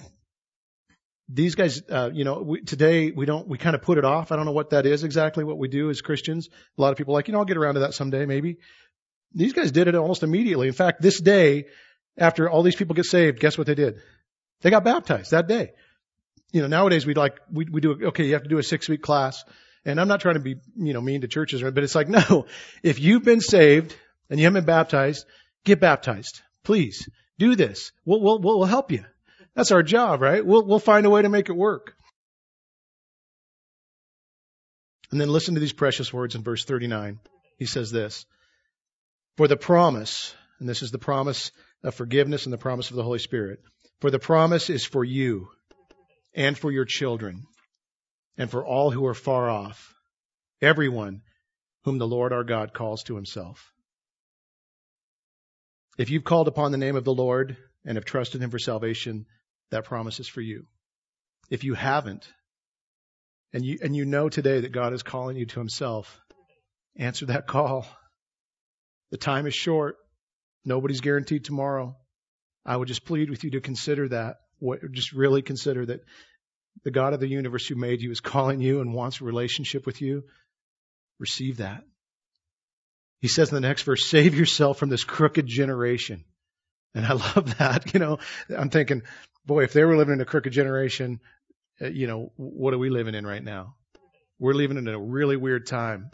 these 1.30 1.56
guys, 1.56 1.82
uh, 1.90 2.10
you 2.14 2.26
know, 2.26 2.42
we, 2.42 2.62
today 2.62 3.12
we 3.12 3.26
don't, 3.26 3.48
we 3.48 3.58
kind 3.58 3.76
of 3.76 3.82
put 3.82 3.98
it 3.98 4.04
off. 4.04 4.32
I 4.32 4.36
don't 4.36 4.46
know 4.46 4.52
what 4.52 4.72
that 4.72 4.86
is 4.86 5.04
exactly 5.06 5.44
what 5.44 5.58
we 5.58 5.70
do 5.70 5.90
as 5.90 6.02
Christians. 6.02 6.50
A 6.78 6.82
lot 6.82 6.92
of 6.92 6.98
people 6.98 7.14
are 7.14 7.18
like, 7.18 7.30
you 7.30 7.32
know, 7.32 7.40
I'll 7.40 7.46
get 7.46 7.58
around 7.58 7.76
to 7.76 7.82
that 7.82 7.94
someday, 7.94 8.26
maybe. 8.26 8.58
These 9.34 9.54
guys 9.54 9.72
did 9.72 9.88
it 9.88 9.96
almost 9.96 10.24
immediately. 10.24 10.68
In 10.68 10.74
fact, 10.74 11.02
this 11.02 11.20
day, 11.20 11.68
after 12.18 12.50
all 12.50 12.62
these 12.62 12.76
people 12.76 12.96
get 12.96 13.06
saved, 13.06 13.40
guess 13.40 13.58
what 13.58 13.68
they 13.68 13.76
did? 13.76 14.00
They 14.62 14.70
got 14.70 14.84
baptized 14.84 15.32
that 15.32 15.48
day. 15.48 15.72
You 16.52 16.62
know, 16.62 16.68
nowadays 16.68 17.06
we'd 17.06 17.16
like, 17.16 17.38
we, 17.52 17.66
we 17.72 17.80
do, 17.80 18.08
okay, 18.08 18.26
you 18.26 18.34
have 18.34 18.44
to 18.44 18.50
do 18.50 18.58
a 18.58 18.64
six 18.64 18.90
week 18.90 19.02
class. 19.02 19.46
And 19.86 20.02
I'm 20.02 20.10
not 20.10 20.20
trying 20.20 20.34
to 20.34 20.42
be, 20.42 20.56
you 20.76 20.94
know, 20.94 21.00
mean 21.00 21.22
to 21.22 21.28
churches, 21.28 21.62
but 21.62 21.84
it's 21.84 21.96
like, 21.96 22.10
no, 22.30 22.48
if 22.84 23.00
you've 23.00 23.24
been 23.24 23.40
saved 23.40 23.96
and 24.30 24.40
you 24.40 24.46
haven't 24.46 24.62
been 24.62 24.66
baptized, 24.66 25.26
get 25.66 25.80
baptized. 25.80 26.42
Please 26.64 27.10
do 27.38 27.56
this. 27.56 27.92
We'll, 28.06 28.22
we'll, 28.22 28.40
we'll 28.40 28.64
help 28.66 28.92
you. 28.92 29.06
That's 29.56 29.72
our 29.72 29.84
job, 29.84 30.22
right? 30.22 30.46
We'll, 30.46 30.66
we'll 30.66 30.80
find 30.80 31.06
a 31.06 31.10
way 31.10 31.22
to 31.22 31.30
make 31.30 31.50
it 31.50 31.56
work. 31.56 31.94
And 35.12 35.20
then 35.20 35.30
listen 35.30 35.56
to 35.56 35.60
these 35.60 35.74
precious 35.74 36.14
words 36.14 36.36
in 36.36 36.44
verse 36.44 36.66
39. 36.66 37.20
He 37.58 37.66
says 37.66 37.92
this, 37.92 38.26
for 39.38 39.48
the 39.48 39.58
promise, 39.58 40.36
and 40.60 40.70
this 40.70 40.82
is 40.82 40.92
the 40.92 41.00
promise 41.00 41.52
of 41.84 41.96
forgiveness 41.96 42.46
and 42.46 42.54
the 42.54 42.58
promise 42.58 42.90
of 42.90 42.96
the 42.96 43.04
Holy 43.04 43.20
Spirit, 43.20 43.60
for 44.02 44.12
the 44.12 44.20
promise 44.20 44.70
is 44.70 44.86
for 44.86 45.04
you 45.04 45.50
and 46.34 46.58
for 46.58 46.72
your 46.72 46.86
children 46.86 47.44
and 48.38 48.50
for 48.50 48.66
all 48.66 48.92
who 48.92 49.06
are 49.06 49.14
far 49.14 49.50
off, 49.50 49.94
everyone 50.62 51.22
whom 51.84 51.98
the 51.98 52.08
Lord 52.08 52.32
our 52.32 52.44
God 52.44 52.74
calls 52.74 53.04
to 53.04 53.16
himself. 53.16 53.74
If 56.00 56.10
you've 56.10 56.24
called 56.24 56.48
upon 56.48 56.72
the 56.72 56.78
name 56.78 56.96
of 56.96 57.04
the 57.04 57.14
Lord 57.14 57.58
and 57.84 57.98
have 57.98 58.06
trusted 58.06 58.42
him 58.42 58.52
for 58.52 58.58
salvation, 58.58 59.26
that 59.70 59.84
promise 59.84 60.22
is 60.22 60.30
for 60.30 60.40
you. 60.40 60.66
If 61.50 61.66
you 61.66 61.74
haven't, 61.74 62.26
and 63.52 63.66
you, 63.66 63.80
and 63.82 63.94
you 63.94 64.06
know 64.06 64.30
today 64.30 64.62
that 64.62 64.72
God 64.72 64.94
is 64.94 65.04
calling 65.04 65.36
you 65.36 65.46
to 65.46 65.60
himself, 65.60 66.22
answer 66.98 67.26
that 67.26 67.48
call. 67.48 67.86
The 69.12 69.18
time 69.18 69.46
is 69.46 69.54
short. 69.54 69.98
Nobody's 70.64 71.02
guaranteed 71.02 71.44
tomorrow. 71.44 71.98
I 72.66 72.78
would 72.78 72.88
just 72.88 73.04
plead 73.04 73.30
with 73.30 73.44
you 73.44 73.52
to 73.52 73.60
consider 73.60 74.08
that. 74.08 74.38
What, 74.60 74.80
just 74.94 75.12
really 75.12 75.42
consider 75.42 75.86
that 75.86 76.00
the 76.86 76.92
God 76.92 77.14
of 77.14 77.20
the 77.20 77.28
universe 77.28 77.68
who 77.68 77.76
made 77.76 78.02
you 78.02 78.12
is 78.12 78.22
calling 78.22 78.62
you 78.62 78.80
and 78.80 78.94
wants 78.94 79.20
a 79.20 79.26
relationship 79.26 79.86
with 79.86 80.02
you. 80.02 80.24
Receive 81.20 81.58
that. 81.58 81.84
He 83.20 83.28
says 83.28 83.50
in 83.50 83.56
the 83.56 83.68
next 83.68 83.84
verse, 83.84 84.06
save 84.06 84.36
yourself 84.36 84.78
from 84.78 84.90
this 84.90 85.04
crooked 85.04 85.46
generation. 85.46 86.24
And 86.96 87.06
I 87.06 87.14
love 87.36 87.58
that. 87.58 87.94
You 87.94 88.00
know, 88.00 88.20
I'm 88.56 88.70
thinking, 88.70 89.04
boy, 89.46 89.64
if 89.64 89.74
they 89.74 89.84
were 89.84 89.98
living 89.98 90.14
in 90.14 90.22
a 90.22 90.26
crooked 90.26 90.54
generation, 90.54 91.20
uh, 91.82 91.88
you 91.88 92.08
know, 92.08 92.32
what 92.36 92.74
are 92.74 92.78
we 92.78 92.90
living 92.90 93.16
in 93.16 93.26
right 93.26 93.44
now? 93.44 93.76
We're 94.40 94.54
living 94.54 94.78
in 94.78 94.88
a 94.88 95.00
really 95.00 95.36
weird 95.36 95.68
time 95.68 96.12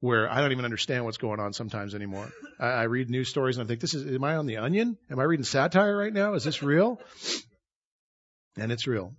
where 0.00 0.30
I 0.30 0.40
don't 0.40 0.52
even 0.52 0.64
understand 0.64 1.04
what's 1.04 1.16
going 1.16 1.40
on 1.40 1.52
sometimes 1.52 1.94
anymore. 1.94 2.30
I, 2.60 2.66
I 2.66 2.82
read 2.84 3.10
news 3.10 3.28
stories 3.28 3.56
and 3.56 3.66
I 3.66 3.68
think, 3.68 3.80
this 3.80 3.94
is, 3.94 4.06
am 4.06 4.22
I 4.22 4.36
on 4.36 4.46
the 4.46 4.58
onion? 4.58 4.96
Am 5.10 5.18
I 5.18 5.24
reading 5.24 5.44
satire 5.44 5.96
right 5.96 6.12
now? 6.12 6.34
Is 6.34 6.44
this 6.44 6.62
real? 6.62 7.00
And 8.58 8.70
it's 8.70 8.86
real. 8.86 9.14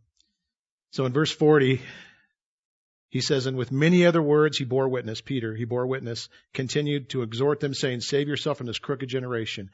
So 0.91 1.05
in 1.05 1.13
verse 1.13 1.31
40, 1.31 1.81
he 3.09 3.21
says, 3.21 3.45
and 3.45 3.57
with 3.57 3.71
many 3.71 4.05
other 4.05 4.21
words 4.21 4.57
he 4.57 4.65
bore 4.65 4.89
witness, 4.89 5.21
Peter, 5.21 5.55
he 5.55 5.65
bore 5.65 5.87
witness, 5.87 6.27
continued 6.53 7.09
to 7.09 7.21
exhort 7.21 7.59
them, 7.59 7.73
saying, 7.73 8.01
Save 8.01 8.27
yourself 8.27 8.57
from 8.57 8.67
this 8.67 8.79
crooked 8.79 9.07
generation. 9.07 9.69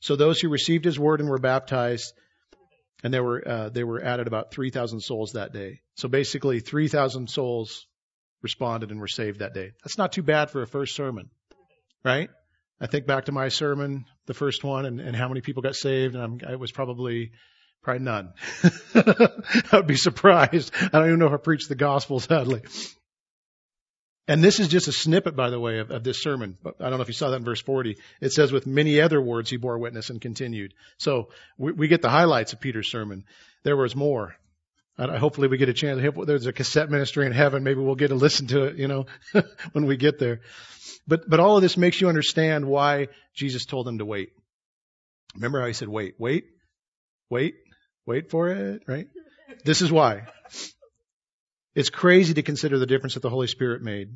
So 0.00 0.14
those 0.14 0.40
who 0.40 0.48
received 0.48 0.84
his 0.84 0.98
word 0.98 1.20
and 1.20 1.28
were 1.28 1.38
baptized, 1.38 2.12
and 3.02 3.12
there 3.12 3.24
were 3.24 3.46
uh, 3.46 3.68
they 3.70 3.84
were 3.84 4.02
added 4.02 4.26
about 4.26 4.52
3,000 4.52 5.00
souls 5.00 5.32
that 5.32 5.52
day. 5.52 5.80
So 5.96 6.08
basically, 6.08 6.60
3,000 6.60 7.28
souls 7.28 7.86
responded 8.42 8.90
and 8.90 9.00
were 9.00 9.08
saved 9.08 9.40
that 9.40 9.54
day. 9.54 9.72
That's 9.82 9.98
not 9.98 10.12
too 10.12 10.22
bad 10.22 10.50
for 10.50 10.62
a 10.62 10.66
first 10.66 10.94
sermon, 10.94 11.30
right? 12.04 12.30
I 12.80 12.86
think 12.86 13.06
back 13.06 13.24
to 13.24 13.32
my 13.32 13.48
sermon, 13.48 14.04
the 14.26 14.34
first 14.34 14.62
one, 14.62 14.84
and, 14.84 15.00
and 15.00 15.16
how 15.16 15.28
many 15.28 15.40
people 15.40 15.62
got 15.62 15.74
saved, 15.74 16.14
and 16.14 16.22
I'm, 16.22 16.52
it 16.52 16.60
was 16.60 16.70
probably 16.70 17.32
probably 17.86 18.04
none. 18.04 18.32
I 19.72 19.76
would 19.76 19.86
be 19.86 19.94
surprised. 19.96 20.72
I 20.80 20.88
don't 20.88 21.06
even 21.06 21.18
know 21.20 21.28
if 21.28 21.32
I 21.32 21.36
preached 21.36 21.68
the 21.68 21.76
gospel, 21.76 22.18
sadly. 22.18 22.62
And 24.26 24.42
this 24.42 24.58
is 24.58 24.66
just 24.66 24.88
a 24.88 24.92
snippet, 24.92 25.36
by 25.36 25.50
the 25.50 25.60
way, 25.60 25.78
of, 25.78 25.92
of, 25.92 26.02
this 26.02 26.20
sermon. 26.20 26.58
But 26.60 26.74
I 26.80 26.88
don't 26.88 26.98
know 26.98 27.02
if 27.02 27.08
you 27.08 27.14
saw 27.14 27.30
that 27.30 27.36
in 27.36 27.44
verse 27.44 27.62
40. 27.62 27.96
It 28.20 28.32
says, 28.32 28.50
with 28.50 28.66
many 28.66 29.00
other 29.00 29.22
words 29.22 29.50
he 29.50 29.56
bore 29.56 29.78
witness 29.78 30.10
and 30.10 30.20
continued. 30.20 30.74
So 30.98 31.28
we, 31.56 31.70
we 31.70 31.86
get 31.86 32.02
the 32.02 32.08
highlights 32.08 32.52
of 32.52 32.60
Peter's 32.60 32.90
sermon. 32.90 33.22
There 33.62 33.76
was 33.76 33.94
more. 33.94 34.34
Uh, 34.98 35.16
hopefully 35.16 35.46
we 35.46 35.56
get 35.56 35.68
a 35.68 35.72
chance. 35.72 36.00
There's 36.26 36.46
a 36.46 36.52
cassette 36.52 36.90
ministry 36.90 37.24
in 37.24 37.30
heaven. 37.30 37.62
Maybe 37.62 37.78
we'll 37.78 37.94
get 37.94 38.08
to 38.08 38.16
listen 38.16 38.48
to 38.48 38.64
it, 38.64 38.78
you 38.78 38.88
know, 38.88 39.06
when 39.74 39.86
we 39.86 39.96
get 39.96 40.18
there. 40.18 40.40
But, 41.06 41.30
but 41.30 41.38
all 41.38 41.54
of 41.54 41.62
this 41.62 41.76
makes 41.76 42.00
you 42.00 42.08
understand 42.08 42.64
why 42.64 43.08
Jesus 43.32 43.64
told 43.64 43.86
them 43.86 43.98
to 43.98 44.04
wait. 44.04 44.30
Remember 45.36 45.60
how 45.60 45.68
he 45.68 45.72
said, 45.72 45.88
wait, 45.88 46.14
wait, 46.18 46.46
wait, 47.30 47.54
wait 48.06 48.30
for 48.30 48.48
it, 48.48 48.82
right? 48.86 49.08
This 49.64 49.82
is 49.82 49.90
why. 49.90 50.22
It's 51.74 51.90
crazy 51.90 52.34
to 52.34 52.42
consider 52.42 52.78
the 52.78 52.86
difference 52.86 53.14
that 53.14 53.20
the 53.20 53.30
Holy 53.30 53.48
Spirit 53.48 53.82
made. 53.82 54.08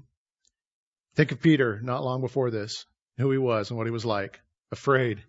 Think 1.16 1.32
of 1.32 1.42
Peter 1.42 1.80
not 1.82 2.04
long 2.04 2.20
before 2.20 2.50
this, 2.50 2.86
who 3.18 3.30
he 3.30 3.38
was 3.38 3.70
and 3.70 3.76
what 3.76 3.86
he 3.86 3.90
was 3.90 4.04
like. 4.04 4.40
Afraid, 4.72 5.22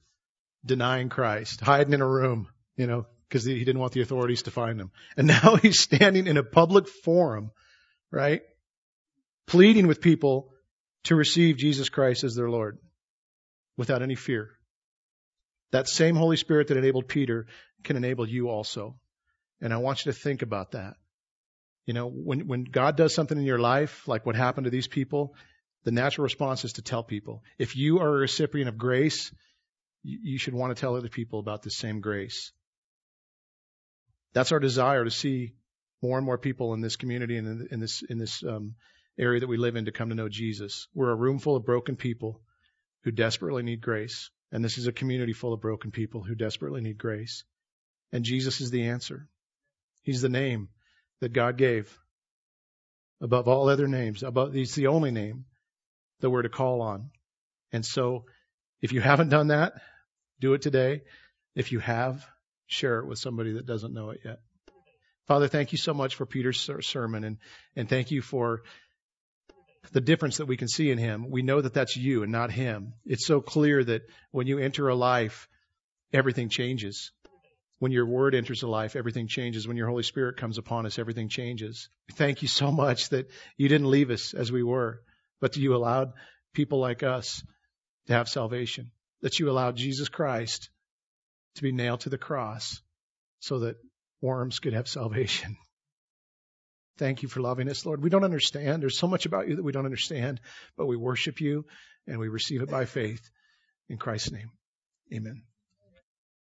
denying 0.65 1.09
Christ, 1.09 1.59
hiding 1.59 1.93
in 1.93 2.01
a 2.01 2.07
room, 2.07 2.47
you 2.77 2.87
know, 2.87 3.05
because 3.27 3.43
he 3.43 3.59
didn't 3.59 3.79
want 3.79 3.93
the 3.93 4.01
authorities 4.01 4.43
to 4.43 4.51
find 4.51 4.79
him. 4.79 4.91
And 5.17 5.27
now 5.43 5.55
he's 5.55 5.79
standing 5.79 6.27
in 6.27 6.37
a 6.37 6.43
public 6.43 6.87
forum, 6.87 7.51
right? 8.11 8.41
Pleading 9.47 9.87
with 9.87 10.01
people 10.01 10.53
to 11.05 11.15
receive 11.15 11.57
Jesus 11.57 11.89
Christ 11.89 12.23
as 12.23 12.35
their 12.35 12.49
Lord 12.49 12.77
without 13.75 14.03
any 14.03 14.15
fear. 14.15 14.51
That 15.71 15.87
same 15.87 16.15
Holy 16.15 16.37
Spirit 16.37 16.67
that 16.67 16.77
enabled 16.77 17.07
Peter 17.07 17.47
can 17.83 17.95
enable 17.95 18.27
you 18.27 18.49
also. 18.49 18.95
And 19.61 19.73
I 19.73 19.77
want 19.77 20.05
you 20.05 20.11
to 20.11 20.17
think 20.17 20.41
about 20.41 20.71
that. 20.71 20.95
You 21.85 21.93
know, 21.93 22.07
when, 22.07 22.47
when 22.47 22.63
God 22.63 22.95
does 22.95 23.13
something 23.13 23.37
in 23.37 23.43
your 23.43 23.59
life, 23.59 24.07
like 24.07 24.25
what 24.25 24.35
happened 24.35 24.65
to 24.65 24.71
these 24.71 24.87
people, 24.87 25.35
the 25.83 25.91
natural 25.91 26.23
response 26.23 26.63
is 26.65 26.73
to 26.73 26.81
tell 26.81 27.03
people. 27.03 27.43
If 27.57 27.75
you 27.75 27.99
are 27.99 28.07
a 28.07 28.19
recipient 28.19 28.69
of 28.69 28.77
grace, 28.77 29.33
you, 30.03 30.19
you 30.23 30.37
should 30.37 30.53
want 30.53 30.75
to 30.75 30.79
tell 30.79 30.95
other 30.95 31.09
people 31.09 31.39
about 31.39 31.63
the 31.63 31.71
same 31.71 32.01
grace. 32.01 32.51
That's 34.33 34.51
our 34.51 34.59
desire 34.59 35.03
to 35.03 35.11
see 35.11 35.53
more 36.01 36.17
and 36.17 36.25
more 36.25 36.37
people 36.37 36.73
in 36.73 36.81
this 36.81 36.95
community 36.95 37.37
and 37.37 37.47
in, 37.47 37.67
in 37.71 37.79
this 37.79 38.03
in 38.09 38.17
this 38.17 38.43
um, 38.43 38.75
area 39.17 39.39
that 39.39 39.49
we 39.49 39.57
live 39.57 39.75
in 39.75 39.85
to 39.85 39.91
come 39.91 40.09
to 40.09 40.15
know 40.15 40.29
Jesus. 40.29 40.87
We're 40.93 41.11
a 41.11 41.15
room 41.15 41.39
full 41.39 41.55
of 41.55 41.65
broken 41.65 41.95
people 41.95 42.41
who 43.03 43.11
desperately 43.11 43.63
need 43.63 43.81
grace, 43.81 44.29
and 44.51 44.63
this 44.63 44.77
is 44.77 44.87
a 44.87 44.91
community 44.91 45.33
full 45.33 45.53
of 45.53 45.61
broken 45.61 45.91
people 45.91 46.23
who 46.23 46.35
desperately 46.35 46.81
need 46.81 46.97
grace. 46.97 47.43
And 48.11 48.25
Jesus 48.25 48.59
is 48.59 48.71
the 48.71 48.87
answer. 48.89 49.27
He's 50.03 50.21
the 50.21 50.29
name 50.29 50.69
that 51.21 51.33
God 51.33 51.57
gave 51.57 51.97
above 53.21 53.47
all 53.47 53.69
other 53.69 53.87
names. 53.87 54.23
Above, 54.23 54.53
he's 54.53 54.75
the 54.75 54.87
only 54.87 55.11
name 55.11 55.45
that 56.19 56.29
we're 56.29 56.41
to 56.41 56.49
call 56.49 56.81
on. 56.81 57.11
And 57.71 57.85
so, 57.85 58.25
if 58.81 58.91
you 58.91 58.99
haven't 58.99 59.29
done 59.29 59.47
that, 59.47 59.73
do 60.39 60.53
it 60.53 60.61
today. 60.61 61.03
If 61.55 61.71
you 61.71 61.79
have, 61.79 62.25
share 62.65 62.99
it 62.99 63.07
with 63.07 63.19
somebody 63.19 63.53
that 63.53 63.65
doesn't 63.65 63.93
know 63.93 64.09
it 64.09 64.21
yet. 64.25 64.39
Father, 65.27 65.47
thank 65.47 65.71
you 65.71 65.77
so 65.77 65.93
much 65.93 66.15
for 66.15 66.25
Peter's 66.25 66.69
sermon 66.81 67.23
and, 67.23 67.37
and 67.75 67.87
thank 67.87 68.11
you 68.11 68.21
for 68.21 68.63
the 69.91 70.01
difference 70.01 70.37
that 70.37 70.45
we 70.45 70.57
can 70.57 70.67
see 70.67 70.91
in 70.91 70.97
him. 70.97 71.29
We 71.29 71.41
know 71.41 71.61
that 71.61 71.73
that's 71.73 71.97
you 71.97 72.23
and 72.23 72.31
not 72.31 72.51
him. 72.51 72.93
It's 73.05 73.25
so 73.25 73.41
clear 73.41 73.83
that 73.83 74.03
when 74.31 74.47
you 74.47 74.59
enter 74.59 74.87
a 74.87 74.95
life, 74.95 75.49
everything 76.13 76.49
changes. 76.49 77.11
When 77.79 77.91
your 77.91 78.05
word 78.05 78.35
enters 78.35 78.61
a 78.61 78.67
life, 78.67 78.95
everything 78.95 79.27
changes. 79.27 79.67
When 79.67 79.77
your 79.77 79.87
Holy 79.87 80.03
Spirit 80.03 80.37
comes 80.37 80.59
upon 80.59 80.85
us, 80.85 80.99
everything 80.99 81.29
changes. 81.29 81.89
Thank 82.13 82.43
you 82.43 82.47
so 82.47 82.71
much 82.71 83.09
that 83.09 83.29
you 83.57 83.67
didn't 83.67 83.89
leave 83.89 84.11
us 84.11 84.33
as 84.35 84.51
we 84.51 84.61
were, 84.61 85.01
but 85.39 85.53
that 85.53 85.59
you 85.59 85.75
allowed 85.75 86.13
people 86.53 86.79
like 86.79 87.01
us 87.01 87.43
to 88.05 88.13
have 88.13 88.29
salvation. 88.29 88.91
That 89.21 89.39
you 89.39 89.49
allowed 89.49 89.77
Jesus 89.77 90.09
Christ 90.09 90.69
to 91.55 91.63
be 91.63 91.71
nailed 91.71 92.01
to 92.01 92.09
the 92.09 92.17
cross 92.17 92.81
so 93.39 93.59
that 93.59 93.77
worms 94.21 94.59
could 94.59 94.73
have 94.73 94.87
salvation. 94.87 95.57
Thank 97.01 97.23
you 97.23 97.29
for 97.29 97.39
loving 97.39 97.67
us, 97.67 97.83
Lord. 97.83 98.03
We 98.03 98.11
don't 98.11 98.23
understand. 98.23 98.83
There's 98.83 98.99
so 98.99 99.07
much 99.07 99.25
about 99.25 99.47
you 99.47 99.55
that 99.55 99.63
we 99.63 99.71
don't 99.71 99.85
understand, 99.85 100.39
but 100.77 100.85
we 100.85 100.95
worship 100.95 101.41
you 101.41 101.65
and 102.05 102.19
we 102.19 102.27
receive 102.27 102.61
it 102.61 102.69
by 102.69 102.85
faith. 102.85 103.27
In 103.89 103.97
Christ's 103.97 104.31
name, 104.31 104.51
amen. 105.11 105.41